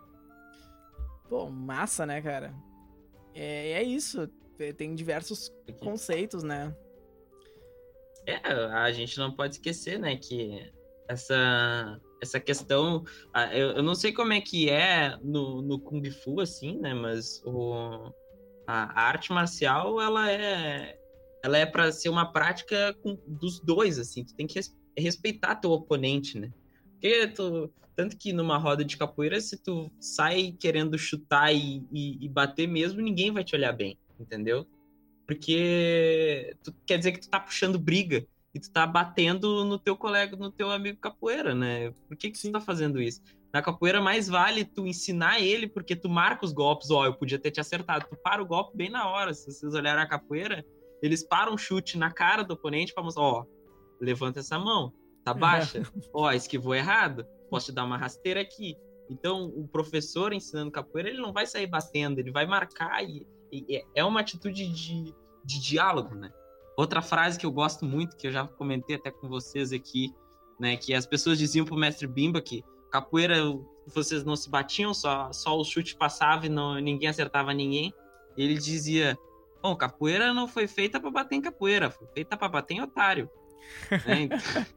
Pô, 1.29 1.49
massa, 1.51 2.07
né, 2.07 2.21
cara? 2.23 2.55
É, 3.35 3.73
é 3.73 3.83
isso. 3.83 4.29
Tem- 4.77 4.95
diversos 4.95 5.53
conceitos, 5.81 6.43
né? 6.43 6.75
É, 8.27 8.37
a 8.73 8.91
gente 8.91 9.19
não 9.19 9.31
pode 9.31 9.55
esquecer, 9.57 9.99
né, 9.99 10.17
que 10.17 10.73
essa, 11.09 12.01
essa 12.21 12.41
questão. 12.41 13.05
Eu, 13.53 13.73
eu 13.73 13.83
não 13.83 13.95
sei 13.95 14.13
como 14.13 14.33
é 14.33 14.41
que 14.41 14.71
é 14.71 15.17
no, 15.23 15.63
no 15.63 15.79
Kung 15.79 16.03
Fu, 16.11 16.41
assim, 16.41 16.79
né, 16.79 16.95
mas 16.95 17.43
o, 17.45 18.11
a 18.67 19.01
arte 19.01 19.33
marcial, 19.33 20.01
ela 20.01 20.31
é 20.31 20.96
ela 21.47 21.59
é 21.59 21.65
para 21.65 21.93
ser 21.93 22.09
uma 22.09 22.33
prática 22.33 22.93
com, 23.03 23.17
dos 23.27 23.61
dois, 23.61 24.01
assim. 24.01 24.25
Tu 24.25 24.35
tem 24.35 24.47
que 24.49 24.57
res, 24.57 24.77
respeitar 24.99 25.55
teu 25.55 25.71
oponente, 25.71 26.39
né? 26.39 26.53
Porque 26.93 27.29
tu, 27.29 27.73
tanto 27.95 28.17
que 28.17 28.33
numa 28.33 28.59
roda 28.59 28.85
de 28.85 28.97
capoeira, 28.97 29.41
se 29.41 29.57
tu 29.57 29.91
sai 30.01 30.57
querendo 30.59 30.99
chutar 30.99 31.55
e, 31.55 31.85
e, 31.93 32.25
e, 32.25 32.29
bater 32.29 32.67
mesmo, 32.67 33.01
ninguém 33.01 33.31
vai 33.31 33.45
te 33.45 33.55
olhar 33.55 33.73
bem, 33.73 33.97
entendeu? 34.19 34.67
Porque 35.25 36.57
tu, 36.65 36.75
quer 36.85 36.99
dizer 36.99 37.13
que 37.13 37.21
tu 37.21 37.31
tá 37.31 37.39
puxando 37.39 37.79
briga 37.79 38.27
e 38.53 38.59
tu 38.59 38.69
tá 38.71 38.85
batendo 38.85 39.65
no 39.65 39.79
teu 39.79 39.97
colega, 39.97 40.37
no 40.37 40.51
teu 40.51 40.71
amigo 40.71 40.99
capoeira, 40.99 41.55
né? 41.55 41.93
Por 42.09 42.17
que, 42.17 42.31
que 42.31 42.41
tu 42.41 42.51
tá 42.51 42.61
fazendo 42.61 43.01
isso? 43.01 43.23
Na 43.53 43.63
capoeira, 43.63 44.01
mais 44.01 44.27
vale 44.27 44.65
tu 44.65 44.85
ensinar 44.85 45.41
ele, 45.41 45.69
porque 45.69 45.95
tu 45.95 46.09
marca 46.09 46.45
os 46.45 46.53
golpes. 46.53 46.91
Ó, 46.91 47.03
oh, 47.03 47.05
eu 47.07 47.15
podia 47.15 47.39
ter 47.39 47.53
te 47.53 47.61
acertado. 47.61 48.07
Tu 48.11 48.17
para 48.17 48.43
o 48.43 48.47
golpe 48.47 48.77
bem 48.77 48.91
na 48.91 49.09
hora. 49.09 49.33
Se 49.33 49.51
vocês 49.51 49.75
olharem 49.75 50.03
a 50.03 50.07
capoeira, 50.07 50.65
eles 51.03 51.23
param 51.23 51.55
um 51.55 51.59
chute 51.59 51.99
na 51.99 52.11
cara 52.11 52.43
do 52.43 52.55
oponente 52.55 52.93
para 52.93 53.03
mostrar, 53.03 53.23
ó, 53.23 53.45
levanta 54.01 54.41
essa 54.41 54.59
mão, 54.59 54.93
tá 55.25 55.33
baixa, 55.35 55.83
ó, 56.13 56.33
esquivou 56.33 56.75
errado, 56.75 57.27
posso 57.51 57.67
te 57.67 57.73
dar 57.73 57.85
uma 57.85 57.97
rasteira 57.97 58.41
aqui. 58.41 58.77
Então, 59.09 59.47
o 59.47 59.69
professor 59.69 60.33
ensinando 60.33 60.71
capoeira, 60.71 61.09
ele 61.09 61.21
não 61.21 61.33
vai 61.33 61.47
sair 61.47 61.67
batendo, 61.67 62.19
ele 62.19 62.33
vai 62.33 62.47
marcar 62.47 63.05
e, 63.05 63.27
e 63.53 63.85
é 63.95 64.05
uma 64.05 64.21
atitude 64.21 64.67
de, 64.69 65.15
de 65.45 65.61
diálogo, 65.61 66.15
né? 66.15 66.31
Outra 66.77 67.01
frase 67.01 67.39
que 67.39 67.47
eu 67.47 67.53
gosto 67.53 67.85
muito, 67.85 68.17
que 68.17 68.27
eu 68.27 68.33
já 68.33 68.47
comentei 68.47 68.97
até 68.97 69.11
com 69.11 69.29
vocês 69.29 69.73
aqui, 69.73 70.13
né, 70.59 70.77
que 70.77 70.93
as 70.93 71.07
pessoas 71.07 71.39
diziam 71.39 71.65
pro 71.65 71.77
mestre 71.77 72.07
Bimba 72.07 72.41
que 72.41 72.65
capoeira 72.91 73.37
vocês 73.87 74.25
não 74.25 74.35
se 74.35 74.51
batiam, 74.51 74.93
só, 74.93 75.33
só 75.33 75.57
o 75.57 75.65
chute 75.65 75.97
passava 75.97 76.47
e 76.47 76.49
não, 76.49 76.75
ninguém 76.81 77.09
acertava 77.09 77.55
ninguém. 77.55 77.93
Ele 78.37 78.55
dizia: 78.55 79.17
Bom, 79.63 79.75
capoeira 79.75 80.33
não 80.33 80.47
foi 80.47 80.67
feita 80.67 81.01
para 81.01 81.11
bater 81.11 81.37
em 81.37 81.41
capoeira, 81.41 81.91
foi 81.91 82.07
feita 82.09 82.37
para 82.37 82.49
bater 82.49 82.75
em 82.75 82.83
otário. 82.83 83.31
né? 84.07 84.29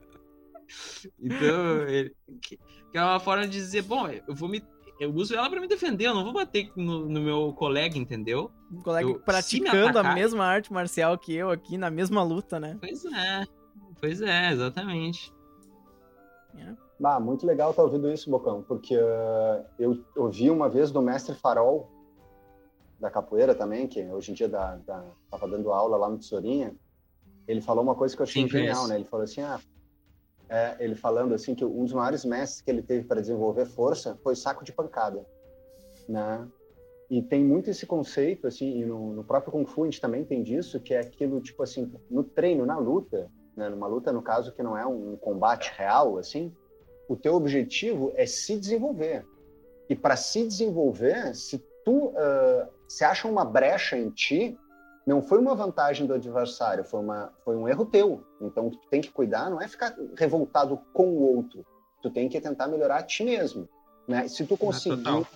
Então, 1.20 1.38
então 1.48 1.88
ele, 1.88 2.16
que, 2.42 2.58
que, 2.58 2.98
é 2.98 3.02
uma 3.02 3.20
forma 3.20 3.48
de 3.48 3.54
dizer, 3.54 3.82
bom, 3.84 4.08
eu 4.08 4.36
vou 4.36 4.50
me. 4.50 4.64
Eu 5.00 5.14
uso 5.14 5.34
ela 5.34 5.50
para 5.50 5.62
me 5.62 5.68
defender, 5.68 6.08
eu 6.08 6.14
não 6.14 6.26
vou 6.26 6.34
bater 6.34 6.72
no, 6.76 7.08
no 7.08 7.22
meu 7.22 7.54
colega, 7.54 7.98
entendeu? 7.98 8.52
Um 8.70 8.82
colega 8.82 9.10
eu, 9.10 9.20
praticando 9.20 9.88
atacar, 9.88 10.12
a 10.12 10.14
mesma 10.14 10.46
arte 10.46 10.74
marcial 10.74 11.18
que 11.18 11.34
eu 11.34 11.50
aqui, 11.50 11.78
na 11.78 11.90
mesma 11.90 12.22
luta, 12.22 12.60
né? 12.60 12.78
Pois 12.82 13.06
é, 13.06 13.48
pois 14.00 14.22
é, 14.22 14.52
exatamente. 14.52 15.34
É. 16.58 16.76
Ah, 17.02 17.18
muito 17.18 17.48
legal 17.48 17.70
estar 17.70 17.82
tá 17.82 17.88
ouvindo 17.88 18.12
isso, 18.12 18.30
Bocão, 18.30 18.62
porque 18.62 18.94
uh, 18.94 19.66
eu 19.80 20.04
ouvi 20.18 20.50
uma 20.50 20.68
vez 20.68 20.92
do 20.92 21.02
mestre 21.02 21.34
Farol, 21.34 21.90
da 23.00 23.10
capoeira 23.10 23.56
também, 23.56 23.88
que 23.88 24.04
hoje 24.04 24.32
em 24.32 24.34
dia 24.34 24.50
da, 24.50 24.76
da, 24.78 25.04
tava 25.30 25.48
dando 25.48 25.72
aula 25.72 25.98
lá 25.98 26.10
no 26.10 26.18
Tesourinha, 26.18 26.76
ele 27.48 27.62
falou 27.62 27.84
uma 27.84 27.96
coisa 27.96 28.16
que 28.16 28.22
eu 28.22 28.26
achei 28.26 28.44
Sim, 28.44 28.50
genial, 28.50 28.88
né? 28.88 28.96
Ele 28.96 29.06
falou 29.06 29.24
assim, 29.24 29.42
ah, 29.42 29.60
é, 30.50 30.76
ele 30.80 30.96
falando 30.96 31.34
assim 31.34 31.56
que 31.56 31.64
um 31.64 31.84
dos 31.84 31.94
maiores 31.94 32.26
mestres 32.26 32.62
que 32.62 32.70
ele 32.70 32.82
teve 32.82 33.08
para 33.08 33.22
desenvolver 33.22 33.66
força 33.66 34.18
foi 34.24 34.36
saco 34.36 34.64
de 34.64 34.72
pancada, 34.72 35.26
né? 36.08 36.48
E 37.10 37.24
tem 37.24 37.44
muito 37.44 37.70
esse 37.70 37.88
conceito, 37.88 38.46
assim, 38.46 38.86
no, 38.86 39.14
no, 39.14 39.24
próprio 39.24 39.52
Kung 39.52 39.66
Fu 39.66 39.82
a 39.84 39.86
gente 39.86 40.00
também 40.00 40.24
tem 40.24 40.44
disso, 40.44 40.80
que 40.80 40.94
é 40.94 41.00
aquilo, 41.00 41.42
tipo 41.42 41.64
assim, 41.64 41.92
no 42.10 42.24
treino, 42.24 42.68
na 42.68 42.78
luta, 42.78 43.32
né? 43.56 43.68
numa 43.68 43.88
luta, 43.88 44.14
no 44.14 44.22
caso, 44.22 44.52
que 44.52 44.62
não 44.62 44.78
é 44.78 44.86
um 44.86 45.16
combate 45.18 45.72
real, 45.76 46.20
assim, 46.20 46.54
o 47.08 47.16
teu 47.16 47.34
objetivo 47.34 48.12
é 48.16 48.28
se 48.28 48.60
desenvolver. 48.60 49.26
E 49.90 49.96
para 49.96 50.16
se 50.16 50.48
desenvolver, 50.48 51.36
se 51.36 51.58
tu 51.84 52.10
uh, 52.10 52.79
se 52.90 53.04
acha 53.06 53.28
uma 53.28 53.46
brecha 53.46 53.96
em 53.96 54.10
ti, 54.10 54.58
não 55.06 55.22
foi 55.22 55.40
uma 55.40 55.56
vantagem 55.56 56.08
do 56.08 56.14
adversário, 56.14 56.84
foi, 56.84 57.00
uma, 57.00 57.32
foi 57.46 57.56
um 57.56 57.68
erro 57.68 57.86
teu. 57.86 58.26
Então, 58.42 58.68
o 58.68 58.72
que 58.72 58.78
tu 58.78 58.88
tem 58.90 59.00
que 59.00 59.12
cuidar 59.12 59.50
não 59.50 59.62
é 59.62 59.68
ficar 59.68 59.96
revoltado 60.18 60.82
com 60.92 61.08
o 61.08 61.36
outro. 61.36 61.64
Tu 62.02 62.10
tem 62.10 62.28
que 62.28 62.42
tentar 62.42 62.68
melhorar 62.68 62.98
a 62.98 63.04
ti 63.04 63.24
mesmo. 63.24 63.70
Né? 64.08 64.28
Se 64.28 64.46
tu 64.46 64.58
conseguir... 64.58 65.28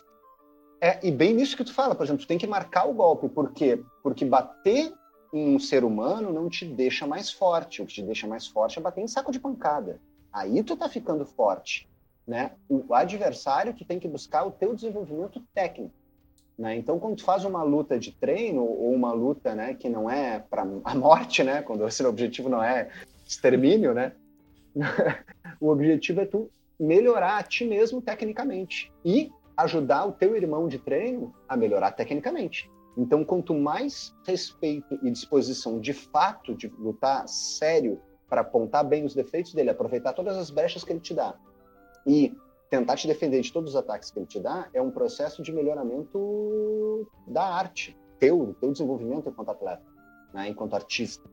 É, 0.81 0.99
e 1.01 1.11
bem 1.11 1.33
nisso 1.33 1.55
que 1.55 1.63
tu 1.63 1.73
fala, 1.73 1.95
por 1.95 2.03
exemplo, 2.03 2.23
tu 2.23 2.27
tem 2.27 2.37
que 2.37 2.47
marcar 2.47 2.89
o 2.89 2.93
golpe. 2.93 3.29
Por 3.29 3.53
quê? 3.53 3.81
Porque 4.01 4.25
bater 4.25 4.91
em 5.31 5.55
um 5.55 5.59
ser 5.59 5.83
humano 5.83 6.33
não 6.33 6.49
te 6.49 6.65
deixa 6.65 7.07
mais 7.07 7.31
forte. 7.31 7.81
O 7.81 7.85
que 7.85 7.93
te 7.93 8.01
deixa 8.01 8.27
mais 8.27 8.47
forte 8.47 8.79
é 8.79 8.81
bater 8.81 9.01
em 9.01 9.07
saco 9.07 9.31
de 9.31 9.39
pancada. 9.39 10.01
Aí 10.31 10.61
tu 10.63 10.75
tá 10.75 10.89
ficando 10.89 11.25
forte. 11.25 11.89
Né? 12.27 12.51
O 12.67 12.93
adversário, 12.93 13.73
tu 13.73 13.85
tem 13.85 13.99
que 13.99 14.07
buscar 14.07 14.43
o 14.43 14.51
teu 14.51 14.75
desenvolvimento 14.75 15.41
técnico. 15.53 15.93
Né? 16.57 16.75
Então, 16.75 16.99
quando 16.99 17.17
tu 17.17 17.23
faz 17.23 17.45
uma 17.45 17.63
luta 17.63 17.97
de 17.97 18.11
treino 18.11 18.63
ou 18.63 18.91
uma 18.93 19.11
luta 19.11 19.55
né, 19.55 19.73
que 19.73 19.89
não 19.89 20.09
é 20.09 20.39
para 20.39 20.65
a 20.83 20.95
morte, 20.95 21.43
né, 21.43 21.61
quando 21.61 21.81
o 21.81 22.07
objetivo 22.07 22.49
não 22.49 22.63
é 22.63 22.89
extermínio, 23.25 23.93
né, 23.93 24.13
o 25.59 25.69
objetivo 25.69 26.21
é 26.21 26.25
tu 26.25 26.49
melhorar 26.79 27.37
a 27.37 27.43
ti 27.43 27.65
mesmo 27.65 28.01
tecnicamente 28.01 28.91
e 29.05 29.31
ajudar 29.55 30.05
o 30.05 30.11
teu 30.11 30.35
irmão 30.35 30.67
de 30.67 30.79
treino 30.79 31.33
a 31.47 31.55
melhorar 31.55 31.91
tecnicamente. 31.91 32.69
Então, 32.97 33.23
quanto 33.23 33.53
mais 33.53 34.13
respeito 34.25 34.99
e 35.01 35.09
disposição 35.09 35.79
de 35.79 35.93
fato 35.93 36.55
de 36.55 36.67
lutar 36.67 37.27
sério 37.27 37.99
para 38.29 38.41
apontar 38.41 38.83
bem 38.83 39.05
os 39.05 39.15
defeitos 39.15 39.53
dele, 39.53 39.69
aproveitar 39.69 40.13
todas 40.13 40.37
as 40.37 40.49
brechas 40.49 40.83
que 40.83 40.91
ele 40.91 40.99
te 40.99 41.13
dá 41.13 41.35
e 42.05 42.35
tentar 42.73 42.95
te 42.95 43.07
defender 43.07 43.39
de 43.39 43.53
todos 43.53 43.69
os 43.69 43.75
ataques 43.75 44.09
que 44.09 44.17
ele 44.17 44.25
te 44.25 44.39
dá 44.39 44.67
é 44.73 44.81
um 44.81 44.89
processo 44.89 45.43
de 45.43 45.51
melhoramento 45.51 47.07
da 47.27 47.45
arte, 47.45 47.95
teu, 48.17 48.55
teu 48.59 48.71
desenvolvimento 48.71 49.29
enquanto 49.29 49.51
atleta, 49.51 49.83
né, 50.33 50.49
enquanto 50.49 50.73
artista. 50.73 51.29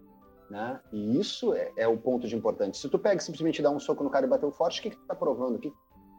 Né? 0.50 0.78
E 0.92 1.18
isso 1.18 1.54
é, 1.54 1.72
é, 1.78 1.88
o 1.88 1.96
ponto 1.96 2.28
de 2.28 2.36
importante. 2.36 2.76
Se 2.76 2.90
tu 2.90 2.98
pega 2.98 3.22
e 3.22 3.24
simplesmente 3.24 3.62
dá 3.62 3.70
um 3.70 3.80
soco 3.80 4.04
no 4.04 4.10
cara 4.10 4.26
e 4.26 4.28
bateu 4.28 4.52
forte, 4.52 4.80
o 4.80 4.82
que, 4.82 4.90
que 4.90 4.96
tu 4.96 5.06
tá 5.06 5.14
provando? 5.14 5.56
O 5.56 5.58
que, 5.58 5.72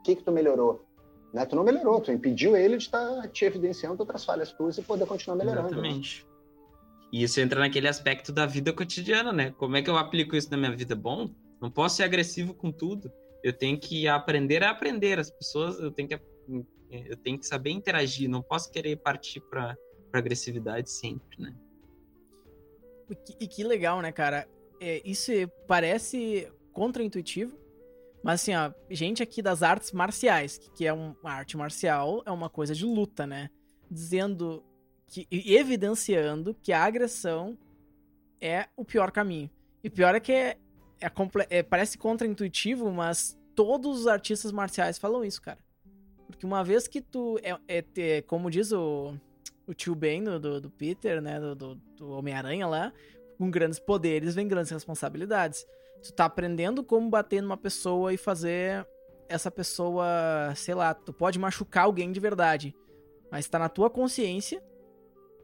que, 0.03 0.15
que 0.15 0.24
tu 0.24 0.32
melhorou? 0.32 0.84
Né? 1.32 1.45
Tu 1.45 1.55
não 1.55 1.63
melhorou, 1.63 2.01
tu 2.01 2.11
impediu 2.11 2.57
ele 2.57 2.78
de 2.78 2.86
estar 2.86 3.22
tá 3.22 3.28
te 3.28 3.45
evidenciando 3.45 4.01
outras 4.01 4.26
falhas 4.26 4.51
tuas 4.51 4.76
e 4.80 4.82
poder 4.82 5.05
continuar 5.05 5.36
melhorando. 5.36 5.67
Exatamente. 5.67 6.26
E 7.13 7.22
isso 7.22 7.39
entra 7.39 7.59
naquele 7.59 7.88
aspecto 7.88 8.32
da 8.32 8.47
vida 8.47 8.74
cotidiana, 8.74 9.32
né? 9.32 9.51
Como 9.51 9.76
é 9.76 9.84
que 9.84 9.89
eu 9.89 9.97
aplico 9.97 10.36
isso 10.36 10.49
na 10.49 10.57
minha 10.57 10.76
vida? 10.76 10.95
Bom, 10.95 11.30
não 11.61 11.69
posso 11.69 11.97
ser 11.97 12.03
agressivo 12.05 12.55
com 12.55 12.72
tudo 12.72 13.11
eu 13.44 13.54
tenho 13.54 13.80
que 13.80 14.08
aprender 14.08 14.64
a 14.64 14.72
aprender. 14.72 15.20
As 15.20 15.30
pessoas, 15.30 15.80
eu 15.80 15.92
tenho 15.92 16.08
que, 16.08 16.20
eu 16.89 17.18
tenho 17.18 17.39
que 17.39 17.46
saber 17.46 17.72
interagir. 17.72 18.30
Não 18.30 18.42
posso 18.42 18.72
querer 18.72 18.98
partir 18.98 19.42
para 19.42 19.76
agressividade 20.14 20.92
sempre, 20.92 21.42
né? 21.42 21.56
E 23.10 23.16
que, 23.16 23.44
e 23.44 23.48
que 23.48 23.64
legal, 23.64 24.02
né, 24.02 24.12
cara? 24.12 24.48
É, 24.80 25.02
isso 25.04 25.32
parece 25.68 26.52
contraintuitivo, 26.72 27.58
mas 28.24 28.42
assim, 28.42 28.56
ó, 28.56 28.72
gente 28.89 29.24
aqui 29.24 29.42
das 29.42 29.64
artes 29.64 29.92
marciais, 29.92 30.58
que, 30.58 30.72
que 30.72 30.88
é 30.88 30.94
uma 30.94 31.16
arte 31.24 31.58
marcial, 31.58 32.22
é 32.26 32.32
uma 32.32 32.50
coisa 32.50 32.74
de 32.74 32.86
luta, 32.86 33.26
né? 33.26 33.50
Dizendo 33.89 34.64
que 35.08 35.28
evidenciando 35.32 36.56
que 36.62 36.72
a 36.72 36.84
agressão 36.84 37.58
é 38.39 38.68
o 38.78 38.86
pior 38.86 39.12
caminho. 39.12 39.50
E 39.84 39.89
pior 39.89 40.16
é 40.16 40.20
que 40.20 40.32
é, 40.32 40.58
é, 41.02 41.58
é 41.58 41.64
parece 41.64 41.97
contraintuitivo, 41.97 42.91
mas 42.91 43.38
todos 43.56 44.02
os 44.02 44.08
artistas 44.08 44.52
marciais 44.52 44.97
falam 44.97 45.26
isso, 45.26 45.41
cara. 45.41 45.60
Porque 46.28 46.45
uma 46.45 46.64
vez 46.64 46.88
que 46.88 47.02
tu. 47.02 47.39
É, 47.68 47.84
é, 47.97 48.22
como 48.22 48.49
diz 48.49 48.72
o, 48.72 49.14
o 49.68 49.74
tio 49.74 49.95
Ben 49.95 50.24
do, 50.24 50.39
do, 50.39 50.62
do 50.62 50.70
Peter, 50.70 51.22
né? 51.22 51.39
Do, 51.39 51.56
do, 51.56 51.76
do 51.76 52.12
Homem-Aranha 52.12 52.68
lá. 52.68 52.93
Com 53.38 53.49
grandes 53.49 53.80
poderes 53.80 54.36
vem 54.36 54.47
grandes 54.47 54.72
responsabilidades. 54.72 55.66
Tu 56.04 56.14
tá 56.14 56.26
aprendendo 56.26 56.84
como 56.84 57.10
bater 57.10 57.41
numa 57.41 57.58
pessoa 57.58 58.14
e 58.14 58.18
fazer 58.18 58.88
essa 59.28 59.49
pessoa, 59.49 60.06
sei 60.56 60.76
lá, 60.76 60.93
tu 60.93 61.14
pode 61.14 61.39
machucar 61.39 61.86
alguém 61.86 62.12
de 62.12 62.20
verdade. 62.20 62.76
Mas 63.32 63.47
tá 63.47 63.58
na 63.58 63.70
tua 63.70 63.89
consciência 63.89 64.62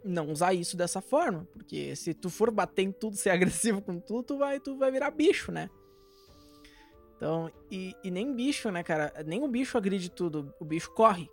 não 0.04 0.32
usar 0.32 0.54
isso 0.54 0.78
dessa 0.78 1.02
forma. 1.02 1.48
Porque 1.54 1.96
se 1.96 2.14
tu 2.14 2.30
for 2.30 2.52
bater 2.52 2.84
em 2.84 2.92
tudo, 2.92 3.16
ser 3.16 3.30
agressivo 3.32 3.82
com 3.82 4.00
tudo, 4.00 4.24
tu 4.24 4.38
vai, 4.38 4.60
tu 4.60 4.78
vai 4.78 4.92
virar 4.92 5.12
bicho, 5.12 5.52
né? 5.52 5.70
Então, 7.16 7.52
e, 7.72 7.96
e 8.04 8.12
nem 8.12 8.34
bicho, 8.34 8.70
né, 8.70 8.84
cara? 8.84 9.12
Nem 9.26 9.44
o 9.44 9.48
bicho 9.48 9.78
agride 9.78 10.10
tudo. 10.10 10.54
O 10.60 10.66
bicho 10.66 10.92
corre. 10.92 11.30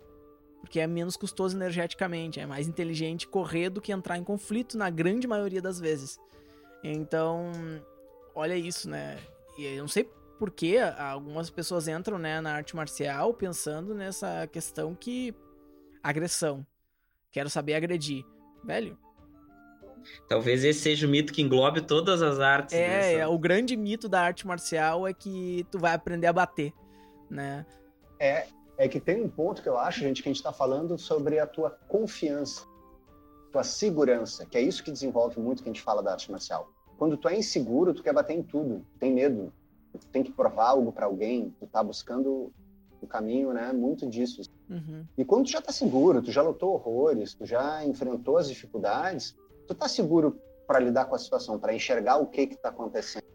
Porque 0.59 0.79
é 0.79 0.87
menos 0.87 1.15
custoso 1.15 1.55
energeticamente. 1.55 2.39
É 2.39 2.45
mais 2.45 2.67
inteligente 2.67 3.27
correr 3.27 3.69
do 3.69 3.79
que 3.79 3.91
entrar 3.91 4.17
em 4.17 4.23
conflito 4.23 4.77
na 4.77 4.89
grande 4.89 5.27
maioria 5.27 5.61
das 5.61 5.79
vezes. 5.79 6.19
Então, 6.83 7.51
olha 8.33 8.55
isso, 8.55 8.89
né? 8.89 9.19
E 9.57 9.65
eu 9.65 9.81
não 9.81 9.87
sei 9.87 10.09
por 10.37 10.51
que 10.51 10.77
algumas 10.77 11.49
pessoas 11.49 11.87
entram 11.87 12.17
né, 12.17 12.41
na 12.41 12.53
arte 12.53 12.75
marcial 12.75 13.33
pensando 13.33 13.93
nessa 13.93 14.47
questão 14.47 14.93
que 14.93 15.33
agressão. 16.03 16.65
Quero 17.31 17.49
saber 17.49 17.75
agredir. 17.75 18.25
Velho. 18.65 18.97
Talvez 20.27 20.63
esse 20.63 20.81
seja 20.81 21.07
o 21.07 21.09
mito 21.09 21.33
que 21.33 21.41
englobe 21.41 21.81
todas 21.81 22.21
as 22.21 22.39
artes. 22.39 22.75
É, 22.75 23.15
é, 23.15 23.27
o 23.27 23.37
grande 23.37 23.75
mito 23.75 24.07
da 24.07 24.21
arte 24.21 24.45
marcial 24.45 25.07
é 25.07 25.13
que 25.13 25.65
tu 25.71 25.79
vai 25.79 25.93
aprender 25.93 26.27
a 26.27 26.33
bater, 26.33 26.73
né? 27.29 27.65
É, 28.19 28.47
é 28.77 28.87
que 28.87 28.99
tem 28.99 29.23
um 29.23 29.29
ponto 29.29 29.61
que 29.61 29.69
eu 29.69 29.77
acho, 29.77 29.99
gente, 29.99 30.21
que 30.21 30.29
a 30.29 30.33
gente 30.33 30.43
tá 30.43 30.53
falando 30.53 30.97
sobre 30.97 31.39
a 31.39 31.47
tua 31.47 31.71
confiança. 31.87 32.65
tua 33.51 33.63
segurança, 33.63 34.45
que 34.45 34.57
é 34.57 34.61
isso 34.61 34.83
que 34.83 34.91
desenvolve 34.91 35.39
muito 35.39 35.63
que 35.63 35.69
a 35.69 35.73
gente 35.73 35.81
fala 35.81 36.03
da 36.03 36.11
arte 36.11 36.31
marcial. 36.31 36.69
Quando 36.97 37.17
tu 37.17 37.27
é 37.27 37.37
inseguro, 37.37 37.93
tu 37.93 38.03
quer 38.03 38.13
bater 38.13 38.33
em 38.33 38.43
tudo, 38.43 38.85
tu 38.93 38.99
tem 38.99 39.13
medo, 39.13 39.51
tu 39.93 40.07
tem 40.07 40.23
que 40.23 40.31
provar 40.31 40.69
algo 40.69 40.91
para 40.91 41.05
alguém, 41.05 41.53
tu 41.59 41.67
tá 41.67 41.83
buscando 41.83 42.51
o 43.05 43.07
caminho, 43.07 43.53
né, 43.53 43.71
muito 43.71 44.07
disso. 44.07 44.41
Uhum. 44.69 45.05
E 45.17 45.23
quando 45.23 45.45
tu 45.45 45.51
já 45.51 45.61
tá 45.61 45.71
seguro, 45.71 46.21
tu 46.21 46.31
já 46.31 46.41
lutou 46.41 46.73
horrores, 46.73 47.33
tu 47.33 47.45
já 47.45 47.85
enfrentou 47.85 48.37
as 48.37 48.47
dificuldades, 48.47 49.35
tu 49.67 49.73
tá 49.73 49.87
seguro 49.87 50.39
para 50.67 50.79
lidar 50.79 51.05
com 51.05 51.15
a 51.15 51.19
situação, 51.19 51.59
para 51.59 51.73
enxergar 51.73 52.17
o 52.17 52.27
que 52.27 52.47
que 52.47 52.57
tá 52.57 52.69
acontecendo, 52.69 53.25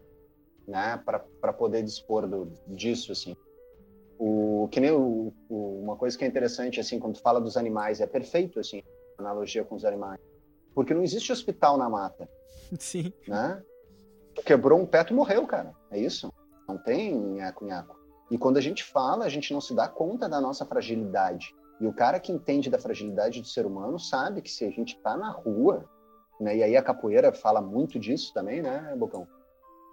né, 0.67 1.01
para 1.05 1.53
poder 1.53 1.83
dispor 1.83 2.27
do, 2.27 2.51
disso, 2.67 3.11
assim. 3.11 3.35
O, 4.19 4.67
que 4.71 4.79
nem 4.79 4.91
o, 4.91 5.33
o, 5.49 5.81
uma 5.81 5.95
coisa 5.95 6.15
que 6.17 6.23
é 6.23 6.27
interessante, 6.27 6.79
assim, 6.79 6.99
quando 6.99 7.15
tu 7.15 7.21
fala 7.21 7.41
dos 7.41 7.57
animais, 7.57 7.99
é 8.01 8.05
perfeito, 8.05 8.59
assim, 8.59 8.83
a 9.17 9.21
analogia 9.21 9.63
com 9.63 9.75
os 9.75 9.83
animais. 9.83 10.19
Porque 10.75 10.93
não 10.93 11.03
existe 11.03 11.31
hospital 11.31 11.77
na 11.77 11.89
mata. 11.89 12.29
Sim. 12.77 13.11
Né? 13.27 13.61
Tu 14.35 14.43
quebrou 14.43 14.79
um 14.79 14.85
pé, 14.85 15.03
tu 15.03 15.13
morreu, 15.13 15.45
cara. 15.47 15.73
É 15.89 15.99
isso. 15.99 16.31
Não 16.67 16.77
tem 16.77 17.15
nhaco-nhaco. 17.15 18.00
E 18.31 18.37
quando 18.37 18.55
a 18.55 18.61
gente 18.61 18.81
fala, 18.81 19.25
a 19.25 19.29
gente 19.29 19.53
não 19.53 19.59
se 19.59 19.75
dá 19.75 19.89
conta 19.89 20.29
da 20.29 20.39
nossa 20.39 20.65
fragilidade. 20.65 21.53
E 21.81 21.85
o 21.85 21.91
cara 21.91 22.17
que 22.17 22.31
entende 22.31 22.69
da 22.69 22.79
fragilidade 22.79 23.41
do 23.41 23.47
ser 23.47 23.65
humano 23.65 23.99
sabe 23.99 24.41
que 24.41 24.49
se 24.49 24.63
a 24.63 24.69
gente 24.69 24.97
tá 24.99 25.17
na 25.17 25.29
rua, 25.29 25.83
né? 26.39 26.55
E 26.55 26.63
aí 26.63 26.77
a 26.77 26.81
capoeira 26.81 27.33
fala 27.33 27.61
muito 27.61 27.99
disso 27.99 28.33
também, 28.33 28.61
né, 28.61 28.95
Bocão? 28.97 29.27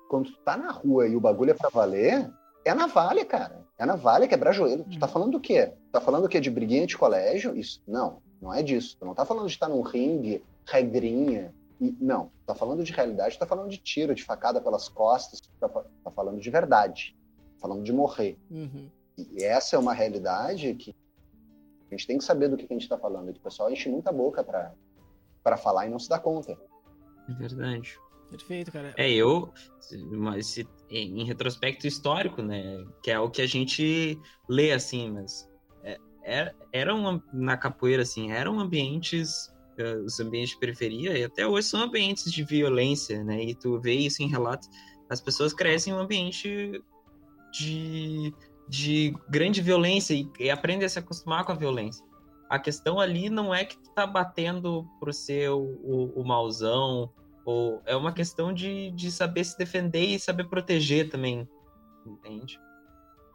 Quando 0.09 0.31
tu 0.31 0.39
tá 0.45 0.57
na 0.57 0.71
rua 0.71 1.09
e 1.09 1.17
o 1.17 1.21
bagulho 1.21 1.51
é 1.51 1.55
pra 1.55 1.69
valer, 1.69 2.31
é 2.65 2.73
navalha, 2.73 3.25
cara. 3.25 3.67
É 3.77 3.85
navalha 3.85 4.29
quebrar 4.29 4.53
joelho. 4.53 4.85
Tu 4.85 5.01
tá 5.01 5.07
uhum. 5.07 5.13
falando 5.13 5.33
do 5.33 5.41
quê? 5.41 5.67
Tu 5.67 5.91
tá 5.91 6.01
falando 6.01 6.23
do 6.23 6.29
quê? 6.29 6.39
De 6.39 6.51
briguinha 6.51 6.87
de 6.87 6.97
colégio? 6.97 7.57
Isso. 7.57 7.83
Não, 7.89 8.23
não 8.41 8.55
é 8.55 8.63
disso. 8.63 8.97
Tu 9.01 9.05
não 9.05 9.15
tá 9.15 9.25
falando 9.25 9.47
de 9.47 9.53
estar 9.53 9.69
num 9.69 9.83
ringue, 9.83 10.45
regrinha. 10.65 11.53
E, 11.81 11.97
não. 12.01 12.27
Tu 12.27 12.47
tá 12.47 12.55
falando 12.55 12.85
de 12.85 12.93
realidade, 12.93 13.37
tu 13.37 13.41
tá 13.41 13.47
falando 13.47 13.69
de 13.69 13.79
tiro, 13.79 14.15
de 14.15 14.23
facada 14.23 14.61
pelas 14.61 14.89
costas. 14.89 15.41
Tu 15.41 15.51
tá, 15.59 15.69
tá 15.69 16.11
falando 16.13 16.41
de 16.41 16.51
verdade 16.51 17.18
falando 17.61 17.83
de 17.83 17.93
morrer. 17.93 18.39
Uhum. 18.51 18.91
E 19.17 19.43
essa 19.43 19.77
é 19.77 19.79
uma 19.79 19.93
realidade 19.93 20.75
que 20.75 20.95
a 21.91 21.95
gente 21.95 22.07
tem 22.07 22.19
que 22.19 22.25
saber 22.25 22.49
do 22.49 22.57
que 22.57 22.65
a 22.65 22.73
gente 22.73 22.83
está 22.83 22.99
falando. 22.99 23.33
Que 23.33 23.41
o 23.41 23.43
pessoal 23.43 23.71
enche 23.71 23.89
muita 23.89 24.13
boca 24.13 24.45
para 24.45 25.57
falar 25.57 25.87
e 25.87 25.91
não 25.91 25.99
se 25.99 26.09
dá 26.09 26.19
conta. 26.19 26.59
É 27.29 27.33
verdade. 27.35 27.99
Perfeito, 28.31 28.71
cara. 28.71 28.95
É, 28.97 29.11
eu, 29.11 29.51
mas 30.11 30.59
em 30.91 31.25
retrospecto 31.25 31.87
histórico, 31.87 32.43
né, 32.43 32.85
que 33.03 33.11
é 33.11 33.19
o 33.19 33.31
que 33.31 33.41
a 33.41 33.47
gente 33.47 34.21
lê, 34.49 34.73
assim, 34.73 35.11
mas 35.11 35.49
é, 35.83 35.99
é 36.23 36.55
eram, 36.73 37.23
na 37.33 37.57
capoeira, 37.57 38.03
assim, 38.03 38.31
eram 38.31 38.61
ambientes, 38.61 39.51
os 40.05 40.21
ambientes 40.21 40.51
de 40.51 40.59
periferia, 40.59 41.17
e 41.17 41.25
até 41.25 41.47
hoje 41.47 41.69
são 41.69 41.81
ambientes 41.81 42.31
de 42.31 42.45
violência, 42.45 43.25
né, 43.25 43.43
e 43.43 43.55
tu 43.55 43.81
vê 43.81 43.95
isso 43.95 44.23
em 44.23 44.29
relatos, 44.29 44.69
as 45.09 45.23
pessoas 45.23 45.55
crescem 45.55 45.93
em 45.93 45.97
um 45.97 46.01
ambiente 46.01 46.83
de, 47.53 48.35
de 48.69 49.15
grande 49.29 49.61
violência 49.61 50.15
e, 50.15 50.31
e 50.39 50.51
aprende 50.51 50.85
a 50.85 50.89
se 50.89 50.99
acostumar 50.99 51.45
com 51.45 51.53
a 51.53 51.57
violência. 51.57 52.05
A 52.49 52.59
questão 52.59 52.99
ali 52.99 53.29
não 53.29 53.55
é 53.55 53.65
que 53.65 53.77
tu 53.77 53.91
tá 53.91 54.07
batendo 54.07 54.87
pro 54.99 55.13
ser 55.13 55.51
o, 55.51 56.13
o, 56.17 56.25
mauzão, 56.25 57.13
ou 57.45 57.83
é 57.85 57.95
uma 57.95 58.13
questão 58.13 58.53
de, 58.53 58.91
de 58.93 59.11
saber 59.11 59.45
se 59.45 59.57
defender 59.57 60.07
e 60.07 60.19
saber 60.19 60.49
proteger 60.49 61.11
também, 61.11 61.47
entende? 62.07 62.59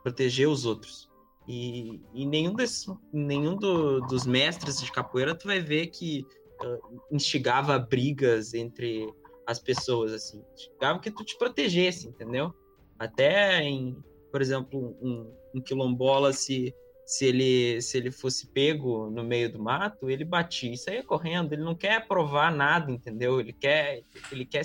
Proteger 0.01 0.49
os 0.49 0.65
outros. 0.65 1.09
E, 1.47 2.01
e 2.13 2.25
nenhum, 2.25 2.53
desses, 2.53 2.85
nenhum 3.11 3.55
do, 3.55 4.01
dos 4.01 4.25
mestres 4.25 4.81
de 4.81 4.91
capoeira 4.91 5.35
tu 5.35 5.47
vai 5.47 5.59
ver 5.59 5.87
que 5.87 6.25
uh, 6.63 7.01
instigava 7.11 7.77
brigas 7.77 8.53
entre 8.53 9.13
as 9.45 9.59
pessoas, 9.59 10.13
assim. 10.13 10.43
Instigava 10.53 10.99
que 10.99 11.11
tu 11.11 11.23
te 11.23 11.37
protegesse, 11.37 12.07
entendeu? 12.07 12.53
Até 13.03 13.61
em, 13.63 13.97
por 14.31 14.41
exemplo, 14.41 14.97
um, 15.01 15.31
um 15.53 15.61
quilombola, 15.61 16.31
se, 16.33 16.73
se, 17.05 17.25
ele, 17.25 17.81
se 17.81 17.97
ele 17.97 18.11
fosse 18.11 18.47
pego 18.47 19.09
no 19.09 19.23
meio 19.23 19.51
do 19.51 19.61
mato, 19.61 20.09
ele 20.09 20.23
batia 20.23 20.73
e 20.73 20.77
saía 20.77 21.03
correndo. 21.03 21.53
Ele 21.53 21.63
não 21.63 21.75
quer 21.75 22.07
provar 22.07 22.51
nada, 22.51 22.91
entendeu? 22.91 23.39
Ele 23.39 23.53
quer, 23.53 24.01
ele 24.31 24.45
quer, 24.45 24.63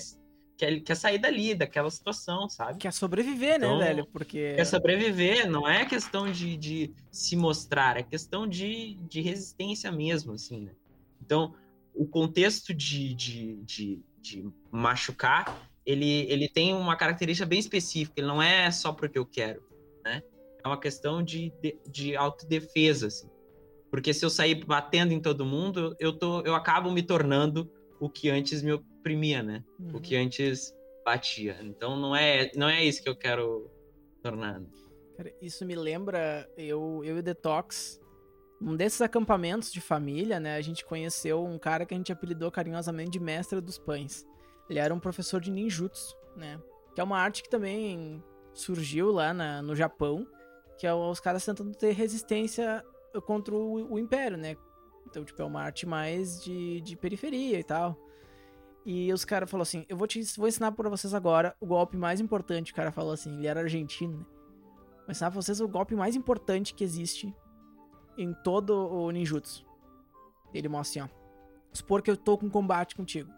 quer, 0.57 0.68
ele 0.68 0.80
quer 0.80 0.95
sair 0.95 1.18
dali, 1.18 1.55
daquela 1.55 1.91
situação, 1.91 2.49
sabe? 2.49 2.78
Quer 2.78 2.93
sobreviver, 2.93 3.59
né, 3.59 3.66
então, 3.66 3.78
né, 3.78 3.86
velho? 3.86 4.07
Porque. 4.07 4.55
Quer 4.55 4.64
sobreviver, 4.64 5.51
não 5.51 5.68
é 5.68 5.84
questão 5.84 6.30
de, 6.30 6.57
de 6.57 6.95
se 7.11 7.36
mostrar, 7.36 7.97
é 7.97 8.03
questão 8.03 8.47
de, 8.47 8.95
de 9.09 9.20
resistência 9.20 9.91
mesmo, 9.91 10.32
assim, 10.32 10.62
né? 10.62 10.72
Então, 11.20 11.55
o 11.95 12.07
contexto 12.07 12.72
de, 12.72 13.12
de, 13.12 13.57
de, 13.64 14.03
de 14.20 14.49
machucar 14.70 15.67
ele, 15.89 16.30
ele 16.30 16.51
tem 16.51 16.74
uma 16.74 16.95
característica 16.97 17.49
bem 17.49 17.59
específica, 17.59 18.20
ele 18.20 18.26
não 18.26 18.43
é 18.43 18.70
só 18.70 18.93
porque 18.93 19.18
eu 19.18 19.24
quero, 19.24 19.62
né? 20.05 20.22
É 20.62 20.68
uma 20.68 20.78
questão 20.78 21.22
de, 21.22 21.51
de, 21.62 21.78
de 21.89 22.14
autodefesa, 22.14 23.07
assim. 23.07 23.30
Porque 23.91 24.12
se 24.12 24.22
eu 24.22 24.28
sair 24.28 24.66
batendo 24.66 25.14
em 25.14 25.20
todo 25.20 25.47
mundo, 25.47 25.97
eu, 25.99 26.12
tô, 26.12 26.43
eu 26.43 26.55
acabo 26.55 26.91
me 26.91 27.03
tornando 27.03 27.72
o 27.99 28.11
que 28.11 28.28
antes 28.28 28.62
me 28.62 28.70
oprimia, 28.70 29.43
né? 29.43 29.64
Uhum. 29.80 29.97
O 29.97 30.01
que 30.01 30.14
antes 30.14 30.74
batia. 31.03 31.57
Então 31.62 31.99
não 31.99 32.14
é, 32.14 32.53
não 32.55 32.68
é 32.68 32.84
isso 32.84 33.03
que 33.03 33.09
eu 33.09 33.16
quero 33.16 33.70
tornar. 34.22 34.61
Cara, 35.16 35.32
isso 35.41 35.64
me 35.64 35.74
lembra 35.74 36.47
eu, 36.59 37.01
eu 37.03 37.16
e 37.16 37.20
o 37.20 37.22
Detox, 37.22 37.99
um 38.61 38.76
desses 38.76 39.01
acampamentos 39.01 39.72
de 39.72 39.80
família, 39.80 40.39
né? 40.39 40.57
A 40.57 40.61
gente 40.61 40.84
conheceu 40.84 41.43
um 41.43 41.59
cara 41.59 41.86
que 41.86 41.95
a 41.95 41.97
gente 41.97 42.12
apelidou 42.12 42.51
carinhosamente 42.51 43.12
de 43.12 43.20
mestre 43.20 43.59
dos 43.59 43.78
pães. 43.78 44.26
Ele 44.68 44.78
era 44.78 44.92
um 44.92 45.00
professor 45.00 45.40
de 45.40 45.50
ninjutsu, 45.50 46.16
né? 46.36 46.60
Que 46.94 47.00
é 47.00 47.04
uma 47.04 47.18
arte 47.18 47.42
que 47.42 47.48
também 47.48 48.22
surgiu 48.52 49.10
lá 49.10 49.32
na, 49.32 49.62
no 49.62 49.74
Japão, 49.74 50.26
que 50.76 50.86
é 50.86 50.92
os 50.92 51.20
caras 51.20 51.44
tentando 51.44 51.74
ter 51.74 51.92
resistência 51.92 52.84
contra 53.24 53.54
o, 53.54 53.94
o 53.94 53.98
Império, 53.98 54.36
né? 54.36 54.56
Então, 55.06 55.24
tipo, 55.24 55.40
é 55.40 55.44
uma 55.44 55.62
arte 55.62 55.86
mais 55.86 56.42
de, 56.42 56.80
de 56.82 56.96
periferia 56.96 57.58
e 57.58 57.64
tal. 57.64 57.96
E 58.84 59.12
os 59.12 59.24
caras 59.24 59.50
falaram 59.50 59.62
assim: 59.62 59.86
Eu 59.88 59.96
vou 59.96 60.06
te 60.06 60.22
vou 60.36 60.46
ensinar 60.46 60.72
pra 60.72 60.90
vocês 60.90 61.14
agora 61.14 61.56
o 61.60 61.66
golpe 61.66 61.96
mais 61.96 62.20
importante. 62.20 62.72
O 62.72 62.74
cara 62.74 62.92
falou 62.92 63.12
assim: 63.12 63.36
ele 63.38 63.46
era 63.46 63.60
argentino, 63.60 64.18
né? 64.18 64.24
Vou 64.98 65.10
ensinar 65.10 65.30
pra 65.30 65.40
vocês 65.40 65.60
o 65.60 65.68
golpe 65.68 65.94
mais 65.94 66.14
importante 66.14 66.74
que 66.74 66.84
existe 66.84 67.34
em 68.18 68.34
todo 68.44 68.72
o 68.72 69.10
ninjutsu. 69.10 69.64
Ele 70.52 70.68
mostra 70.68 71.04
assim: 71.04 71.12
ó. 71.12 71.18
Supor 71.72 72.02
que 72.02 72.10
eu 72.10 72.16
tô 72.16 72.36
com 72.36 72.50
combate 72.50 72.96
contigo 72.96 73.38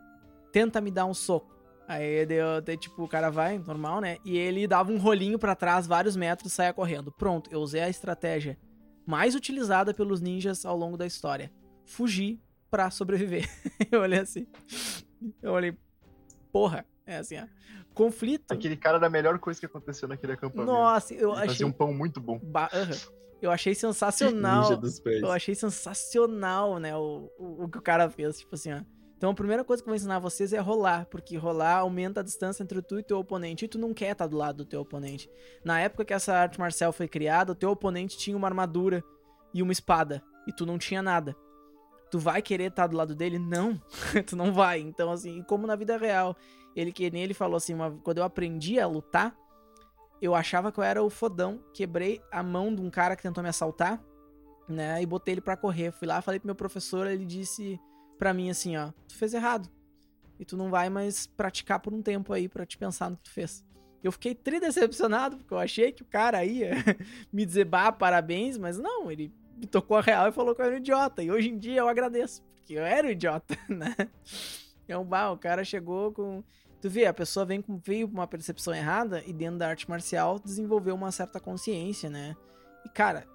tenta 0.53 0.81
me 0.81 0.91
dar 0.91 1.07
um 1.07 1.15
soco. 1.15 1.61
Aí 1.91 2.25
deu, 2.25 2.61
deu, 2.61 2.77
tipo, 2.77 3.03
o 3.03 3.09
cara 3.09 3.31
vai, 3.31 3.59
normal, 3.59 4.01
né? 4.01 4.19
E 4.25 4.37
ele 4.39 4.67
dava 4.69 4.93
um 4.93 4.97
rolinho 4.97 5.41
para 5.41 5.57
trás, 5.57 5.89
vários 5.89 6.15
metros, 6.15 6.53
saia 6.53 6.73
correndo. 6.73 7.11
Pronto, 7.11 7.51
eu 7.53 7.59
usei 7.59 7.81
a 7.81 7.89
estratégia 7.89 8.57
mais 9.05 9.35
utilizada 9.35 9.93
pelos 9.93 10.21
ninjas 10.21 10.65
ao 10.65 10.77
longo 10.77 10.97
da 10.97 11.05
história. 11.05 11.51
Fugir 11.85 12.41
pra 12.71 12.93
sobreviver. 12.93 13.49
eu 13.91 14.03
olhei 14.03 14.21
assim. 14.21 14.47
Eu 15.43 15.51
olhei, 15.51 15.77
porra, 16.53 16.87
é 17.05 17.17
assim, 17.17 17.37
ó. 17.39 17.47
Conflito. 17.93 18.53
Aquele 18.53 18.77
cara 18.77 18.99
era 18.99 19.09
a 19.09 19.11
melhor 19.11 19.37
coisa 19.41 19.59
que 19.59 19.67
aconteceu 19.67 20.07
naquele 20.07 20.35
acampamento. 20.35 20.71
Nossa, 20.71 21.13
eu 21.13 21.31
ele 21.31 21.39
achei. 21.39 21.49
Fazia 21.49 21.67
um 21.67 21.73
pão 21.73 21.93
muito 21.93 22.21
bom. 22.21 22.39
Ba... 22.39 22.71
Uhum. 22.73 23.15
Eu 23.43 23.51
achei 23.51 23.75
sensacional. 23.75 24.81
eu 25.05 25.33
achei 25.33 25.57
sensacional, 25.57 26.79
né? 26.79 26.95
O, 26.97 27.29
o, 27.37 27.65
o 27.65 27.69
que 27.69 27.79
o 27.79 27.83
cara 27.83 28.09
fez. 28.09 28.39
Tipo 28.39 28.55
assim, 28.55 28.73
ó 28.73 28.81
então 29.21 29.33
a 29.33 29.35
primeira 29.35 29.63
coisa 29.63 29.83
que 29.83 29.87
eu 29.87 29.91
vou 29.91 29.97
ensinar 29.97 30.19
vocês 30.19 30.51
é 30.55 30.59
rolar, 30.59 31.05
porque 31.11 31.37
rolar 31.37 31.81
aumenta 31.81 32.21
a 32.21 32.23
distância 32.23 32.63
entre 32.63 32.81
tu 32.81 32.99
e 32.99 33.03
teu 33.03 33.19
oponente, 33.19 33.67
e 33.67 33.69
tu 33.69 33.79
não 33.79 33.93
quer 33.93 34.13
estar 34.13 34.27
do 34.27 34.39
lado 34.39 34.57
do 34.57 34.65
teu 34.65 34.81
oponente. 34.81 35.29
Na 35.63 35.79
época 35.79 36.07
que 36.07 36.15
essa 36.15 36.33
arte 36.33 36.59
marcial 36.59 36.91
foi 36.91 37.07
criada, 37.07 37.53
o 37.53 37.55
teu 37.55 37.71
oponente 37.71 38.17
tinha 38.17 38.35
uma 38.35 38.49
armadura 38.49 39.05
e 39.53 39.63
uma 39.63 39.73
espada, 39.73 40.23
e 40.47 40.53
tu 40.55 40.65
não 40.65 40.79
tinha 40.79 41.03
nada. 41.03 41.37
Tu 42.11 42.19
vai 42.19 42.41
querer 42.41 42.71
estar 42.71 42.87
do 42.87 42.97
lado 42.97 43.15
dele? 43.15 43.39
Não, 43.39 43.79
tu 44.27 44.35
não 44.35 44.55
vai. 44.55 44.81
Então 44.81 45.13
assim, 45.13 45.43
como 45.43 45.67
na 45.67 45.77
vida 45.77 45.99
real, 45.99 46.35
ele 46.75 46.91
que 46.91 47.11
nem 47.11 47.23
ele 47.23 47.35
falou 47.35 47.59
assim, 47.59 47.75
uma, 47.75 47.91
quando 48.03 48.17
eu 48.17 48.25
aprendi 48.25 48.81
a 48.81 48.87
lutar, 48.87 49.37
eu 50.23 50.35
achava 50.35 50.73
que 50.73 50.81
eu 50.81 50.85
era 50.85 51.03
o 51.03 51.11
fodão, 51.11 51.63
quebrei 51.75 52.23
a 52.33 52.43
mão 52.43 52.75
de 52.75 52.81
um 52.81 52.89
cara 52.89 53.15
que 53.15 53.23
tentou 53.23 53.43
me 53.43 53.51
assaltar, 53.51 54.03
né, 54.67 55.03
e 55.03 55.05
botei 55.05 55.35
ele 55.35 55.43
para 55.43 55.59
correr. 55.59 55.93
Fui 55.93 56.09
lá, 56.09 56.23
falei 56.23 56.41
pro 56.41 56.47
meu 56.47 56.55
professor, 56.55 57.07
ele 57.07 57.27
disse 57.27 57.79
pra 58.21 58.35
mim 58.35 58.51
assim, 58.51 58.77
ó, 58.77 58.93
tu 59.09 59.17
fez 59.17 59.33
errado. 59.33 59.67
E 60.39 60.45
tu 60.45 60.55
não 60.55 60.71
vai 60.71 60.91
mais 60.91 61.27
praticar 61.27 61.81
por 61.81 61.95
um 61.95 62.03
tempo 62.03 62.35
aí 62.35 62.49
para 62.49 62.67
te 62.67 62.77
pensar 62.77 63.09
no 63.09 63.17
que 63.17 63.25
tu 63.25 63.31
fez. 63.31 63.65
Eu 64.05 64.13
fiquei 64.13 64.35
tri 64.35 64.61
decepcionado, 64.61 65.39
porque 65.39 65.53
eu 65.53 65.59
achei 65.59 65.91
que 65.91 66.03
o 66.03 66.07
cara 66.07 66.45
ia 66.45 66.73
me 67.33 67.47
dizer, 67.47 67.65
bah, 67.65 67.91
parabéns, 67.91 68.59
mas 68.59 68.79
não, 68.79 69.11
ele 69.11 69.33
me 69.57 69.67
tocou 69.67 69.97
a 69.97 70.03
real 70.03 70.29
e 70.29 70.33
falou 70.33 70.55
que 70.55 70.61
eu 70.61 70.67
era 70.67 70.75
um 70.75 70.79
idiota. 70.79 71.23
E 71.23 71.31
hoje 71.31 71.49
em 71.49 71.59
dia 71.59 71.81
eu 71.81 71.89
agradeço, 71.89 72.43
porque 72.55 72.75
eu 72.75 72.85
era 72.85 73.07
um 73.07 73.11
idiota, 73.11 73.57
né? 73.69 73.97
Então, 74.85 75.03
bah, 75.03 75.31
o 75.31 75.39
cara 75.39 75.65
chegou 75.65 76.13
com. 76.13 76.45
Tu 76.81 76.91
vê, 76.91 77.07
a 77.07 77.15
pessoa 77.15 77.47
vem 77.47 77.63
com, 77.63 77.79
veio 77.79 78.07
com 78.07 78.15
uma 78.15 78.27
percepção 78.27 78.75
errada 78.75 79.23
e 79.27 79.33
dentro 79.33 79.59
da 79.59 79.69
arte 79.69 79.89
marcial 79.89 80.39
desenvolveu 80.39 80.95
uma 80.95 81.13
certa 81.13 81.41
consciência, 81.41 82.09
né? 82.09 82.37
E, 82.85 82.89
cara, 82.89 83.27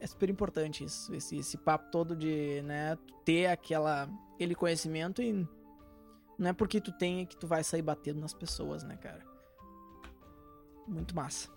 é 0.00 0.06
super 0.06 0.30
importante 0.30 0.84
isso, 0.84 1.14
esse, 1.14 1.36
esse 1.38 1.56
papo 1.56 1.90
todo 1.90 2.16
de, 2.16 2.62
né, 2.62 2.96
ter 3.24 3.46
aquela 3.46 4.08
aquele 4.34 4.54
conhecimento 4.54 5.20
e 5.20 5.46
não 6.38 6.50
é 6.50 6.52
porque 6.52 6.80
tu 6.80 6.92
tem 6.92 7.26
que 7.26 7.36
tu 7.36 7.46
vai 7.46 7.64
sair 7.64 7.82
batendo 7.82 8.20
nas 8.20 8.32
pessoas, 8.32 8.84
né, 8.84 8.96
cara? 8.96 9.26
Muito 10.86 11.14
massa. 11.14 11.48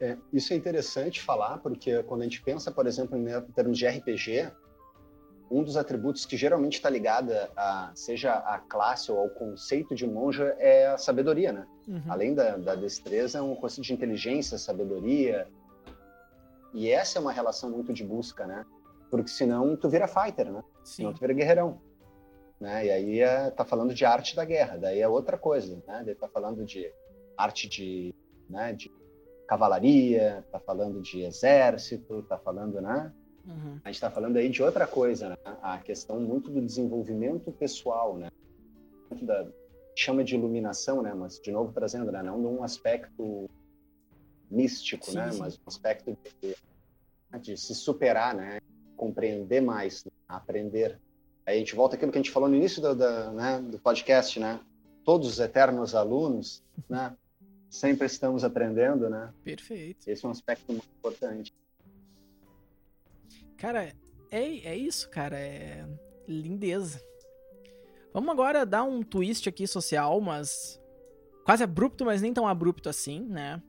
É, 0.00 0.18
isso 0.32 0.52
é 0.52 0.56
interessante 0.56 1.22
falar, 1.22 1.58
porque 1.58 2.02
quando 2.02 2.22
a 2.22 2.24
gente 2.24 2.42
pensa, 2.42 2.72
por 2.72 2.86
exemplo, 2.86 3.16
em 3.16 3.52
termos 3.52 3.78
de 3.78 3.86
RPG, 3.86 4.52
um 5.50 5.62
dos 5.62 5.76
atributos 5.76 6.26
que 6.26 6.36
geralmente 6.36 6.74
está 6.74 6.90
ligado 6.90 7.30
a 7.56 7.92
seja 7.94 8.34
a 8.34 8.58
classe 8.58 9.12
ou 9.12 9.18
ao 9.18 9.28
conceito 9.28 9.94
de 9.94 10.06
monja 10.06 10.56
é 10.58 10.88
a 10.88 10.98
sabedoria, 10.98 11.52
né? 11.52 11.66
Uhum. 11.86 12.02
Além 12.08 12.34
da, 12.34 12.56
da 12.56 12.74
destreza, 12.74 13.38
é 13.38 13.42
um 13.42 13.54
conceito 13.54 13.86
de 13.86 13.92
inteligência, 13.92 14.58
sabedoria. 14.58 15.46
E 16.74 16.90
essa 16.90 17.18
é 17.18 17.22
uma 17.22 17.32
relação 17.32 17.70
muito 17.70 17.92
de 17.92 18.04
busca, 18.04 18.46
né? 18.46 18.66
Porque 19.10 19.28
senão 19.28 19.76
tu 19.76 19.88
vira 19.88 20.08
fighter, 20.08 20.50
né? 20.50 20.62
Sim. 20.82 20.96
Senão 20.96 21.14
tu 21.14 21.20
vira 21.20 21.32
guerreirão. 21.32 21.80
Né? 22.60 22.86
E 22.86 22.90
aí 22.90 23.20
é, 23.20 23.50
tá 23.50 23.64
falando 23.64 23.94
de 23.94 24.04
arte 24.04 24.34
da 24.34 24.44
guerra, 24.44 24.76
daí 24.76 25.00
é 25.00 25.08
outra 25.08 25.38
coisa, 25.38 25.82
né? 25.86 26.02
Daí 26.04 26.14
tá 26.14 26.28
falando 26.28 26.64
de 26.64 26.92
arte 27.36 27.68
de, 27.68 28.14
né, 28.48 28.72
de 28.72 28.90
cavalaria, 29.46 30.44
tá 30.50 30.58
falando 30.58 31.00
de 31.00 31.22
exército, 31.22 32.22
tá 32.22 32.38
falando, 32.38 32.80
né? 32.80 33.12
Uhum. 33.46 33.78
A 33.84 33.88
gente 33.88 33.96
está 33.96 34.10
falando 34.10 34.36
aí 34.36 34.48
de 34.48 34.62
outra 34.62 34.86
coisa, 34.86 35.30
né? 35.30 35.36
A 35.62 35.78
questão 35.78 36.18
muito 36.18 36.50
do 36.50 36.62
desenvolvimento 36.62 37.52
pessoal, 37.52 38.16
né? 38.16 38.30
Da 39.22 39.46
chama 39.94 40.24
de 40.24 40.34
iluminação, 40.34 41.02
né? 41.02 41.12
Mas 41.14 41.38
de 41.38 41.52
novo 41.52 41.72
trazendo, 41.72 42.10
né? 42.10 42.22
Não 42.22 42.40
de 42.40 42.46
um 42.46 42.64
aspecto 42.64 43.48
místico, 44.54 45.06
sim, 45.06 45.16
né? 45.16 45.32
Sim. 45.32 45.38
Mas 45.38 45.56
um 45.56 45.66
aspecto 45.66 46.16
de, 46.42 46.56
de, 47.40 47.56
se 47.56 47.74
superar, 47.74 48.34
né? 48.34 48.60
Compreender 48.96 49.60
mais, 49.60 50.04
né? 50.04 50.12
aprender. 50.28 50.98
Aí 51.46 51.56
a 51.56 51.58
gente 51.58 51.74
volta 51.74 51.96
àquilo 51.96 52.10
que 52.10 52.18
a 52.18 52.22
gente 52.22 52.30
falou 52.30 52.48
no 52.48 52.56
início 52.56 52.80
do, 52.80 52.94
do, 52.94 53.32
né? 53.32 53.60
do 53.60 53.78
podcast, 53.78 54.38
né? 54.40 54.60
Todos 55.04 55.28
os 55.28 55.38
eternos 55.38 55.94
alunos, 55.94 56.62
né? 56.88 57.14
Sempre 57.68 58.06
estamos 58.06 58.44
aprendendo, 58.44 59.10
né? 59.10 59.32
Perfeito. 59.42 60.08
Esse 60.08 60.24
é 60.24 60.28
um 60.28 60.30
aspecto 60.30 60.72
muito 60.72 60.88
importante. 60.96 61.52
Cara, 63.56 63.92
é, 64.30 64.42
é 64.68 64.76
isso, 64.76 65.10
cara. 65.10 65.38
É 65.38 65.84
lindeza. 66.26 67.02
Vamos 68.12 68.30
agora 68.30 68.64
dar 68.64 68.84
um 68.84 69.02
twist 69.02 69.48
aqui 69.48 69.66
social, 69.66 70.20
mas 70.20 70.80
quase 71.44 71.64
abrupto, 71.64 72.04
mas 72.04 72.22
nem 72.22 72.32
tão 72.32 72.46
abrupto 72.46 72.88
assim, 72.88 73.20
né? 73.20 73.60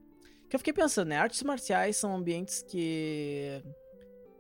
Que 0.50 0.56
eu 0.56 0.60
fiquei 0.60 0.74
pensando, 0.74 1.10
né? 1.10 1.18
Artes 1.18 1.42
marciais 1.44 1.98
são 1.98 2.16
ambientes 2.16 2.64
que. 2.68 3.62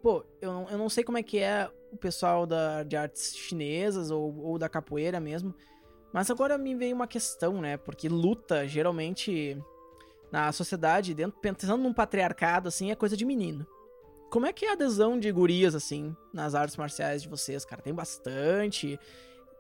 Pô, 0.01 0.23
eu 0.39 0.53
não, 0.53 0.69
eu 0.69 0.77
não 0.77 0.89
sei 0.89 1.03
como 1.03 1.17
é 1.17 1.23
que 1.23 1.39
é 1.39 1.69
o 1.91 1.97
pessoal 1.97 2.45
da, 2.45 2.83
de 2.83 2.95
artes 2.95 3.35
chinesas 3.35 4.11
ou, 4.11 4.37
ou 4.39 4.59
da 4.59 4.69
capoeira 4.69 5.19
mesmo. 5.19 5.55
Mas 6.13 6.29
agora 6.29 6.57
me 6.57 6.75
veio 6.75 6.95
uma 6.95 7.07
questão, 7.07 7.59
né? 7.59 7.75
Porque 7.75 8.07
luta, 8.07 8.67
geralmente, 8.67 9.57
na 10.31 10.51
sociedade, 10.51 11.13
dentro, 11.13 11.39
pensando 11.41 11.81
num 11.81 11.93
patriarcado, 11.93 12.67
assim, 12.67 12.91
é 12.91 12.95
coisa 12.95 13.17
de 13.17 13.25
menino. 13.25 13.65
Como 14.29 14.45
é 14.45 14.53
que 14.53 14.65
é 14.65 14.69
a 14.69 14.73
adesão 14.73 15.19
de 15.19 15.31
gurias, 15.31 15.75
assim, 15.75 16.15
nas 16.33 16.55
artes 16.55 16.77
marciais 16.77 17.21
de 17.21 17.29
vocês, 17.29 17.65
cara? 17.65 17.81
Tem 17.81 17.93
bastante? 17.93 18.99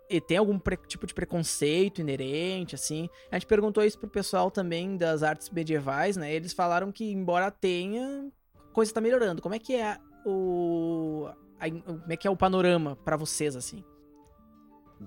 E 0.09 0.21
tem 0.21 0.37
algum 0.37 0.59
tipo 0.87 1.07
de 1.07 1.13
preconceito 1.13 1.99
inerente, 1.99 2.75
assim? 2.75 3.09
A 3.31 3.35
gente 3.35 3.47
perguntou 3.47 3.83
isso 3.83 3.97
pro 3.97 4.07
pessoal 4.07 4.51
também 4.51 4.97
das 4.97 5.23
artes 5.23 5.49
medievais, 5.49 6.15
né? 6.15 6.33
Eles 6.33 6.53
falaram 6.53 6.91
que, 6.91 7.11
embora 7.11 7.49
tenha, 7.49 8.31
coisa 8.71 8.93
tá 8.93 9.01
melhorando. 9.01 9.41
Como 9.41 9.55
é 9.55 9.59
que 9.59 9.75
é 9.75 9.97
o... 10.25 11.27
A, 11.59 11.69
como 11.69 12.11
é 12.11 12.17
que 12.17 12.27
é 12.27 12.31
o 12.31 12.37
panorama 12.37 12.95
para 12.97 13.17
vocês, 13.17 13.55
assim? 13.55 13.83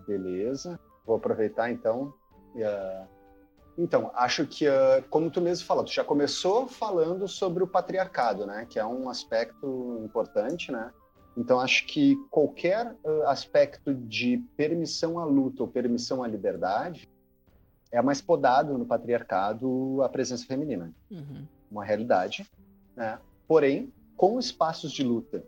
Beleza. 0.07 0.81
Vou 1.07 1.17
aproveitar, 1.17 1.71
então, 1.71 2.13
uh 2.55 3.19
então, 3.79 4.11
acho 4.17 4.45
que, 4.45 4.67
uh, 4.69 5.05
como 5.09 5.31
tu 5.31 5.41
mesmo 5.41 5.65
falou, 5.65 5.85
tu 5.85 5.93
já 5.93 6.03
começou 6.03 6.67
falando 6.67 7.29
sobre 7.29 7.63
o 7.63 7.67
patriarcado, 7.67 8.45
né? 8.45 8.67
Que 8.69 8.81
é 8.81 8.85
um 8.85 9.09
aspecto 9.09 10.01
importante, 10.05 10.73
né? 10.73 10.93
Então, 11.39 11.61
acho 11.61 11.87
que 11.87 12.17
qualquer 12.31 12.97
aspecto 13.27 13.95
de 13.95 14.39
permissão 14.57 15.21
à 15.21 15.25
luta 15.25 15.63
ou 15.63 15.69
permissão 15.69 16.25
à 16.25 16.27
liberdade 16.27 17.09
é 17.93 18.03
mais 18.03 18.21
podado 18.21 18.77
no 18.77 18.85
patriarcado 18.85 20.03
a 20.03 20.09
presença 20.09 20.45
feminina. 20.45 20.93
Uhum. 21.09 21.47
Uma 21.71 21.85
realidade, 21.85 22.45
né? 22.97 23.21
Porém, 23.47 23.93
com 24.17 24.37
espaços 24.41 24.91
de 24.91 25.05
luta 25.05 25.45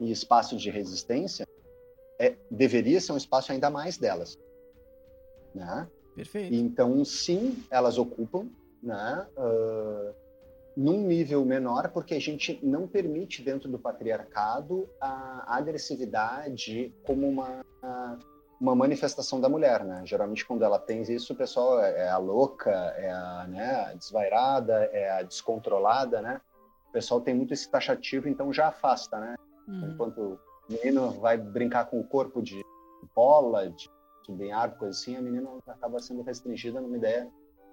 e 0.00 0.10
espaços 0.10 0.60
de 0.60 0.70
resistência, 0.70 1.46
é, 2.18 2.34
deveria 2.50 3.00
ser 3.00 3.12
um 3.12 3.16
espaço 3.16 3.52
ainda 3.52 3.70
mais 3.70 3.96
delas, 3.96 4.36
né? 5.54 5.88
Perfeito. 6.16 6.52
Então, 6.52 7.04
sim, 7.04 7.62
elas 7.70 7.96
ocupam, 7.96 8.48
né? 8.82 9.24
Uh, 9.36 10.14
num 10.78 11.00
nível 11.00 11.44
menor, 11.44 11.90
porque 11.90 12.14
a 12.14 12.20
gente 12.20 12.64
não 12.64 12.86
permite 12.86 13.42
dentro 13.42 13.68
do 13.68 13.80
patriarcado 13.80 14.88
a 15.00 15.56
agressividade 15.56 16.94
como 17.04 17.28
uma, 17.28 17.64
uma 18.60 18.76
manifestação 18.76 19.40
da 19.40 19.48
mulher, 19.48 19.84
né? 19.84 20.02
Geralmente 20.06 20.46
quando 20.46 20.62
ela 20.62 20.78
tem 20.78 21.02
isso, 21.02 21.32
o 21.32 21.36
pessoal 21.36 21.82
é, 21.82 22.06
é 22.06 22.08
a 22.08 22.16
louca, 22.16 22.70
é 22.70 23.10
a, 23.10 23.46
né, 23.48 23.86
a 23.86 23.94
desvairada, 23.94 24.84
é 24.92 25.10
a 25.10 25.22
descontrolada, 25.24 26.22
né? 26.22 26.40
O 26.90 26.92
pessoal 26.92 27.20
tem 27.20 27.34
muito 27.34 27.52
esse 27.52 27.68
taxativo, 27.68 28.28
então 28.28 28.52
já 28.52 28.68
afasta, 28.68 29.18
né? 29.18 29.34
Uhum. 29.66 29.90
Enquanto 29.90 30.18
o 30.20 30.72
menino 30.72 31.10
vai 31.10 31.36
brincar 31.36 31.86
com 31.86 31.98
o 31.98 32.06
corpo 32.06 32.40
de 32.40 32.64
bola, 33.16 33.68
de 33.68 33.90
árvore, 34.52 34.78
coisa 34.78 34.96
assim, 34.96 35.16
a 35.16 35.20
menina 35.20 35.50
acaba 35.66 35.98
sendo 35.98 36.22
restringida 36.22 36.80
numa 36.80 36.96
ideia 36.96 37.28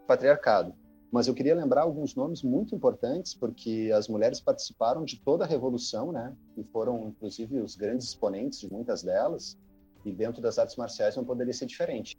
patriarcado. 0.07 0.73
Mas 1.11 1.27
eu 1.27 1.33
queria 1.33 1.55
lembrar 1.55 1.83
alguns 1.83 2.15
nomes 2.15 2.43
muito 2.43 2.75
importantes, 2.75 3.33
porque 3.33 3.91
as 3.93 4.07
mulheres 4.07 4.41
participaram 4.41 5.05
de 5.05 5.19
toda 5.19 5.45
a 5.45 5.47
revolução, 5.47 6.11
né? 6.11 6.35
E 6.57 6.63
foram, 6.63 7.07
inclusive, 7.07 7.59
os 7.59 7.75
grandes 7.75 8.07
exponentes 8.07 8.59
de 8.59 8.71
muitas 8.71 9.01
delas. 9.03 9.57
E 10.03 10.11
dentro 10.11 10.41
das 10.41 10.59
artes 10.59 10.75
marciais 10.75 11.15
não 11.15 11.23
poderia 11.23 11.53
ser 11.53 11.65
diferente. 11.65 12.17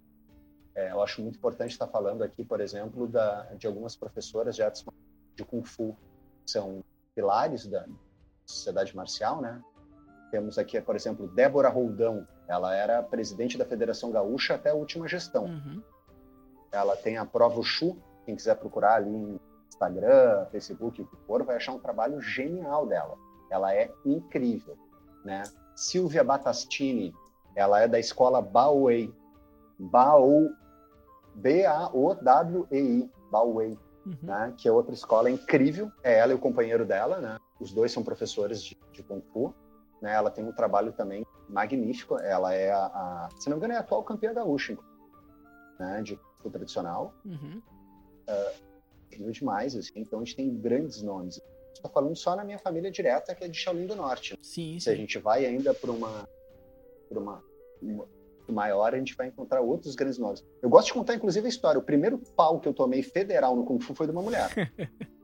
É, 0.75 0.93
eu 0.93 1.03
acho 1.03 1.23
muito 1.23 1.37
importante 1.37 1.73
estar 1.73 1.87
falando 1.89 2.23
aqui, 2.23 2.45
por 2.45 2.61
exemplo, 2.61 3.07
da, 3.07 3.45
de 3.55 3.67
algumas 3.67 3.97
professoras 3.97 4.55
de 4.55 4.63
artes 4.63 4.85
de 5.35 5.45
Kung 5.45 5.65
Fu, 5.65 5.97
que 6.45 6.51
são 6.51 6.83
pilares 7.15 7.67
da 7.67 7.87
sociedade 8.45 8.95
marcial, 8.95 9.41
né? 9.41 9.63
Temos 10.31 10.59
aqui, 10.59 10.81
por 10.81 10.95
exemplo, 10.95 11.29
Débora 11.29 11.69
Roldão. 11.69 12.27
Ela 12.49 12.75
era 12.75 13.03
presidente 13.03 13.57
da 13.57 13.65
Federação 13.65 14.11
Gaúcha 14.11 14.55
até 14.55 14.71
a 14.71 14.75
última 14.75 15.09
gestão. 15.09 15.45
Uhum. 15.45 15.83
Ela 16.71 16.97
tem 16.97 17.17
a 17.17 17.25
prova 17.25 17.63
Chu. 17.63 17.97
Quem 18.27 18.37
quiser 18.37 18.57
procurar 18.57 18.97
ali 18.97 19.11
no 19.11 19.41
Instagram, 19.69 20.47
Facebook, 20.51 21.01
o 21.01 21.07
que 21.07 21.17
for, 21.27 21.43
vai 21.45 21.57
achar 21.57 21.73
um 21.73 21.79
trabalho 21.79 22.21
genial 22.21 22.87
dela. 22.87 23.17
Ela 23.51 23.75
é 23.75 23.91
incrível, 24.05 24.77
né? 25.25 25.45
Silvia 25.75 26.25
Batastini, 26.25 27.15
ela 27.55 27.81
é 27.81 27.89
da 27.89 27.99
escola 27.99 28.43
Baowei. 28.43 29.15
Bao, 29.79 30.49
B-A-O-W-E-I, 31.35 33.11
Baowei, 33.31 33.79
uhum. 34.07 34.17
né? 34.23 34.55
Que 34.57 34.69
é 34.69 34.73
outra 34.73 34.95
escola 34.95 35.31
incrível. 35.31 35.91
É 36.03 36.19
ela 36.19 36.33
e 36.33 36.35
o 36.35 36.39
companheiro 36.39 36.85
dela, 36.85 37.21
né? 37.21 37.39
Os 37.61 37.73
dois 37.73 37.93
são 37.93 38.03
professores 38.03 38.63
de, 38.63 38.79
de 38.93 39.03
Kung 39.03 39.23
Fu. 39.33 39.55
Né? 40.01 40.15
Ela 40.15 40.31
tem 40.31 40.45
um 40.45 40.53
trabalho 40.53 40.93
também 40.93 41.27
magnífico. 41.49 42.19
Ela 42.19 42.55
é 42.55 42.71
a, 42.71 42.87
a 42.87 43.29
se 43.39 43.49
não 43.49 43.57
me 43.57 43.61
engano, 43.61 43.75
é 43.75 43.77
a 43.77 43.81
atual 43.81 44.03
campeã 44.03 44.33
gaúcha, 44.33 44.77
né? 45.79 46.03
De 46.03 46.17
futebol 46.17 46.53
tradicional. 46.53 47.15
Uhum. 47.25 47.61
Uh, 48.29 49.31
demais, 49.31 49.75
assim. 49.77 49.93
Então 49.97 50.21
a 50.21 50.25
gente 50.25 50.37
tem 50.37 50.55
grandes 50.55 51.03
nomes. 51.03 51.41
Estou 51.73 51.91
falando 51.91 52.17
só 52.17 52.35
na 52.35 52.45
minha 52.45 52.59
família 52.59 52.91
direta, 52.91 53.35
que 53.35 53.45
é 53.45 53.49
de 53.49 53.57
Shaolin 53.57 53.87
do 53.87 53.95
Norte. 53.95 54.39
Sim, 54.43 54.79
Se 54.79 54.87
sim. 54.87 54.91
a 54.91 54.95
gente 54.95 55.19
vai 55.19 55.45
ainda 55.45 55.75
para 55.75 55.91
uma, 55.91 56.29
pra 57.09 57.19
uma, 57.19 57.45
uma 57.83 58.09
maior, 58.49 58.95
a 58.95 58.99
gente 58.99 59.15
vai 59.15 59.29
encontrar 59.29 59.61
outros 59.61 59.95
grandes 59.95 60.19
nomes. 60.19 60.45
Eu 60.63 60.71
gosto 60.71 60.89
de 60.89 60.95
contar, 60.95 61.15
inclusive, 61.15 61.47
a 61.47 61.49
história. 61.49 61.79
O 61.79 61.85
primeiro 61.85 62.19
pau 62.37 62.61
que 62.61 62.69
eu 62.69 62.75
tomei 62.75 63.03
federal 63.03 63.55
no 63.57 63.65
Kung 63.65 63.81
Fu 63.81 63.95
foi 63.95 64.07
de 64.07 64.13
uma 64.13 64.23
mulher. 64.23 64.51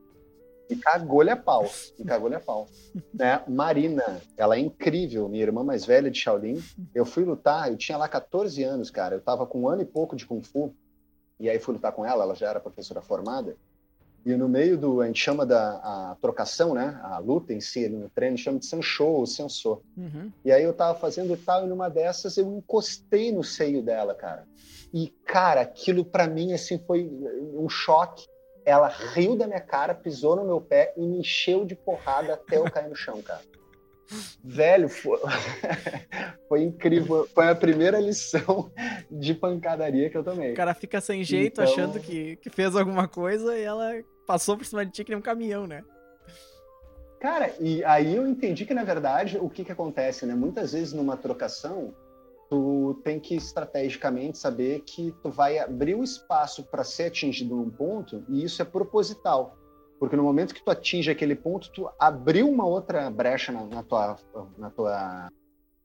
E 0.70 0.76
cagou-lhe 0.76 1.28
a 1.28 1.36
pau. 1.36 1.70
E 1.98 2.05
cagou-lhe 2.05 2.34
a 2.34 2.40
pau. 2.40 2.66
Né? 3.12 3.42
Marina, 3.46 4.22
ela 4.38 4.57
é 4.57 4.59
incrível, 4.59 5.28
minha 5.28 5.42
irmã 5.42 5.62
mais 5.62 5.84
velha 5.84 6.11
de 6.11 6.18
Shaolin. 6.18 6.62
Eu 6.94 7.05
fui 7.05 7.24
lutar, 7.24 7.70
eu 7.70 7.76
tinha 7.76 7.98
lá 7.98 8.09
14 8.09 8.62
anos, 8.62 8.90
cara. 8.90 9.16
Eu 9.16 9.20
tava 9.20 9.46
com 9.46 9.62
um 9.62 9.68
ano 9.68 9.82
e 9.82 9.84
pouco 9.84 10.16
de 10.16 10.24
Kung 10.24 10.42
Fu. 10.42 10.74
E 11.43 11.51
aí 11.51 11.59
fui 11.59 11.74
lutar 11.74 11.90
com 11.90 12.07
ela, 12.07 12.22
ela 12.22 12.36
já 12.36 12.49
era 12.49 12.61
professora 12.61 13.03
formada. 13.03 13.57
E 14.24 14.32
no 14.36 14.49
meio 14.49 14.78
do, 14.78 15.01
a 15.01 15.07
gente 15.09 15.20
chama 15.20 15.45
da 15.45 16.16
trocação, 16.20 16.72
né? 16.72 17.01
A 17.03 17.18
luta 17.18 17.53
em 17.53 17.61
si, 17.61 17.88
no 17.88 18.09
treino, 18.09 18.38
chama 18.38 18.61
de 18.61 18.66
Sanshou 18.66 19.16
ou 19.16 19.26
Sensor. 19.26 19.82
Uhum. 19.97 20.30
E 20.45 20.53
aí 20.53 20.62
eu 20.62 20.72
tava 20.72 20.97
fazendo 20.97 21.36
tal, 21.36 21.64
e 21.64 21.68
numa 21.68 21.90
dessas 21.90 22.36
eu 22.36 22.47
encostei 22.57 23.32
no 23.32 23.43
seio 23.43 23.82
dela, 23.82 24.14
cara. 24.14 24.47
E, 24.95 25.09
cara, 25.26 25.62
aquilo 25.62 26.05
para 26.05 26.28
mim, 26.28 26.53
assim, 26.53 26.78
foi 26.78 27.11
um 27.55 27.68
choque. 27.68 28.24
Ela 28.64 28.86
riu 28.86 29.34
da 29.34 29.49
minha 29.49 29.61
cara, 29.61 29.93
pisou 29.93 30.36
no 30.36 30.45
meu 30.45 30.61
pé 30.61 30.95
e 30.97 31.01
me 31.01 31.18
encheu 31.18 31.64
de 31.64 31.74
porrada 31.74 32.34
até 32.34 32.59
eu 32.59 32.70
cair 32.70 32.88
no 32.88 32.95
chão, 32.95 33.20
cara. 33.20 33.43
Velho, 34.45 34.89
foi... 34.89 35.19
foi 36.49 36.63
incrível. 36.63 37.29
Foi 37.35 37.49
a 37.49 37.55
primeira 37.55 37.99
lição 38.01 38.71
de 39.11 39.35
pancadaria 39.35 40.11
que 40.11 40.17
eu 40.17 40.25
tomei. 40.25 40.53
O 40.53 40.57
cara 40.57 40.75
fica 40.75 41.01
sem 41.01 41.23
jeito, 41.25 41.61
então... 41.61 41.73
achando 41.73 42.01
que, 42.01 42.37
que 42.37 42.51
fez 42.51 42.77
alguma 42.77 43.09
coisa 43.09 43.57
e 43.57 43.63
ela 43.63 43.93
passou 44.27 44.57
por 44.57 44.65
cima 44.65 44.85
de 44.85 44.93
ti 44.93 45.05
que 45.05 45.11
nem 45.11 45.19
um 45.19 45.23
caminhão, 45.23 45.67
né? 45.67 45.83
Cara, 47.21 47.55
e 47.61 47.85
aí 47.85 48.17
eu 48.17 48.27
entendi 48.27 48.67
que, 48.67 48.75
na 48.75 48.83
verdade, 48.83 49.39
o 49.39 49.49
que 49.49 49.65
que 49.65 49.71
acontece, 49.71 50.27
né? 50.27 50.35
Muitas 50.35 50.73
vezes 50.73 50.93
numa 50.93 51.17
trocação, 51.17 51.95
tu 52.51 53.01
tem 53.05 53.21
que 53.21 53.37
estrategicamente 53.37 54.39
saber 54.39 54.81
que 54.81 55.15
tu 55.23 55.31
vai 55.31 55.59
abrir 55.59 55.95
o 55.95 56.03
espaço 56.03 56.65
para 56.65 56.83
ser 56.83 57.05
atingido 57.05 57.55
num 57.55 57.71
ponto, 57.71 58.25
e 58.29 58.43
isso 58.43 58.61
é 58.61 58.65
proposital. 58.65 59.57
Porque 60.03 60.16
no 60.16 60.24
momento 60.24 60.53
que 60.53 60.64
tu 60.64 60.68
atinge 60.68 61.12
aquele 61.12 61.36
ponto, 61.36 61.70
tu 61.70 61.88
abriu 61.96 62.50
uma 62.50 62.66
outra 62.66 63.09
brecha 63.09 63.53
na, 63.53 63.62
na, 63.66 63.82
tua, 63.84 64.16
na, 64.59 64.68
tua, 64.68 65.28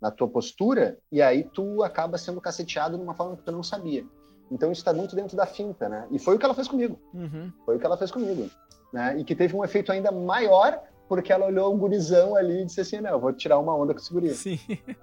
na 0.02 0.10
tua 0.10 0.28
postura, 0.28 0.98
e 1.12 1.22
aí 1.22 1.44
tu 1.44 1.84
acaba 1.84 2.18
sendo 2.18 2.42
caceteado 2.42 2.98
de 2.98 3.04
uma 3.04 3.14
forma 3.14 3.38
que 3.38 3.44
tu 3.44 3.52
não 3.52 3.62
sabia. 3.62 4.04
Então 4.50 4.72
isso 4.72 4.82
está 4.82 4.92
muito 4.92 5.16
dentro 5.16 5.38
da 5.38 5.46
finta, 5.46 5.88
né? 5.88 6.08
E 6.10 6.18
foi 6.18 6.36
o 6.36 6.40
que 6.40 6.46
ela 6.46 6.56
fez 6.56 6.68
comigo. 6.68 7.00
Uhum. 7.14 7.54
Foi 7.64 7.76
o 7.76 7.80
que 7.80 7.86
ela 7.86 7.96
fez 7.96 8.10
comigo. 8.10 8.50
Né? 8.92 9.20
E 9.20 9.24
que 9.24 9.36
teve 9.36 9.56
um 9.56 9.64
efeito 9.64 9.92
ainda 9.92 10.12
maior 10.12 10.82
porque 11.08 11.32
ela 11.32 11.46
olhou 11.46 11.72
um 11.72 11.78
gurizão 11.78 12.36
ali 12.36 12.64
e 12.64 12.66
disse 12.66 12.82
assim, 12.82 13.00
não, 13.00 13.20
vou 13.20 13.32
tirar 13.32 13.60
uma 13.60 13.76
onda 13.76 13.94
com 13.94 14.00
esse 14.00 14.12
guri. 14.12 14.34
Sim. 14.34 14.58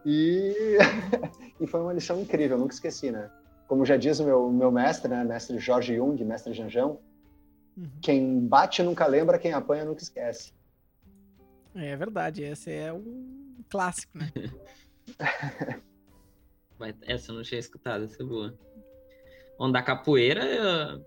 E... 0.05 0.77
e 1.61 1.69
foi 1.69 1.81
uma 1.81 1.93
lição 1.93 2.21
incrível, 2.21 2.59
nunca 2.59 2.75
esqueci, 2.75 3.13
né? 3.13 3.31
Como 3.69 3.87
já 3.87 3.97
diz 3.97 4.19
o 4.19 4.25
meu, 4.25 4.51
meu 4.51 4.73
mestre, 4.73 5.09
né? 5.09 5.23
Mestre 5.23 5.57
Jorge 5.61 5.95
Jung, 5.95 6.25
mestre 6.25 6.53
Janjão, 6.53 6.99
uhum. 7.77 7.91
quem 8.01 8.47
bate 8.47 8.83
nunca 8.83 9.07
lembra, 9.07 9.39
quem 9.39 9.53
apanha 9.53 9.85
nunca 9.85 10.03
esquece. 10.03 10.53
É 11.75 11.97
verdade, 11.97 12.43
esse 12.43 12.71
é 12.71 12.93
um 12.93 13.57
clássico, 13.69 14.17
né? 14.19 14.31
essa 17.07 17.33
eu 17.33 17.37
não 17.37 17.43
tinha 17.43 17.59
escutado, 17.59 18.05
essa 18.05 18.23
é 18.23 18.27
boa. 18.27 18.57
Onda 19.59 19.83
capoeira, 19.83 21.01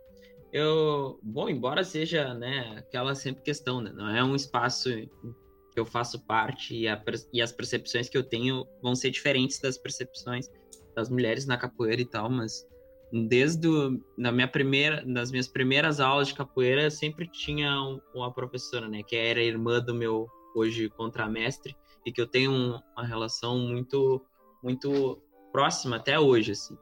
eu, 0.52 1.20
bom, 1.22 1.50
embora 1.50 1.84
seja, 1.84 2.34
né, 2.34 2.76
aquela 2.78 3.14
sempre 3.16 3.44
questão, 3.44 3.82
né, 3.82 3.92
não 3.94 4.10
é 4.10 4.24
um 4.24 4.36
espaço 4.36 4.90
que 4.90 5.80
eu 5.80 5.86
faço 5.86 6.20
parte 6.26 6.76
e, 6.76 6.88
a, 6.88 7.02
e 7.32 7.42
as 7.42 7.52
percepções 7.52 8.10
que 8.10 8.18
eu 8.18 8.24
tenho 8.24 8.66
vão 8.82 8.96
ser 8.96 9.12
diferentes 9.12 9.60
das 9.60 9.78
percepções 9.78 10.50
das 10.96 11.10
mulheres 11.10 11.46
na 11.46 11.58
capoeira 11.58 12.02
e 12.02 12.06
tal, 12.06 12.30
mas 12.30 12.66
desde 13.12 13.68
o, 13.68 14.02
na 14.18 14.32
minha 14.32 14.48
primeira, 14.48 15.04
nas 15.06 15.32
minhas 15.32 15.48
primeiras 15.48 16.00
aulas 16.00 16.28
de 16.28 16.34
capoeira, 16.34 16.84
eu 16.84 16.92
sempre 16.92 17.28
tinha 17.28 17.72
um, 17.82 18.00
uma 18.14 18.34
professora, 18.34 18.88
né, 18.88 19.04
que 19.04 19.16
era 19.16 19.42
irmã 19.42 19.80
do 19.80 19.94
meu 19.94 20.28
hoje 20.56 20.90
contramestre 20.90 21.76
e 22.06 22.12
que 22.12 22.20
eu 22.20 22.28
tenho 22.28 22.52
um, 22.52 22.80
uma 22.96 23.06
relação 23.06 23.58
muito 23.60 24.26
muito 24.64 25.22
próxima 25.52 25.98
até 25.98 26.20
hoje, 26.20 26.52
assim. 26.52 26.78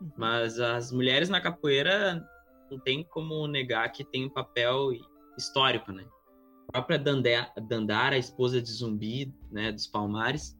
Uhum. 0.00 0.12
Mas 0.16 0.58
as 0.58 0.92
mulheres 0.92 1.28
na 1.28 1.40
capoeira 1.40 2.24
não 2.70 2.78
tem 2.78 3.02
como 3.04 3.46
negar 3.46 3.90
que 3.92 4.04
tem 4.04 4.26
um 4.26 4.30
papel 4.30 4.90
histórico, 5.36 5.92
né? 5.92 6.04
A 6.68 6.82
própria 6.82 6.98
Dandara, 6.98 8.14
a 8.14 8.18
esposa 8.18 8.60
de 8.60 8.70
Zumbi, 8.70 9.34
né, 9.50 9.72
dos 9.72 9.86
Palmares, 9.86 10.56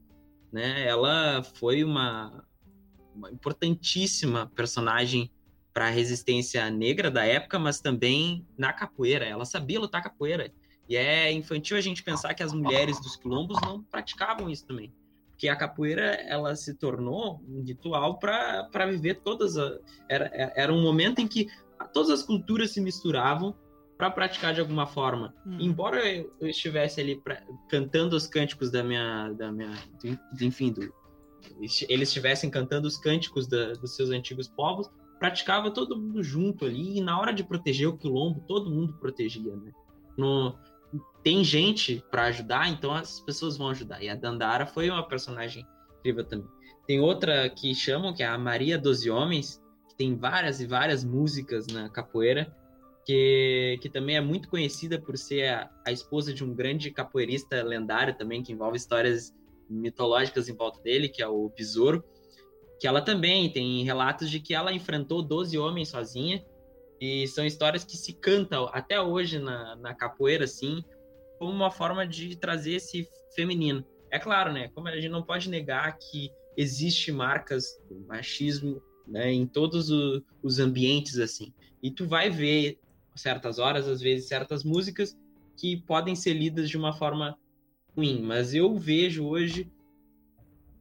né, 0.51 0.85
ela 0.85 1.41
foi 1.55 1.83
uma, 1.83 2.45
uma 3.15 3.31
importantíssima 3.31 4.51
personagem 4.55 5.31
para 5.73 5.87
a 5.87 5.89
resistência 5.89 6.69
negra 6.69 7.09
da 7.09 7.25
época, 7.25 7.57
mas 7.57 7.79
também 7.79 8.45
na 8.57 8.73
capoeira. 8.73 9.25
Ela 9.25 9.45
sabia 9.45 9.79
lutar 9.79 10.03
capoeira. 10.03 10.51
E 10.87 10.95
é 10.95 11.31
infantil 11.31 11.77
a 11.77 11.81
gente 11.81 12.03
pensar 12.03 12.33
que 12.33 12.43
as 12.43 12.53
mulheres 12.53 12.99
dos 12.99 13.15
quilombos 13.15 13.57
não 13.61 13.81
praticavam 13.81 14.49
isso 14.49 14.65
também. 14.65 14.93
Porque 15.29 15.47
a 15.47 15.55
capoeira 15.55 16.03
ela 16.27 16.55
se 16.55 16.73
tornou 16.73 17.41
um 17.47 17.63
ritual 17.63 18.19
para 18.19 18.85
viver 18.89 19.21
todas. 19.23 19.57
A, 19.57 19.79
era, 20.09 20.29
era 20.55 20.73
um 20.73 20.81
momento 20.81 21.19
em 21.19 21.27
que 21.27 21.47
todas 21.93 22.09
as 22.09 22.23
culturas 22.23 22.71
se 22.71 22.81
misturavam 22.81 23.55
para 23.97 24.09
praticar 24.09 24.53
de 24.53 24.59
alguma 24.59 24.85
forma. 24.85 25.33
Hum. 25.45 25.57
Embora 25.59 26.03
eu, 26.05 26.33
estivesse 26.41 26.99
ali 26.99 27.15
pra, 27.15 27.41
cantando 27.69 28.15
os 28.15 28.27
cânticos 28.27 28.71
da 28.71 28.83
minha, 28.83 29.31
da 29.33 29.51
minha, 29.51 29.71
enfim, 30.41 30.71
do, 30.71 30.93
eles 31.87 32.09
estivessem 32.09 32.49
cantando 32.49 32.87
os 32.87 32.97
cânticos 32.97 33.47
da, 33.47 33.73
dos 33.73 33.95
seus 33.95 34.09
antigos 34.09 34.47
povos, 34.47 34.89
praticava 35.19 35.71
todo 35.71 35.99
mundo 35.99 36.23
junto 36.23 36.65
ali 36.65 36.97
e 36.97 37.01
na 37.01 37.19
hora 37.19 37.31
de 37.31 37.43
proteger 37.43 37.87
o 37.87 37.97
quilombo, 37.97 38.43
todo 38.47 38.71
mundo 38.71 38.97
protegia, 38.99 39.55
né? 39.55 39.71
No, 40.17 40.57
tem 41.23 41.43
gente 41.43 42.03
para 42.09 42.25
ajudar, 42.25 42.67
então 42.69 42.93
as 42.93 43.19
pessoas 43.19 43.57
vão 43.57 43.69
ajudar. 43.69 44.01
E 44.01 44.09
a 44.09 44.15
Dandara 44.15 44.65
foi 44.65 44.89
uma 44.89 45.07
personagem 45.07 45.65
incrível 45.99 46.25
também. 46.25 46.47
Tem 46.87 46.99
outra 46.99 47.49
que 47.49 47.73
chamam 47.75 48.13
que 48.13 48.23
é 48.23 48.27
a 48.27 48.37
Maria 48.37 48.77
dos 48.77 49.05
Homens, 49.05 49.61
tem 49.97 50.15
várias 50.15 50.59
e 50.59 50.65
várias 50.65 51.03
músicas 51.03 51.67
na 51.67 51.89
capoeira, 51.89 52.51
que, 53.05 53.77
que 53.81 53.89
também 53.89 54.17
é 54.17 54.21
muito 54.21 54.49
conhecida 54.49 54.99
por 54.99 55.17
ser 55.17 55.49
a, 55.49 55.69
a 55.85 55.91
esposa 55.91 56.33
de 56.33 56.43
um 56.43 56.53
grande 56.53 56.91
capoeirista 56.91 57.61
lendário 57.61 58.15
também, 58.15 58.41
que 58.41 58.51
envolve 58.51 58.77
histórias 58.77 59.33
mitológicas 59.71 60.49
em 60.49 60.55
volta 60.55 60.81
dele, 60.81 61.09
que 61.09 61.21
é 61.21 61.27
o 61.27 61.49
Besouro, 61.49 62.03
que 62.79 62.87
ela 62.87 63.01
também 63.01 63.51
tem 63.51 63.83
relatos 63.83 64.29
de 64.29 64.39
que 64.39 64.53
ela 64.53 64.73
enfrentou 64.73 65.21
12 65.21 65.57
homens 65.57 65.89
sozinha, 65.89 66.43
e 66.99 67.27
são 67.27 67.45
histórias 67.45 67.83
que 67.83 67.97
se 67.97 68.13
cantam 68.13 68.69
até 68.71 69.01
hoje 69.01 69.39
na, 69.39 69.75
na 69.75 69.95
capoeira, 69.95 70.45
assim, 70.45 70.83
como 71.39 71.51
uma 71.51 71.71
forma 71.71 72.05
de 72.05 72.35
trazer 72.35 72.73
esse 72.73 73.07
feminino. 73.35 73.83
É 74.11 74.19
claro, 74.19 74.53
né? 74.53 74.67
Como 74.69 74.87
a 74.87 74.95
gente 74.95 75.09
não 75.09 75.23
pode 75.23 75.49
negar 75.49 75.97
que 75.97 76.29
existe 76.55 77.11
marcas 77.11 77.81
do 77.89 77.99
machismo 78.01 78.81
né, 79.07 79.31
em 79.31 79.47
todos 79.47 79.89
o, 79.89 80.23
os 80.43 80.59
ambientes 80.59 81.17
assim. 81.17 81.53
E 81.81 81.89
tu 81.89 82.07
vai 82.07 82.29
ver 82.29 82.79
certas 83.15 83.57
horas, 83.57 83.87
às 83.87 84.01
vezes 84.01 84.27
certas 84.27 84.63
músicas 84.63 85.17
que 85.57 85.77
podem 85.81 86.15
ser 86.15 86.33
lidas 86.33 86.69
de 86.69 86.77
uma 86.77 86.93
forma 86.93 87.37
ruim, 87.95 88.21
mas 88.21 88.53
eu 88.53 88.75
vejo 88.75 89.25
hoje 89.25 89.71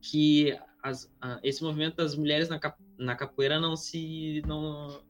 que 0.00 0.56
as, 0.82 1.10
esse 1.42 1.62
movimento 1.62 1.96
das 1.96 2.16
mulheres 2.16 2.48
na, 2.48 2.58
cap, 2.58 2.78
na 2.98 3.14
capoeira 3.14 3.60
não 3.60 3.76
se 3.76 4.42
não, 4.46 5.02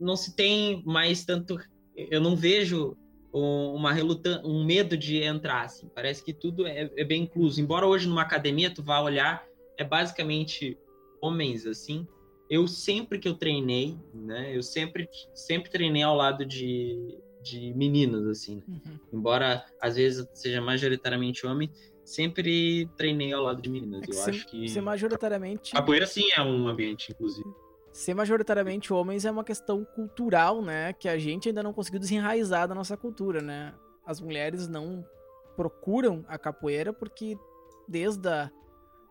não 0.00 0.16
se 0.16 0.34
tem 0.34 0.82
mais 0.86 1.24
tanto 1.24 1.58
eu 1.94 2.20
não 2.20 2.34
vejo 2.34 2.96
uma 3.32 3.92
relutan 3.92 4.40
um 4.42 4.64
medo 4.64 4.96
de 4.96 5.22
entrar 5.22 5.64
assim. 5.64 5.90
parece 5.94 6.24
que 6.24 6.32
tudo 6.32 6.66
é, 6.66 6.90
é 6.96 7.04
bem 7.04 7.24
incluso 7.24 7.60
embora 7.60 7.86
hoje 7.86 8.08
numa 8.08 8.22
academia 8.22 8.72
tu 8.72 8.82
vá 8.82 9.00
olhar 9.00 9.44
é 9.76 9.84
basicamente 9.84 10.78
homens 11.20 11.66
assim 11.66 12.06
eu 12.48 12.66
sempre 12.68 13.18
que 13.18 13.28
eu 13.28 13.34
treinei, 13.34 13.96
né? 14.14 14.56
Eu 14.56 14.62
sempre, 14.62 15.08
sempre 15.34 15.70
treinei 15.70 16.02
ao 16.02 16.16
lado 16.16 16.44
de, 16.44 17.18
de 17.46 17.72
meninos, 17.74 18.26
assim. 18.26 18.56
Né? 18.56 18.62
Uhum. 18.68 18.98
Embora 19.12 19.64
às 19.80 19.96
vezes 19.96 20.26
seja 20.34 20.60
majoritariamente 20.60 21.46
homem, 21.46 21.70
sempre 22.04 22.88
treinei 22.96 23.32
ao 23.32 23.42
lado 23.42 23.62
de 23.62 23.70
meninas. 23.70 24.02
É 24.02 24.10
eu 24.10 24.14
ser, 24.14 24.30
acho 24.30 24.46
que. 24.46 24.68
Ser 24.68 24.80
majoritariamente. 24.80 25.72
Capoeira 25.72 26.06
sim 26.06 26.24
é 26.36 26.42
um 26.42 26.68
ambiente, 26.68 27.12
inclusive. 27.12 27.48
Ser 27.92 28.14
majoritariamente 28.14 28.92
homens 28.92 29.24
é 29.24 29.30
uma 29.30 29.44
questão 29.44 29.84
cultural, 29.84 30.60
né? 30.60 30.92
Que 30.92 31.08
a 31.08 31.18
gente 31.18 31.48
ainda 31.48 31.62
não 31.62 31.72
conseguiu 31.72 32.00
desenraizar 32.00 32.68
da 32.68 32.74
nossa 32.74 32.96
cultura, 32.96 33.40
né? 33.40 33.74
As 34.04 34.20
mulheres 34.20 34.68
não 34.68 35.04
procuram 35.56 36.24
a 36.28 36.38
capoeira 36.38 36.92
porque 36.92 37.38
desde 37.88 38.28
a 38.28 38.50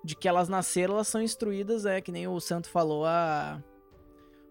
de 0.04 0.16
que 0.16 0.28
elas 0.28 0.48
nasceram, 0.48 0.94
elas 0.94 1.08
são 1.08 1.20
instruídas, 1.20 1.84
é 1.84 2.00
que 2.00 2.12
nem 2.12 2.28
o 2.28 2.40
Santo 2.40 2.70
falou, 2.70 3.06
a 3.08 3.60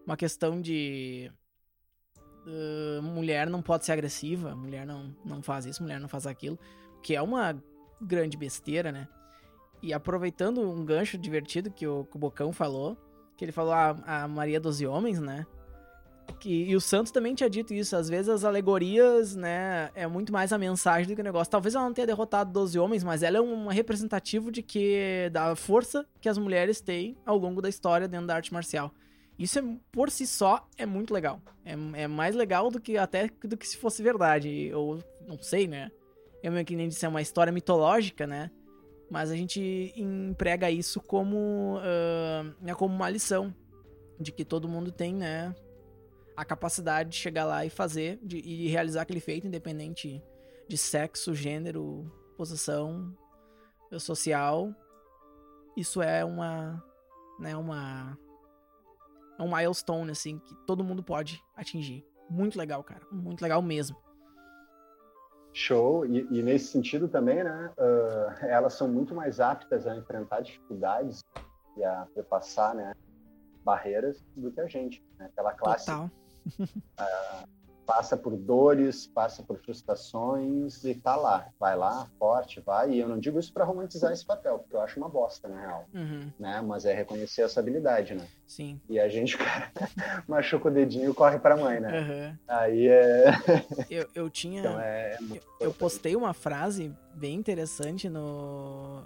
uma 0.04 0.16
questão 0.16 0.60
de 0.60 1.30
uh, 2.46 3.02
mulher 3.02 3.48
não 3.48 3.62
pode 3.62 3.84
ser 3.84 3.92
agressiva, 3.92 4.54
mulher 4.54 4.86
não, 4.86 5.14
não 5.24 5.42
faz 5.42 5.66
isso, 5.66 5.82
mulher 5.82 6.00
não 6.00 6.08
faz 6.08 6.26
aquilo, 6.26 6.58
que 7.02 7.14
é 7.14 7.22
uma 7.22 7.56
grande 8.00 8.36
besteira, 8.36 8.92
né? 8.92 9.08
E 9.82 9.92
aproveitando 9.92 10.60
um 10.60 10.84
gancho 10.84 11.18
divertido 11.18 11.70
que 11.70 11.86
o, 11.86 12.04
que 12.04 12.16
o 12.16 12.18
Bocão 12.18 12.52
falou, 12.52 12.96
que 13.36 13.44
ele 13.44 13.52
falou 13.52 13.72
a, 13.72 13.90
a 14.06 14.28
Maria 14.28 14.60
dos 14.60 14.80
Homens, 14.80 15.20
né? 15.20 15.46
Que, 16.40 16.64
e 16.64 16.74
o 16.74 16.80
Santos 16.80 17.12
também 17.12 17.34
tinha 17.34 17.50
dito 17.50 17.74
isso. 17.74 17.94
Às 17.94 18.08
vezes 18.08 18.30
as 18.30 18.44
alegorias, 18.44 19.36
né, 19.36 19.90
é 19.94 20.06
muito 20.06 20.32
mais 20.32 20.52
a 20.54 20.58
mensagem 20.58 21.06
do 21.06 21.14
que 21.14 21.20
o 21.20 21.24
negócio. 21.24 21.50
Talvez 21.50 21.74
ela 21.74 21.84
não 21.84 21.92
tenha 21.92 22.06
derrotado 22.06 22.50
12 22.50 22.78
homens, 22.78 23.04
mas 23.04 23.22
ela 23.22 23.36
é 23.36 23.40
um 23.40 23.66
representativo 23.68 24.50
de 24.50 24.62
que 24.62 25.28
da 25.32 25.54
força 25.54 26.06
que 26.20 26.28
as 26.28 26.38
mulheres 26.38 26.80
têm 26.80 27.16
ao 27.26 27.36
longo 27.36 27.60
da 27.60 27.68
história 27.68 28.08
dentro 28.08 28.26
da 28.26 28.36
arte 28.36 28.54
marcial. 28.54 28.90
Isso 29.38 29.58
é, 29.58 29.62
por 29.90 30.10
si 30.10 30.26
só 30.26 30.68
é 30.76 30.86
muito 30.86 31.12
legal. 31.12 31.40
É, 31.64 31.72
é 32.02 32.06
mais 32.06 32.34
legal 32.34 32.70
do 32.70 32.80
que 32.80 32.96
até 32.96 33.28
do 33.42 33.56
que 33.56 33.66
se 33.66 33.76
fosse 33.76 34.02
verdade. 34.02 34.66
Eu 34.66 35.02
não 35.26 35.40
sei, 35.42 35.66
né? 35.66 35.90
Eu 36.42 36.52
meio 36.52 36.64
que 36.64 36.76
nem 36.76 36.88
disse, 36.88 37.04
é 37.04 37.08
uma 37.08 37.22
história 37.22 37.52
mitológica, 37.52 38.26
né? 38.26 38.50
Mas 39.10 39.30
a 39.30 39.36
gente 39.36 39.92
emprega 39.96 40.70
isso 40.70 41.00
como, 41.00 41.78
uh, 41.78 42.76
como 42.76 42.94
uma 42.94 43.10
lição 43.10 43.54
de 44.20 44.32
que 44.32 44.44
todo 44.44 44.68
mundo 44.68 44.92
tem, 44.92 45.14
né? 45.14 45.54
a 46.36 46.44
capacidade 46.44 47.10
de 47.10 47.16
chegar 47.16 47.44
lá 47.44 47.64
e 47.64 47.70
fazer 47.70 48.18
de, 48.22 48.38
e 48.38 48.68
realizar 48.68 49.02
aquele 49.02 49.20
feito, 49.20 49.46
independente 49.46 50.22
de 50.68 50.76
sexo, 50.76 51.34
gênero, 51.34 52.10
posição, 52.36 53.16
social, 53.98 54.74
isso 55.76 56.02
é 56.02 56.24
uma, 56.24 56.82
né, 57.38 57.56
uma 57.56 58.18
é 59.38 59.42
um 59.42 59.54
milestone 59.54 60.10
assim 60.10 60.38
que 60.38 60.54
todo 60.66 60.84
mundo 60.84 61.02
pode 61.02 61.42
atingir. 61.56 62.04
Muito 62.28 62.58
legal, 62.58 62.82
cara, 62.82 63.02
muito 63.10 63.42
legal 63.42 63.60
mesmo. 63.60 63.96
Show. 65.52 66.04
E, 66.04 66.26
e 66.30 66.42
nesse 66.42 66.66
sentido 66.66 67.08
também, 67.08 67.44
né? 67.44 67.72
Uh, 67.78 68.46
elas 68.46 68.74
são 68.74 68.88
muito 68.88 69.14
mais 69.14 69.38
aptas 69.38 69.86
a 69.86 69.96
enfrentar 69.96 70.40
dificuldades 70.40 71.22
e 71.76 71.84
a 71.84 72.06
perpassar, 72.12 72.74
né? 72.74 72.92
Barreiras 73.64 74.22
do 74.36 74.50
que 74.50 74.60
a 74.60 74.66
gente. 74.66 75.02
Né? 75.16 75.26
Aquela 75.26 75.54
classe 75.54 75.86
Total. 75.86 76.10
uh, 76.60 77.48
passa 77.86 78.16
por 78.16 78.36
dores, 78.36 79.06
passa 79.06 79.42
por 79.42 79.58
frustrações 79.58 80.84
e 80.84 80.94
tá 80.94 81.16
lá, 81.16 81.48
vai 81.58 81.76
lá, 81.76 82.08
forte, 82.18 82.60
vai. 82.60 82.92
E 82.92 83.00
eu 83.00 83.08
não 83.08 83.18
digo 83.18 83.38
isso 83.38 83.52
para 83.52 83.64
romantizar 83.64 84.12
esse 84.12 84.24
papel, 84.24 84.58
porque 84.58 84.76
eu 84.76 84.80
acho 84.80 84.98
uma 84.98 85.08
bosta, 85.08 85.48
na 85.48 85.60
real. 85.60 85.88
Uhum. 85.94 86.32
Né? 86.38 86.60
Mas 86.62 86.84
é 86.84 86.92
reconhecer 86.92 87.42
essa 87.42 87.60
habilidade, 87.60 88.14
né? 88.14 88.26
Sim. 88.46 88.80
E 88.88 88.98
a 88.98 89.08
gente, 89.08 89.36
cara, 89.38 89.70
machuca 90.26 90.68
o 90.68 90.70
dedinho 90.70 91.10
e 91.10 91.14
corre 91.14 91.38
pra 91.38 91.56
mãe, 91.56 91.80
né? 91.80 92.00
Uhum. 92.00 92.38
Aí 92.48 92.88
é. 92.88 93.24
Eu, 93.90 94.08
eu 94.14 94.30
tinha. 94.30 94.60
Então 94.60 94.80
é. 94.80 95.16
eu, 95.20 95.40
eu 95.60 95.74
postei 95.74 96.16
uma 96.16 96.32
frase 96.32 96.92
bem 97.14 97.34
interessante 97.34 98.08
no, 98.08 99.02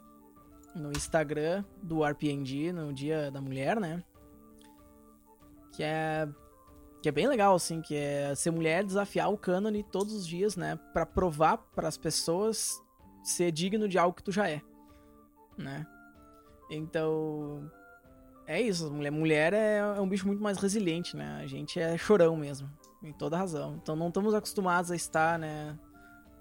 no 0.74 0.90
Instagram 0.92 1.64
do 1.82 2.04
RPNG 2.04 2.72
no 2.72 2.92
Dia 2.92 3.30
da 3.30 3.40
Mulher, 3.40 3.80
né? 3.80 4.02
Que 5.72 5.82
é 5.82 6.28
que 7.02 7.08
é 7.08 7.12
bem 7.12 7.28
legal, 7.28 7.54
assim, 7.54 7.80
que 7.80 7.94
é 7.94 8.34
ser 8.34 8.50
mulher, 8.50 8.84
desafiar 8.84 9.32
o 9.32 9.38
cânone 9.38 9.84
todos 9.84 10.12
os 10.12 10.26
dias, 10.26 10.56
né? 10.56 10.76
Pra 10.92 11.06
provar 11.06 11.58
para 11.58 11.86
as 11.86 11.96
pessoas 11.96 12.82
ser 13.22 13.52
digno 13.52 13.88
de 13.88 13.98
algo 13.98 14.16
que 14.16 14.22
tu 14.22 14.32
já 14.32 14.48
é, 14.48 14.60
né? 15.56 15.86
Então, 16.70 17.70
é 18.46 18.60
isso. 18.60 18.90
Mulher, 18.90 19.10
mulher 19.10 19.52
é, 19.52 19.76
é 19.76 20.00
um 20.00 20.08
bicho 20.08 20.26
muito 20.26 20.42
mais 20.42 20.58
resiliente, 20.58 21.16
né? 21.16 21.38
A 21.42 21.46
gente 21.46 21.78
é 21.78 21.96
chorão 21.96 22.36
mesmo, 22.36 22.68
em 23.02 23.12
toda 23.12 23.36
razão. 23.36 23.76
Então 23.76 23.94
não 23.94 24.08
estamos 24.08 24.34
acostumados 24.34 24.90
a 24.90 24.96
estar, 24.96 25.38
né? 25.38 25.78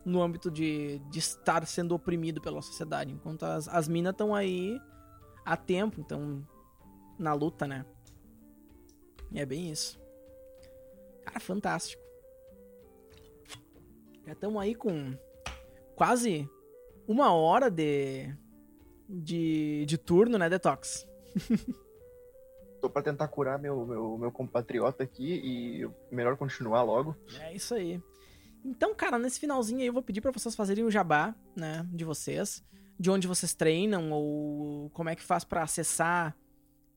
No 0.06 0.22
âmbito 0.24 0.50
de, 0.50 1.00
de 1.12 1.20
estar 1.20 1.66
sendo 1.68 1.94
oprimido 1.94 2.42
pela 2.42 2.62
sociedade. 2.62 3.12
Enquanto 3.12 3.44
as, 3.44 3.68
as 3.68 3.88
minas 3.88 4.12
estão 4.12 4.34
aí 4.34 4.80
há 5.46 5.58
tempo, 5.58 6.00
então, 6.00 6.48
na 7.20 7.34
luta, 7.34 7.68
né? 7.68 7.86
E 9.32 9.40
é 9.40 9.46
bem 9.46 9.70
isso. 9.70 10.00
Cara, 11.38 11.40
fantástico. 11.40 12.02
Já 14.26 14.34
estamos 14.34 14.60
aí 14.60 14.74
com 14.74 15.16
quase 15.96 16.50
uma 17.08 17.32
hora 17.32 17.70
de, 17.70 18.36
de, 19.08 19.86
de 19.86 19.98
turno, 20.00 20.38
né, 20.38 20.50
Detox? 20.50 21.08
Tô 22.82 22.90
pra 22.90 23.04
tentar 23.04 23.28
curar 23.28 23.60
meu, 23.60 23.86
meu, 23.86 24.18
meu 24.18 24.32
compatriota 24.32 25.04
aqui 25.04 25.42
e 25.44 25.90
melhor 26.12 26.38
continuar 26.38 26.82
logo. 26.82 27.16
É 27.40 27.54
isso 27.54 27.76
aí. 27.76 28.02
Então, 28.66 28.96
cara, 28.96 29.20
nesse 29.20 29.40
finalzinho 29.40 29.82
aí 29.82 29.88
eu 29.88 29.94
vou 29.94 30.02
pedir 30.02 30.22
para 30.22 30.32
vocês 30.32 30.56
fazerem 30.56 30.84
o 30.84 30.92
jabá, 30.92 31.36
né, 31.56 31.88
de 31.94 32.04
vocês, 32.04 32.64
de 33.00 33.12
onde 33.12 33.28
vocês 33.28 33.54
treinam 33.54 34.12
ou 34.12 34.90
como 34.90 35.10
é 35.10 35.16
que 35.16 35.24
faz 35.24 35.44
para 35.44 35.62
acessar 35.62 36.36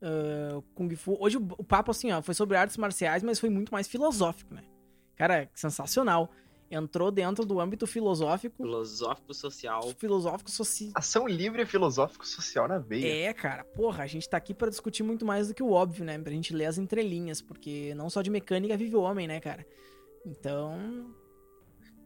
uh, 0.02 0.62
Kung 0.74 0.94
Fu. 0.96 1.16
Hoje 1.20 1.36
o, 1.36 1.48
o, 1.58 1.64
papo, 1.64 1.90
assim, 1.90 2.10
ó, 2.12 2.22
foi 2.22 2.34
sobre 2.34 2.56
artes 2.56 2.76
marciais, 2.76 3.22
mas 3.22 3.38
foi 3.38 3.50
muito 3.50 3.72
mais 3.72 3.86
filosófico, 3.88 4.54
né? 4.54 4.62
Cara, 5.16 5.50
sensacional. 5.54 6.30
Entrou 6.70 7.10
dentro 7.10 7.44
do 7.44 7.58
âmbito 7.58 7.84
filosófico. 7.84 8.58
Filosófico 8.58 9.34
social. 9.34 9.82
Filosófico 9.98 10.50
social. 10.50 10.92
Ação 10.94 11.26
livre 11.26 11.62
e 11.62 11.66
filosófico 11.66 12.24
social 12.24 12.68
na 12.68 12.78
veia. 12.78 13.28
É, 13.28 13.32
cara. 13.32 13.64
Porra, 13.64 14.04
a 14.04 14.06
gente 14.06 14.28
tá 14.28 14.36
aqui 14.36 14.54
para 14.54 14.70
discutir 14.70 15.02
muito 15.02 15.26
mais 15.26 15.48
do 15.48 15.54
que 15.54 15.64
o 15.64 15.72
óbvio, 15.72 16.04
né? 16.04 16.16
Pra 16.16 16.32
gente 16.32 16.54
ler 16.54 16.66
as 16.66 16.78
entrelinhas, 16.78 17.42
porque 17.42 17.92
não 17.96 18.08
só 18.08 18.22
de 18.22 18.30
mecânica 18.30 18.76
vive 18.76 18.94
o 18.94 19.00
homem, 19.00 19.26
né, 19.26 19.40
cara? 19.40 19.66
Então. 20.24 21.12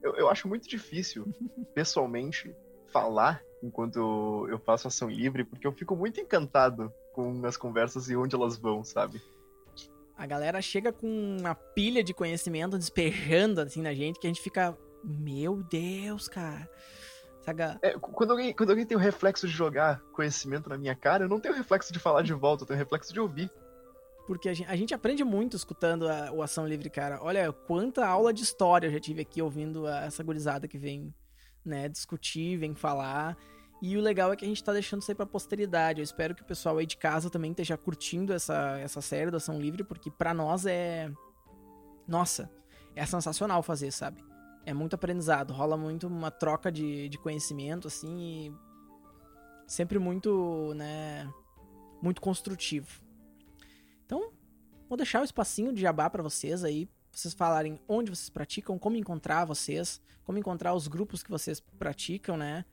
Eu, 0.03 0.16
eu 0.16 0.30
acho 0.30 0.49
muito 0.49 0.66
difícil, 0.66 1.26
pessoalmente, 1.74 2.55
falar 2.90 3.42
enquanto 3.62 4.47
eu 4.49 4.59
faço 4.59 4.88
ação 4.88 5.11
livre, 5.11 5.45
porque 5.45 5.66
eu 5.66 5.72
fico 5.72 5.95
muito 5.95 6.20
encantado 6.20 6.90
com 7.15 7.47
as 7.47 7.57
conversas 7.57 8.11
e 8.11 8.17
onde 8.17 8.35
elas 8.35 8.59
vão, 8.59 8.83
sabe? 8.85 9.23
A 10.17 10.27
galera 10.27 10.61
chega 10.61 10.93
com 10.93 11.37
uma 11.39 11.55
pilha 11.55 12.03
de 12.03 12.12
conhecimento 12.12 12.77
despejando 12.77 13.61
assim 13.61 13.81
na 13.81 13.95
gente 13.95 14.19
que 14.19 14.27
a 14.27 14.31
gente 14.31 14.43
fica, 14.43 14.77
meu 15.03 15.62
Deus, 15.62 16.29
cara. 16.29 16.69
Saga... 17.41 17.79
É, 17.83 17.93
quando, 17.99 18.33
alguém, 18.33 18.53
quando 18.53 18.71
alguém 18.71 18.87
tem 18.87 18.97
o 18.97 19.01
reflexo 19.01 19.47
de 19.47 19.53
jogar 19.53 20.01
conhecimento 20.12 20.69
na 20.69 20.79
minha 20.79 20.95
cara, 20.95 21.25
eu 21.25 21.29
não 21.29 21.39
tenho 21.39 21.55
o 21.55 21.57
reflexo 21.57 21.93
de 21.93 21.99
falar 21.99 22.23
de 22.23 22.33
volta, 22.33 22.62
eu 22.62 22.67
tenho 22.67 22.79
o 22.79 22.83
reflexo 22.83 23.12
de 23.12 23.21
ouvir. 23.21 23.51
Porque 24.27 24.49
a 24.49 24.55
gente, 24.55 24.71
a 24.71 24.77
gente 24.77 24.95
aprende 24.95 25.23
muito 25.23 25.57
escutando 25.57 26.09
a, 26.09 26.33
o 26.33 26.43
Ação 26.43 26.67
Livre, 26.67 26.89
cara. 26.89 27.19
Olha, 27.23 27.53
quanta 27.53 28.07
aula 28.07 28.33
de 28.33 28.43
história 28.43 28.87
eu 28.87 28.93
já 28.93 29.01
tive 29.01 29.21
aqui 29.21 29.43
ouvindo 29.43 29.87
a, 29.87 30.05
essa 30.05 30.23
gurizada 30.23 30.67
que 30.67 30.79
vem 30.79 31.15
né, 31.65 31.89
discutir, 31.89 32.57
vem 32.57 32.75
falar. 32.75 33.37
E 33.87 33.99
o 33.99 34.01
legal 34.01 34.32
é 34.32 34.37
que 34.37 34.47
a 34.47 34.49
gente 34.49 34.64
tá 34.64 34.72
deixando 34.72 35.03
isso 35.03 35.11
aí 35.11 35.14
pra 35.14 35.26
posteridade. 35.26 36.01
Eu 36.01 36.05
espero 36.05 36.35
que 36.35 36.41
o 36.41 36.45
pessoal 36.47 36.78
aí 36.78 36.87
de 36.87 36.97
casa 36.97 37.28
também 37.28 37.51
esteja 37.51 37.76
curtindo 37.76 38.32
essa, 38.32 38.78
essa 38.78 39.03
série 39.03 39.30
da 39.30 39.37
Ação 39.37 39.61
Livre, 39.61 39.85
porque 39.85 40.11
para 40.11 40.32
nós 40.32 40.64
é. 40.64 41.12
Nossa, 42.09 42.51
é 42.97 43.05
sensacional 43.05 43.62
fazer, 43.62 43.91
sabe? 43.91 44.24
É 44.64 44.72
muito 44.72 44.95
aprendizado, 44.95 45.53
rola 45.53 45.76
muito 45.76 46.07
uma 46.07 46.30
troca 46.30 46.72
de, 46.72 47.11
de 47.11 47.18
conhecimento, 47.18 47.87
assim, 47.87 48.47
e 48.47 48.53
sempre 49.66 49.99
muito, 49.99 50.72
né, 50.74 51.30
muito 52.01 52.22
construtivo. 52.22 53.03
Então, 54.07 54.32
vou 54.89 54.97
deixar 54.97 55.20
o 55.20 55.26
espacinho 55.26 55.74
de 55.74 55.82
jabá 55.82 56.09
para 56.09 56.22
vocês 56.22 56.64
aí, 56.64 56.89
vocês 57.12 57.35
falarem 57.35 57.78
onde 57.87 58.11
vocês 58.11 58.30
praticam, 58.30 58.78
como 58.78 58.97
encontrar 58.97 59.45
vocês, 59.45 60.01
como 60.24 60.39
encontrar 60.39 60.72
os 60.72 60.89
grupos 60.89 61.22
que 61.22 61.30
vocês 61.30 61.61
praticam, 61.61 62.39
né? 62.39 62.64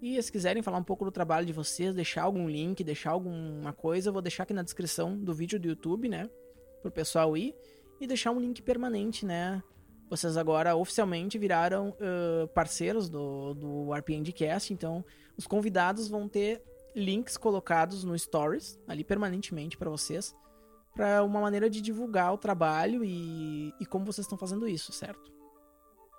E 0.00 0.22
se 0.22 0.32
quiserem 0.32 0.62
falar 0.62 0.78
um 0.78 0.84
pouco 0.84 1.04
do 1.04 1.10
trabalho 1.10 1.46
de 1.46 1.52
vocês, 1.52 1.94
deixar 1.94 2.22
algum 2.22 2.48
link, 2.48 2.82
deixar 2.82 3.10
alguma 3.10 3.72
coisa, 3.72 4.08
eu 4.08 4.12
vou 4.12 4.22
deixar 4.22 4.44
aqui 4.44 4.54
na 4.54 4.62
descrição 4.62 5.16
do 5.16 5.34
vídeo 5.34 5.60
do 5.60 5.68
YouTube, 5.68 6.08
né? 6.08 6.28
Pro 6.80 6.90
pessoal 6.90 7.36
ir. 7.36 7.54
E 8.00 8.06
deixar 8.06 8.30
um 8.30 8.40
link 8.40 8.62
permanente, 8.62 9.26
né? 9.26 9.62
Vocês 10.08 10.36
agora 10.36 10.74
oficialmente 10.74 11.38
viraram 11.38 11.90
uh, 11.90 12.48
parceiros 12.48 13.08
do, 13.08 13.54
do 13.54 13.94
RPNDcast, 13.94 14.72
então 14.72 15.04
os 15.36 15.46
convidados 15.46 16.08
vão 16.08 16.28
ter 16.28 16.64
links 16.96 17.36
colocados 17.36 18.02
no 18.02 18.18
Stories, 18.18 18.80
ali 18.88 19.04
permanentemente 19.04 19.76
para 19.76 19.88
vocês, 19.88 20.34
para 20.94 21.22
uma 21.22 21.40
maneira 21.40 21.70
de 21.70 21.80
divulgar 21.80 22.32
o 22.32 22.38
trabalho 22.38 23.04
e, 23.04 23.72
e 23.78 23.86
como 23.86 24.04
vocês 24.04 24.24
estão 24.24 24.36
fazendo 24.36 24.66
isso, 24.66 24.92
certo? 24.92 25.30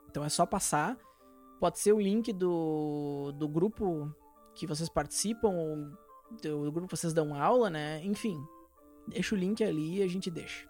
Então 0.09 0.23
é 0.23 0.29
só 0.29 0.45
passar 0.45 0.97
Pode 1.61 1.77
ser 1.77 1.93
o 1.93 1.99
link 2.01 2.33
do, 2.33 3.31
do 3.33 3.47
grupo 3.47 4.11
que 4.55 4.65
vocês 4.65 4.89
participam, 4.89 5.95
do, 6.41 6.65
do 6.65 6.71
grupo 6.71 6.87
que 6.87 6.97
vocês 6.97 7.13
dão 7.13 7.35
aula, 7.35 7.69
né? 7.69 8.03
Enfim, 8.03 8.43
deixa 9.07 9.35
o 9.35 9.37
link 9.37 9.63
ali 9.63 9.99
e 9.99 10.01
a 10.01 10.07
gente 10.07 10.31
deixa. 10.31 10.67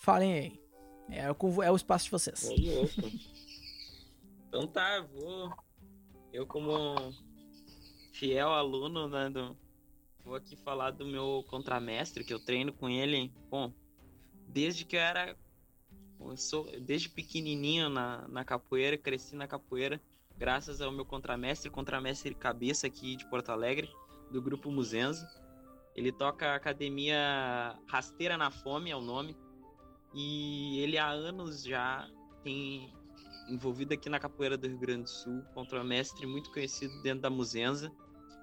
Falem 0.00 0.32
aí. 0.34 0.60
É, 1.08 1.26
é 1.26 1.70
o 1.70 1.76
espaço 1.76 2.06
de 2.06 2.10
vocês. 2.10 2.50
então 4.48 4.66
tá, 4.66 5.00
vou. 5.02 5.54
Eu, 6.32 6.44
como 6.44 6.96
fiel 8.14 8.48
aluno, 8.48 9.06
né, 9.08 9.30
do, 9.30 9.56
vou 10.24 10.34
aqui 10.34 10.56
falar 10.56 10.90
do 10.90 11.06
meu 11.06 11.44
contramestre, 11.48 12.24
que 12.24 12.34
eu 12.34 12.44
treino 12.44 12.72
com 12.72 12.88
ele, 12.88 13.32
bom, 13.48 13.72
desde 14.48 14.84
que 14.84 14.96
eu 14.96 15.00
era 15.00 15.36
eu 16.20 16.36
sou 16.36 16.66
desde 16.80 17.08
pequenininho 17.08 17.88
na, 17.88 18.26
na 18.28 18.44
capoeira, 18.44 18.96
cresci 18.96 19.36
na 19.36 19.46
capoeira, 19.46 20.00
graças 20.36 20.80
ao 20.80 20.90
meu 20.90 21.04
contramestre, 21.04 21.70
contramestre 21.70 22.34
cabeça 22.34 22.86
aqui 22.86 23.16
de 23.16 23.28
Porto 23.28 23.50
Alegre, 23.50 23.90
do 24.30 24.42
grupo 24.42 24.70
Muzenza. 24.70 25.28
Ele 25.94 26.10
toca 26.10 26.54
academia 26.54 27.78
Rasteira 27.86 28.36
na 28.36 28.50
Fome, 28.50 28.90
é 28.90 28.96
o 28.96 29.00
nome. 29.00 29.36
E 30.12 30.80
ele 30.80 30.98
há 30.98 31.08
anos 31.08 31.62
já 31.62 32.08
tem 32.42 32.92
envolvido 33.48 33.94
aqui 33.94 34.08
na 34.08 34.18
capoeira 34.18 34.56
do 34.56 34.66
Rio 34.66 34.78
Grande 34.78 35.04
do 35.04 35.10
Sul, 35.10 35.42
contramestre 35.54 36.26
muito 36.26 36.50
conhecido 36.50 37.00
dentro 37.02 37.20
da 37.20 37.30
Muzenza. 37.30 37.92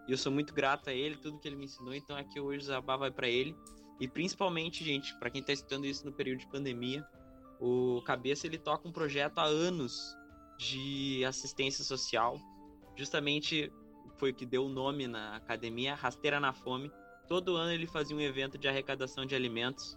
E 0.07 0.11
eu 0.11 0.17
sou 0.17 0.31
muito 0.31 0.53
grato 0.53 0.89
a 0.89 0.93
ele, 0.93 1.17
tudo 1.17 1.39
que 1.39 1.47
ele 1.47 1.55
me 1.55 1.65
ensinou, 1.65 1.93
então 1.93 2.15
aqui 2.15 2.39
hoje 2.39 2.65
o 2.65 2.67
Zabá 2.67 2.97
vai 2.97 3.11
para 3.11 3.27
ele. 3.27 3.55
E 3.99 4.07
principalmente, 4.07 4.83
gente, 4.83 5.13
para 5.19 5.29
quem 5.29 5.41
está 5.41 5.53
estudando 5.53 5.85
isso 5.85 6.05
no 6.05 6.11
período 6.11 6.39
de 6.39 6.47
pandemia, 6.47 7.05
o 7.61 8.01
Cabeça 8.01 8.47
ele 8.47 8.57
toca 8.57 8.87
um 8.87 8.91
projeto 8.91 9.37
há 9.37 9.43
anos 9.43 10.17
de 10.57 11.23
assistência 11.23 11.83
social. 11.83 12.39
Justamente 12.97 13.71
foi 14.17 14.31
o 14.31 14.33
que 14.33 14.47
deu 14.47 14.65
o 14.65 14.69
nome 14.69 15.07
na 15.07 15.35
academia, 15.35 15.93
Rasteira 15.93 16.39
na 16.39 16.53
Fome. 16.53 16.91
Todo 17.27 17.55
ano 17.55 17.71
ele 17.71 17.85
fazia 17.85 18.17
um 18.17 18.19
evento 18.19 18.57
de 18.57 18.67
arrecadação 18.67 19.27
de 19.27 19.35
alimentos, 19.35 19.95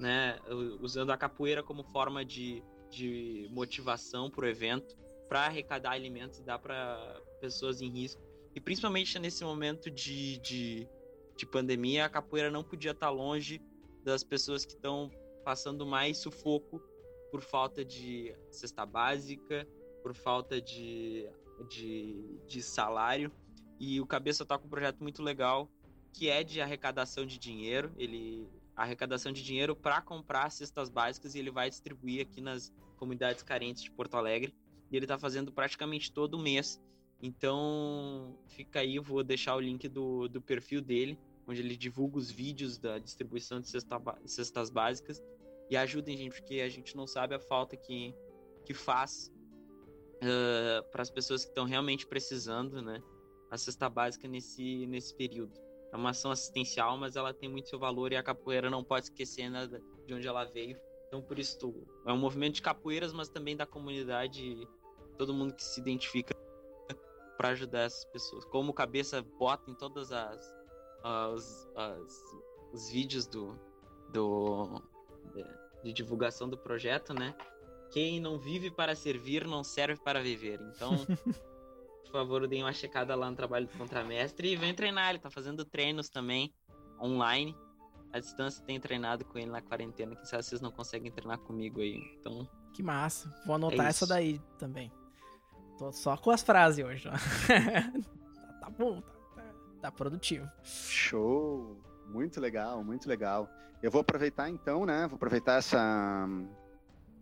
né, 0.00 0.40
usando 0.80 1.10
a 1.10 1.16
capoeira 1.16 1.62
como 1.62 1.84
forma 1.84 2.24
de, 2.24 2.64
de 2.90 3.48
motivação 3.52 4.28
para 4.28 4.44
o 4.44 4.48
evento, 4.48 4.96
para 5.28 5.46
arrecadar 5.46 5.92
alimentos 5.92 6.40
e 6.40 6.42
dar 6.44 6.58
para 6.58 7.20
pessoas 7.40 7.80
em 7.80 7.88
risco. 7.88 8.20
E 8.56 8.60
principalmente 8.60 9.16
nesse 9.20 9.44
momento 9.44 9.88
de, 9.88 10.38
de, 10.38 10.88
de 11.36 11.46
pandemia, 11.46 12.06
a 12.06 12.08
capoeira 12.08 12.50
não 12.50 12.64
podia 12.64 12.90
estar 12.90 13.10
longe 13.10 13.62
das 14.02 14.24
pessoas 14.24 14.64
que 14.64 14.72
estão 14.72 15.10
passando 15.44 15.86
mais 15.86 16.18
sufoco 16.18 16.82
por 17.34 17.42
falta 17.42 17.84
de 17.84 18.32
cesta 18.48 18.86
básica, 18.86 19.66
por 20.04 20.14
falta 20.14 20.60
de, 20.60 21.28
de, 21.68 22.38
de 22.46 22.62
salário. 22.62 23.28
E 23.80 24.00
o 24.00 24.06
Cabeça 24.06 24.46
tá 24.46 24.56
com 24.56 24.68
um 24.68 24.70
projeto 24.70 25.02
muito 25.02 25.20
legal, 25.20 25.68
que 26.12 26.28
é 26.30 26.44
de 26.44 26.60
arrecadação 26.60 27.26
de 27.26 27.36
dinheiro. 27.36 27.92
Ele 27.96 28.48
arrecadação 28.76 29.32
de 29.32 29.42
dinheiro 29.42 29.74
para 29.74 30.00
comprar 30.00 30.48
cestas 30.50 30.88
básicas 30.88 31.34
e 31.34 31.40
ele 31.40 31.50
vai 31.50 31.68
distribuir 31.68 32.22
aqui 32.22 32.40
nas 32.40 32.72
comunidades 32.96 33.42
carentes 33.42 33.82
de 33.82 33.90
Porto 33.90 34.16
Alegre. 34.16 34.54
E 34.92 34.96
ele 34.96 35.04
está 35.04 35.18
fazendo 35.18 35.50
praticamente 35.50 36.12
todo 36.12 36.38
mês. 36.38 36.80
Então, 37.20 38.38
fica 38.46 38.78
aí, 38.78 38.94
eu 38.94 39.02
vou 39.02 39.24
deixar 39.24 39.56
o 39.56 39.60
link 39.60 39.88
do, 39.88 40.28
do 40.28 40.40
perfil 40.40 40.80
dele, 40.80 41.18
onde 41.48 41.60
ele 41.60 41.76
divulga 41.76 42.16
os 42.16 42.30
vídeos 42.30 42.78
da 42.78 43.00
distribuição 43.00 43.60
de 43.60 43.68
cesta, 43.68 44.00
cestas 44.24 44.70
básicas. 44.70 45.20
E 45.70 45.76
ajudem, 45.76 46.16
gente, 46.16 46.40
porque 46.40 46.60
a 46.60 46.68
gente 46.68 46.96
não 46.96 47.06
sabe 47.06 47.34
a 47.34 47.40
falta 47.40 47.76
que, 47.76 48.14
que 48.64 48.74
faz 48.74 49.32
uh, 50.16 50.90
para 50.90 51.02
as 51.02 51.10
pessoas 51.10 51.44
que 51.44 51.50
estão 51.50 51.64
realmente 51.64 52.06
precisando, 52.06 52.82
né? 52.82 53.02
A 53.50 53.56
cesta 53.56 53.88
básica 53.88 54.28
nesse, 54.28 54.86
nesse 54.86 55.14
período. 55.14 55.52
É 55.92 55.96
uma 55.96 56.10
ação 56.10 56.30
assistencial, 56.30 56.98
mas 56.98 57.16
ela 57.16 57.32
tem 57.32 57.48
muito 57.48 57.68
seu 57.68 57.78
valor 57.78 58.12
e 58.12 58.16
a 58.16 58.22
capoeira 58.22 58.68
não 58.68 58.82
pode 58.82 59.06
esquecer 59.06 59.48
nada 59.48 59.80
de 60.06 60.14
onde 60.14 60.26
ela 60.26 60.44
veio. 60.44 60.78
Então, 61.06 61.22
por 61.22 61.38
isso, 61.38 61.56
é 62.04 62.12
um 62.12 62.18
movimento 62.18 62.56
de 62.56 62.62
capoeiras, 62.62 63.12
mas 63.12 63.28
também 63.28 63.56
da 63.56 63.64
comunidade, 63.64 64.66
todo 65.16 65.32
mundo 65.32 65.54
que 65.54 65.62
se 65.62 65.80
identifica 65.80 66.34
para 67.36 67.50
ajudar 67.50 67.82
essas 67.82 68.04
pessoas. 68.06 68.44
Como 68.46 68.74
Cabeça 68.74 69.22
bota 69.22 69.70
em 69.70 69.74
todas 69.74 70.10
as, 70.10 70.54
as, 71.04 71.68
as 71.76 72.22
os 72.72 72.90
vídeos 72.90 73.26
do, 73.28 73.56
do 74.12 74.82
de, 75.82 75.92
divulgação 75.92 76.48
do 76.48 76.56
projeto, 76.56 77.12
né? 77.12 77.34
Quem 77.90 78.20
não 78.20 78.38
vive 78.38 78.70
para 78.70 78.94
servir 78.94 79.46
não 79.46 79.62
serve 79.62 80.00
para 80.02 80.20
viver. 80.20 80.60
Então, 80.74 80.90
por 82.04 82.12
favor, 82.12 82.46
deem 82.46 82.62
uma 82.62 82.72
checada 82.72 83.14
lá 83.14 83.30
no 83.30 83.36
trabalho 83.36 83.66
do 83.66 83.78
contramestre 83.78 84.52
e 84.52 84.56
venham 84.56 84.74
treinar. 84.74 85.10
Ele 85.10 85.18
tá 85.18 85.30
fazendo 85.30 85.64
treinos 85.64 86.08
também 86.08 86.52
online. 87.00 87.56
A 88.12 88.18
distância 88.18 88.64
tem 88.64 88.78
treinado 88.78 89.24
com 89.24 89.38
ele 89.38 89.50
na 89.50 89.60
quarentena. 89.60 90.14
Quem 90.14 90.24
sabe 90.24 90.42
vocês 90.42 90.60
não 90.60 90.70
conseguem 90.70 91.10
treinar 91.10 91.38
comigo 91.38 91.80
aí. 91.80 92.00
Então. 92.18 92.48
Que 92.72 92.82
massa. 92.82 93.28
Vou 93.46 93.56
anotar 93.56 93.86
é 93.86 93.88
essa 93.88 94.06
daí 94.06 94.40
também. 94.58 94.90
Tô 95.78 95.92
só 95.92 96.16
com 96.16 96.30
as 96.30 96.42
frases 96.42 96.84
hoje. 96.84 97.08
tá, 98.60 98.70
bom, 98.70 99.00
tá, 99.00 99.42
tá, 99.42 99.54
tá 99.82 99.92
produtivo. 99.92 100.48
Show! 100.62 101.76
Muito 102.06 102.40
legal, 102.40 102.84
muito 102.84 103.08
legal. 103.08 103.48
Eu 103.84 103.90
vou 103.90 104.00
aproveitar 104.00 104.48
então, 104.48 104.86
né? 104.86 105.06
Vou 105.06 105.16
aproveitar 105.16 105.58
essa, 105.58 106.26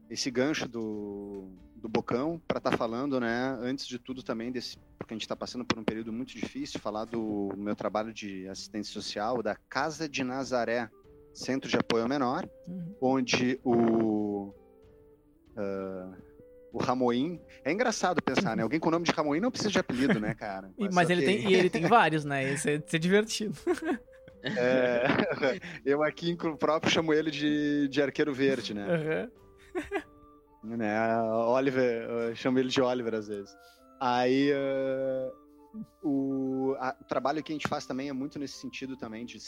esse 0.08 0.30
gancho 0.30 0.68
do, 0.68 1.48
do 1.74 1.88
Bocão 1.88 2.40
para 2.46 2.58
estar 2.58 2.70
tá 2.70 2.76
falando, 2.76 3.18
né? 3.18 3.58
Antes 3.60 3.84
de 3.84 3.98
tudo 3.98 4.22
também 4.22 4.52
desse, 4.52 4.78
porque 4.96 5.12
a 5.12 5.16
gente 5.16 5.22
está 5.22 5.34
passando 5.34 5.64
por 5.64 5.76
um 5.76 5.82
período 5.82 6.12
muito 6.12 6.32
difícil, 6.32 6.78
falar 6.78 7.04
do 7.04 7.52
meu 7.56 7.74
trabalho 7.74 8.14
de 8.14 8.46
assistência 8.46 8.92
social 8.92 9.42
da 9.42 9.56
Casa 9.68 10.08
de 10.08 10.22
Nazaré, 10.22 10.88
Centro 11.34 11.68
de 11.68 11.76
Apoio 11.76 12.04
ao 12.04 12.08
Menor, 12.08 12.48
uhum. 12.68 12.94
onde 13.00 13.58
o 13.64 14.54
uh, 15.56 16.14
o 16.72 16.78
Ramoim. 16.78 17.40
É 17.64 17.72
engraçado 17.72 18.22
pensar, 18.22 18.56
né? 18.56 18.62
Alguém 18.62 18.78
com 18.78 18.86
o 18.86 18.92
nome 18.92 19.04
de 19.04 19.10
Ramoim 19.10 19.40
não 19.40 19.50
precisa 19.50 19.72
de 19.72 19.80
apelido, 19.80 20.20
né, 20.20 20.32
cara? 20.32 20.70
Mas, 20.78 20.94
Mas 20.94 21.10
ele, 21.10 21.24
tem, 21.24 21.50
e 21.50 21.54
ele 21.54 21.68
tem 21.68 21.82
vários, 21.90 22.24
né? 22.24 22.52
Isso 22.54 22.68
é, 22.68 22.76
isso 22.76 22.94
é 22.94 22.98
divertido. 23.00 23.58
É, 24.42 25.04
eu 25.84 26.02
aqui 26.02 26.36
próprio 26.58 26.90
chamo 26.90 27.14
ele 27.14 27.30
de, 27.30 27.88
de 27.88 28.02
arqueiro 28.02 28.34
verde, 28.34 28.74
né? 28.74 29.30
Uhum. 30.64 30.76
né? 30.76 31.22
Oliver, 31.22 32.10
eu 32.10 32.34
chamo 32.34 32.58
ele 32.58 32.68
de 32.68 32.80
Oliver 32.80 33.14
às 33.14 33.28
vezes. 33.28 33.54
Aí 34.00 34.52
uh, 34.52 35.32
o, 36.02 36.74
a, 36.78 36.96
o, 37.00 37.04
trabalho 37.04 37.42
que 37.42 37.52
a 37.52 37.54
gente 37.54 37.68
faz 37.68 37.86
também 37.86 38.08
é 38.08 38.12
muito 38.12 38.38
nesse 38.38 38.58
sentido 38.58 38.96
também, 38.96 39.24
de 39.24 39.38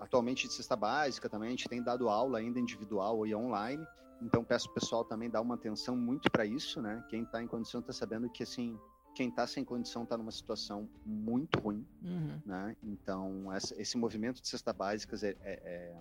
atualmente 0.00 0.46
de 0.46 0.52
cesta 0.52 0.76
básica 0.76 1.28
também, 1.28 1.48
a 1.48 1.50
gente 1.50 1.68
tem 1.68 1.82
dado 1.82 2.08
aula 2.08 2.38
ainda 2.38 2.60
individual 2.60 3.26
e 3.26 3.34
online, 3.34 3.84
então 4.20 4.44
peço 4.44 4.68
o 4.68 4.74
pessoal 4.74 5.04
também 5.04 5.30
dar 5.30 5.40
uma 5.40 5.54
atenção 5.54 5.96
muito 5.96 6.30
para 6.30 6.44
isso, 6.44 6.80
né? 6.80 7.02
Quem 7.08 7.22
está 7.22 7.42
em 7.42 7.46
condição 7.46 7.80
está 7.80 7.92
sabendo 7.92 8.28
que 8.30 8.42
assim 8.42 8.78
quem 9.14 9.28
está 9.28 9.46
sem 9.46 9.64
condição 9.64 10.04
está 10.04 10.16
numa 10.16 10.30
situação 10.30 10.88
muito 11.04 11.58
ruim, 11.58 11.86
uhum. 12.02 12.40
né? 12.44 12.76
Então 12.82 13.52
essa, 13.52 13.80
esse 13.80 13.96
movimento 13.96 14.40
de 14.40 14.48
cesta 14.48 14.72
básicas 14.72 15.22
é, 15.22 15.36
é, 15.42 15.52
é, 15.64 15.96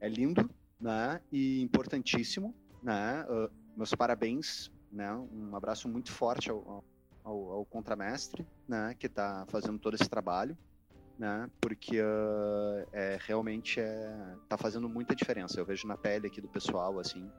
é, 0.00 0.08
lindo, 0.08 0.48
né? 0.80 1.20
E 1.32 1.62
importantíssimo, 1.62 2.54
né? 2.82 3.24
Uh, 3.28 3.50
meus 3.76 3.94
parabéns, 3.94 4.70
né? 4.92 5.12
Um 5.14 5.56
abraço 5.56 5.88
muito 5.88 6.12
forte 6.12 6.50
ao, 6.50 6.84
ao, 7.22 7.52
ao 7.52 7.64
contramestre, 7.64 8.46
né? 8.68 8.94
Que 8.98 9.06
está 9.06 9.46
fazendo 9.48 9.78
todo 9.78 9.94
esse 9.94 10.08
trabalho, 10.08 10.56
né? 11.18 11.50
Porque 11.60 12.00
uh, 12.00 12.86
é 12.92 13.18
realmente 13.20 13.80
é, 13.80 14.36
tá 14.48 14.58
fazendo 14.58 14.88
muita 14.88 15.14
diferença. 15.14 15.58
Eu 15.58 15.64
vejo 15.64 15.86
na 15.88 15.96
pele 15.96 16.26
aqui 16.26 16.40
do 16.40 16.48
pessoal 16.48 16.98
assim 16.98 17.30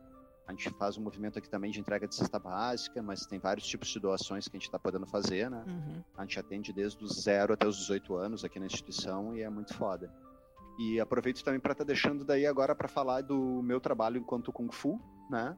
a 0.47 0.51
gente 0.51 0.69
faz 0.71 0.97
um 0.97 1.01
movimento 1.01 1.39
aqui 1.39 1.49
também 1.49 1.71
de 1.71 1.79
entrega 1.79 2.07
de 2.07 2.13
cesta 2.13 2.37
básica, 2.37 3.01
mas 3.01 3.25
tem 3.25 3.39
vários 3.39 3.65
tipos 3.65 3.89
de 3.89 3.99
doações 3.99 4.47
que 4.47 4.55
a 4.55 4.59
gente 4.59 4.67
está 4.67 4.77
podendo 4.77 5.07
fazer, 5.07 5.49
né? 5.49 5.63
Uhum. 5.65 6.03
A 6.15 6.21
gente 6.21 6.39
atende 6.39 6.71
desde 6.71 7.03
os 7.03 7.23
zero 7.23 7.53
até 7.53 7.67
os 7.67 7.77
18 7.77 8.15
anos 8.15 8.45
aqui 8.45 8.59
na 8.59 8.67
instituição 8.67 9.35
e 9.35 9.41
é 9.41 9.49
muito 9.49 9.73
foda. 9.73 10.13
E 10.77 10.99
aproveito 10.99 11.43
também 11.43 11.59
para 11.59 11.71
estar 11.71 11.83
tá 11.83 11.87
deixando 11.87 12.23
daí 12.23 12.45
agora 12.45 12.75
para 12.75 12.87
falar 12.87 13.21
do 13.21 13.61
meu 13.63 13.79
trabalho 13.79 14.19
enquanto 14.19 14.51
Kung 14.51 14.71
Fu, 14.71 14.99
né? 15.31 15.57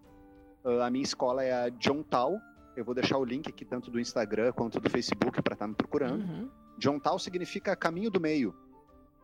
Uh, 0.64 0.82
a 0.82 0.90
minha 0.90 1.04
escola 1.04 1.44
é 1.44 1.66
a 1.66 1.70
John 1.70 2.02
Tao. 2.02 2.40
Eu 2.76 2.86
vou 2.86 2.96
deixar 2.96 3.18
o 3.18 3.26
link 3.26 3.50
aqui 3.50 3.66
tanto 3.66 3.92
do 3.92 4.00
Instagram 4.00 4.54
quanto 4.54 4.80
do 4.80 4.90
Facebook 4.90 5.42
para 5.42 5.54
estar 5.54 5.66
tá 5.66 5.68
me 5.68 5.76
procurando. 5.76 6.24
Uhum. 6.24 6.50
John 6.78 7.00
Tao 7.00 7.20
significa 7.20 7.76
caminho 7.76 8.10
do 8.10 8.22
meio, 8.22 8.56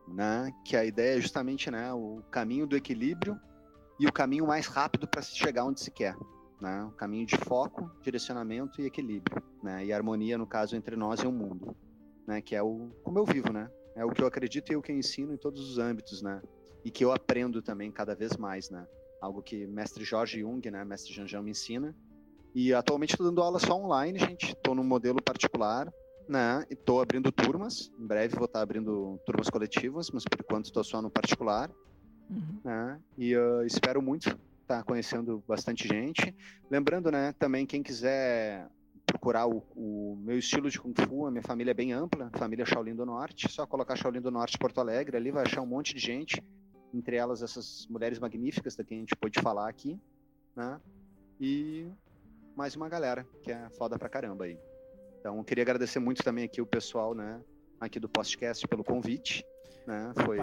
né? 0.08 0.52
Que 0.66 0.76
a 0.76 0.84
ideia 0.84 1.18
é 1.18 1.22
justamente, 1.22 1.72
né, 1.72 1.94
o 1.94 2.22
caminho 2.32 2.68
do 2.68 2.76
equilíbrio 2.76 3.40
e 4.00 4.08
o 4.08 4.14
caminho 4.14 4.48
mais 4.48 4.68
rápido 4.68 5.08
para 5.08 5.22
se 5.22 5.36
chegar 5.36 5.66
onde 5.66 5.82
se 5.82 5.92
quer. 5.92 6.16
Né? 6.60 6.84
O 6.86 6.92
caminho 6.92 7.26
de 7.26 7.38
foco, 7.38 7.92
direcionamento 8.02 8.82
e 8.82 8.86
equilíbrio. 8.86 9.44
Né? 9.62 9.86
E 9.86 9.94
harmonia, 9.94 10.38
no 10.38 10.48
caso, 10.48 10.76
entre 10.76 10.96
nós 10.96 11.20
e 11.22 11.28
o 11.28 11.32
mundo. 11.32 11.76
Né? 12.28 12.42
Que 12.42 12.56
é 12.56 12.64
o 12.64 12.90
como 13.04 13.20
eu 13.20 13.26
vivo, 13.26 13.52
né? 13.52 13.70
É 13.96 14.04
o 14.04 14.10
que 14.10 14.24
eu 14.24 14.28
acredito 14.28 14.72
e 14.72 14.76
o 14.76 14.82
que 14.82 14.92
eu 14.92 14.96
ensino 14.96 15.34
em 15.34 15.38
todos 15.38 15.70
os 15.70 15.78
âmbitos, 15.78 16.22
né? 16.22 16.42
E 16.84 16.90
que 16.90 17.06
eu 17.06 17.12
aprendo 17.12 17.62
também 17.62 17.92
cada 17.92 18.16
vez 18.16 18.36
mais, 18.38 18.70
né? 18.70 18.88
Algo 19.22 19.42
que 19.42 19.68
mestre 19.68 20.04
Jorge 20.04 20.40
Jung, 20.40 20.72
né? 20.72 20.84
Mestre 20.84 21.14
Janjão 21.14 21.44
me 21.44 21.52
ensina. 21.52 21.96
E 22.56 22.74
atualmente 22.74 23.12
estou 23.12 23.26
dando 23.26 23.42
aula 23.42 23.60
só 23.60 23.76
online, 23.76 24.18
gente. 24.18 24.54
Estou 24.54 24.74
num 24.74 24.84
modelo 24.84 25.22
particular, 25.22 25.92
né? 26.28 26.66
Estou 26.70 27.02
abrindo 27.02 27.32
turmas. 27.32 27.92
Em 28.00 28.08
breve 28.08 28.36
vou 28.36 28.46
estar 28.46 28.62
abrindo 28.62 29.20
turmas 29.26 29.50
coletivas, 29.50 30.10
mas 30.12 30.24
por 30.24 30.40
enquanto 30.40 30.66
estou 30.66 30.84
só 30.84 31.02
no 31.02 31.10
particular. 31.10 31.70
Uhum. 32.34 32.60
Né? 32.64 33.00
E 33.18 33.32
eu 33.32 33.66
espero 33.66 34.02
muito 34.02 34.30
estar 34.64 34.78
tá 34.78 34.84
conhecendo 34.84 35.44
bastante 35.48 35.88
gente. 35.88 36.36
Lembrando, 36.70 37.12
né, 37.12 37.34
também 37.34 37.66
quem 37.66 37.84
quiser 37.84 38.68
procurar 39.06 39.46
o, 39.48 39.64
o, 39.76 40.18
meu 40.22 40.38
estilo 40.40 40.70
de 40.70 40.80
Kung 40.80 40.94
Fu, 40.96 41.28
a 41.28 41.32
minha 41.32 41.44
família 41.44 41.72
é 41.72 41.74
bem 41.74 41.94
ampla, 41.94 42.32
família 42.34 42.66
Shaolin 42.66 42.96
do 42.96 43.06
Norte, 43.06 43.52
só 43.52 43.68
colocar 43.68 43.96
Shaolin 43.96 44.22
do 44.22 44.32
Norte 44.32 44.58
Porto 44.58 44.80
Alegre, 44.80 45.18
ali 45.18 45.30
vai 45.30 45.44
achar 45.44 45.62
um 45.62 45.66
monte 45.66 45.94
de 45.94 46.00
gente, 46.00 46.42
entre 46.94 47.18
elas 47.18 47.44
essas 47.44 47.86
mulheres 47.90 48.18
magníficas 48.18 48.76
da 48.76 48.84
que 48.84 48.94
a 48.94 48.98
gente 48.98 49.16
pôde 49.16 49.40
falar 49.42 49.70
aqui, 49.70 50.00
né? 50.56 50.80
E 51.40 51.88
mais 52.56 52.76
uma 52.76 52.88
galera 52.88 53.28
que 53.42 53.52
é 53.52 53.70
foda 53.72 54.00
pra 54.00 54.10
caramba 54.10 54.46
aí. 54.46 54.58
Então, 55.20 55.44
queria 55.44 55.64
agradecer 55.64 56.00
muito 56.00 56.24
também 56.24 56.46
aqui 56.46 56.62
o 56.62 56.66
pessoal, 56.66 57.14
né, 57.14 57.42
aqui 57.80 58.00
do 58.00 58.10
podcast 58.10 58.68
pelo 58.68 58.84
convite 58.84 59.46
né? 59.86 60.14
Foi 60.26 60.38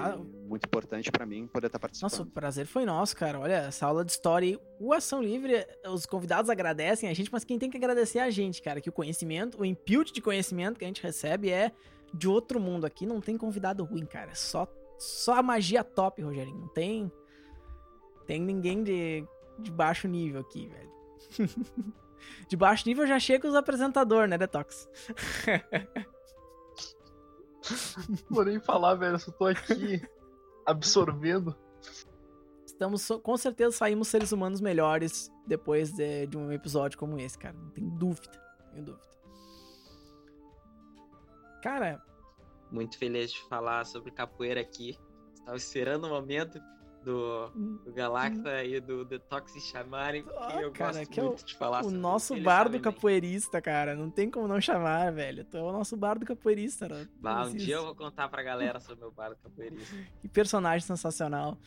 muito 0.47 0.67
importante 0.67 1.11
para 1.11 1.25
mim 1.27 1.47
poder 1.47 1.67
estar 1.67 1.79
participando. 1.79 2.11
Nossa, 2.11 2.23
o 2.23 2.27
prazer 2.27 2.67
foi 2.67 2.85
nosso, 2.85 3.17
cara. 3.17 3.39
Olha, 3.39 3.67
essa 3.69 3.87
aula 3.87 4.05
de 4.05 4.13
história, 4.13 4.59
o 4.79 4.93
Ação 4.93 5.23
Livre, 5.23 5.67
os 5.87 6.07
convidados 6.07 6.51
agradecem 6.51 7.09
a 7.09 7.15
gente, 7.15 7.31
mas 7.33 7.45
quem 7.45 7.59
tem 7.59 7.71
que 7.71 7.77
agradecer 7.77 8.19
é 8.19 8.23
a 8.23 8.31
gente, 8.31 8.63
cara, 8.63 8.81
que 8.81 8.89
o 8.89 8.93
conhecimento, 8.93 9.61
o 9.61 9.65
input 9.65 10.13
de 10.13 10.21
conhecimento 10.21 10.79
que 10.79 10.85
a 10.85 10.89
gente 10.89 11.03
recebe 11.03 11.51
é 11.51 11.73
de 12.13 12.29
outro 12.29 12.61
mundo. 12.61 12.85
Aqui 12.85 13.07
não 13.07 13.21
tem 13.21 13.37
convidado 13.37 13.85
ruim, 13.85 14.05
cara. 14.05 14.35
Só 14.35 14.69
só 14.99 15.35
a 15.35 15.43
magia 15.43 15.83
top, 15.83 16.21
Rogerinho. 16.23 16.59
Não 16.59 16.69
tem 16.69 17.11
tem 18.27 18.41
ninguém 18.41 18.85
de, 18.85 19.27
de 19.59 19.73
baixo 19.73 20.07
nível 20.07 20.43
aqui, 20.43 20.69
velho. 20.69 20.91
de 22.47 22.57
baixo 22.57 22.87
nível 22.87 23.07
já 23.07 23.19
chega 23.19 23.49
os 23.49 23.55
apresentadores, 23.55 24.31
né, 24.31 24.39
Detox? 24.39 24.89
Vou 28.29 28.45
nem 28.45 28.61
falar, 28.61 28.95
velho. 28.95 29.15
Eu 29.15 29.19
só 29.19 29.33
tô 29.33 29.47
aqui 29.47 30.03
absorvendo. 30.67 31.57
Estamos, 32.65 33.07
com 33.23 33.37
certeza, 33.37 33.77
saímos 33.77 34.09
seres 34.09 34.33
humanos 34.33 34.61
melhores 34.61 35.31
depois 35.47 35.93
de, 35.93 36.27
de 36.27 36.39
um 36.39 36.51
episódio 36.51 36.99
como 36.99 37.19
esse, 37.19 37.39
cara. 37.39 37.57
Não 37.57 37.71
tem 37.71 37.89
dúvida. 37.89 38.31
Não 38.59 38.71
tenho 38.73 38.85
dúvida. 38.87 39.11
Cara. 41.63 42.03
Muito 42.71 42.97
feliz 42.99 43.33
de 43.33 43.41
falar 43.49 43.85
sobre 43.85 44.13
capoeira 44.13 44.61
aqui. 44.61 44.97
Estava 45.35 45.57
esperando 45.57 46.05
o 46.05 46.11
momento 46.11 46.61
do, 47.05 47.49
do 47.85 47.93
Galacta 47.93 48.65
e 48.65 48.81
do 48.81 49.05
Detox 49.05 49.53
chamarem, 49.71 50.25
ah, 50.37 50.61
eu 50.61 50.71
cara, 50.71 50.93
gosto 50.93 50.99
muito 50.99 51.21
é 51.21 51.43
o, 51.43 51.47
de 51.47 51.57
falar 51.57 51.85
O 51.85 51.91
nosso 51.91 52.39
bar 52.41 52.69
do 52.69 52.79
capoeirista, 52.81 53.61
cara. 53.61 53.95
Não 53.95 54.11
tem 54.11 54.31
como 54.31 54.47
não 54.47 54.61
chamar, 54.61 55.13
velho. 55.13 55.45
Tu 55.45 55.57
é 55.57 55.63
o 55.63 55.73
nosso 55.73 55.97
bar 55.97 56.19
do 56.19 56.27
capoeirista. 56.27 56.89
Né? 56.89 57.09
Bah, 57.17 57.47
um 57.47 57.55
dia 57.55 57.77
eu 57.77 57.85
vou 57.85 57.95
contar 57.95 58.29
pra 58.29 58.43
galera 58.43 58.81
sobre 58.81 58.97
o 58.97 59.07
meu 59.07 59.13
bar 59.13 59.31
do 59.31 59.37
capoeirista. 59.37 59.97
que 60.21 60.29
personagem 60.29 60.87
sensacional. 60.87 61.59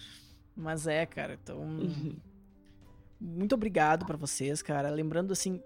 Mas 0.55 0.87
é, 0.87 1.05
cara, 1.05 1.37
então. 1.41 1.59
muito 3.19 3.55
obrigado 3.55 4.05
para 4.05 4.17
vocês, 4.17 4.61
cara. 4.61 4.89
Lembrando 4.89 5.33
assim 5.33 5.61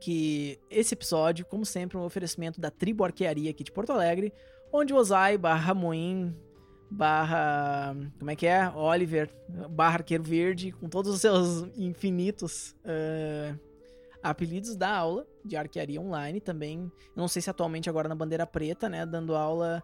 que 0.00 0.58
esse 0.70 0.94
episódio, 0.94 1.44
como 1.46 1.64
sempre, 1.64 1.96
é 1.96 2.00
um 2.00 2.04
oferecimento 2.04 2.60
da 2.60 2.70
Tribo 2.70 3.04
Arquearia 3.04 3.50
aqui 3.50 3.62
de 3.62 3.72
Porto 3.72 3.90
Alegre, 3.90 4.32
onde 4.72 4.92
o 4.92 4.96
Ozai 4.96 5.38
barra 5.38 5.74
Moim 5.74 6.34
barra. 6.90 7.94
Como 8.18 8.30
é 8.30 8.36
que 8.36 8.46
é? 8.46 8.68
Oliver 8.70 9.30
barra 9.70 9.96
Arqueiro 9.96 10.22
Verde, 10.22 10.72
com 10.72 10.88
todos 10.88 11.14
os 11.14 11.20
seus 11.20 11.68
infinitos 11.76 12.74
uh, 12.84 13.58
apelidos 14.22 14.76
da 14.76 14.94
aula 14.94 15.26
de 15.44 15.56
arquearia 15.56 16.00
online 16.00 16.40
também. 16.40 16.90
não 17.14 17.28
sei 17.28 17.40
se 17.40 17.50
atualmente 17.50 17.88
agora 17.88 18.08
na 18.08 18.14
Bandeira 18.14 18.46
Preta, 18.46 18.88
né? 18.88 19.06
Dando 19.06 19.36
aula 19.36 19.82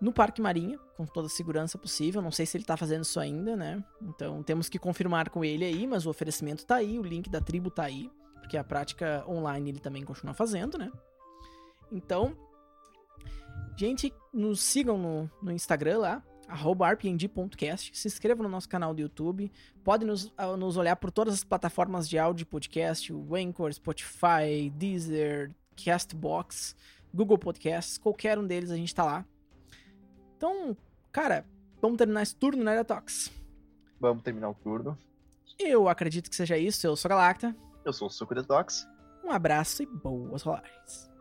no 0.00 0.12
Parque 0.12 0.42
Marinha, 0.42 0.78
com 0.96 1.06
toda 1.06 1.26
a 1.26 1.30
segurança 1.30 1.78
possível. 1.78 2.20
Não 2.20 2.30
sei 2.30 2.44
se 2.44 2.56
ele 2.56 2.64
tá 2.64 2.76
fazendo 2.76 3.04
isso 3.04 3.18
ainda, 3.18 3.56
né? 3.56 3.82
Então 4.02 4.42
temos 4.42 4.68
que 4.68 4.78
confirmar 4.78 5.30
com 5.30 5.44
ele 5.44 5.64
aí, 5.64 5.86
mas 5.86 6.04
o 6.04 6.10
oferecimento 6.10 6.66
tá 6.66 6.76
aí, 6.76 6.98
o 6.98 7.02
link 7.02 7.30
da 7.30 7.40
tribo 7.40 7.70
tá 7.70 7.84
aí, 7.84 8.10
porque 8.40 8.56
a 8.56 8.64
prática 8.64 9.24
online 9.26 9.70
ele 9.70 9.80
também 9.80 10.04
continua 10.04 10.34
fazendo, 10.34 10.76
né? 10.76 10.90
Então, 11.90 12.36
gente, 13.76 14.12
nos 14.32 14.60
sigam 14.60 14.98
no, 14.98 15.30
no 15.42 15.52
Instagram 15.52 15.98
lá, 15.98 16.22
rpng.cast, 16.48 17.96
se 17.96 18.08
inscrevam 18.08 18.42
no 18.42 18.48
nosso 18.48 18.68
canal 18.68 18.94
do 18.94 19.00
YouTube, 19.00 19.50
podem 19.82 20.06
nos, 20.06 20.26
uh, 20.26 20.56
nos 20.56 20.76
olhar 20.76 20.96
por 20.96 21.10
todas 21.10 21.34
as 21.34 21.44
plataformas 21.44 22.08
de 22.08 22.18
áudio 22.18 22.46
podcast, 22.46 23.12
o 23.12 23.34
Anchor, 23.34 23.72
Spotify, 23.72 24.70
Deezer, 24.74 25.52
Castbox, 25.82 26.76
Google 27.12 27.38
Podcasts, 27.38 27.98
qualquer 27.98 28.38
um 28.38 28.46
deles 28.46 28.70
a 28.70 28.76
gente 28.76 28.94
tá 28.94 29.04
lá. 29.04 29.24
Então, 30.36 30.76
cara, 31.10 31.44
vamos 31.80 31.96
terminar 31.96 32.22
esse 32.22 32.36
turno, 32.36 32.62
né, 32.62 32.76
Detox? 32.76 33.32
Vamos 34.00 34.22
terminar 34.22 34.50
o 34.50 34.54
turno. 34.54 34.98
Eu 35.58 35.88
acredito 35.88 36.28
que 36.28 36.36
seja 36.36 36.58
isso. 36.58 36.86
Eu 36.86 36.96
sou 36.96 37.08
Galacta. 37.08 37.56
Eu 37.84 37.92
sou 37.92 38.08
o 38.08 38.10
Suco 38.10 38.34
Detox. 38.34 38.86
Um 39.24 39.30
abraço 39.30 39.82
e 39.82 39.86
boas 39.86 40.42
rolagens. 40.42 41.13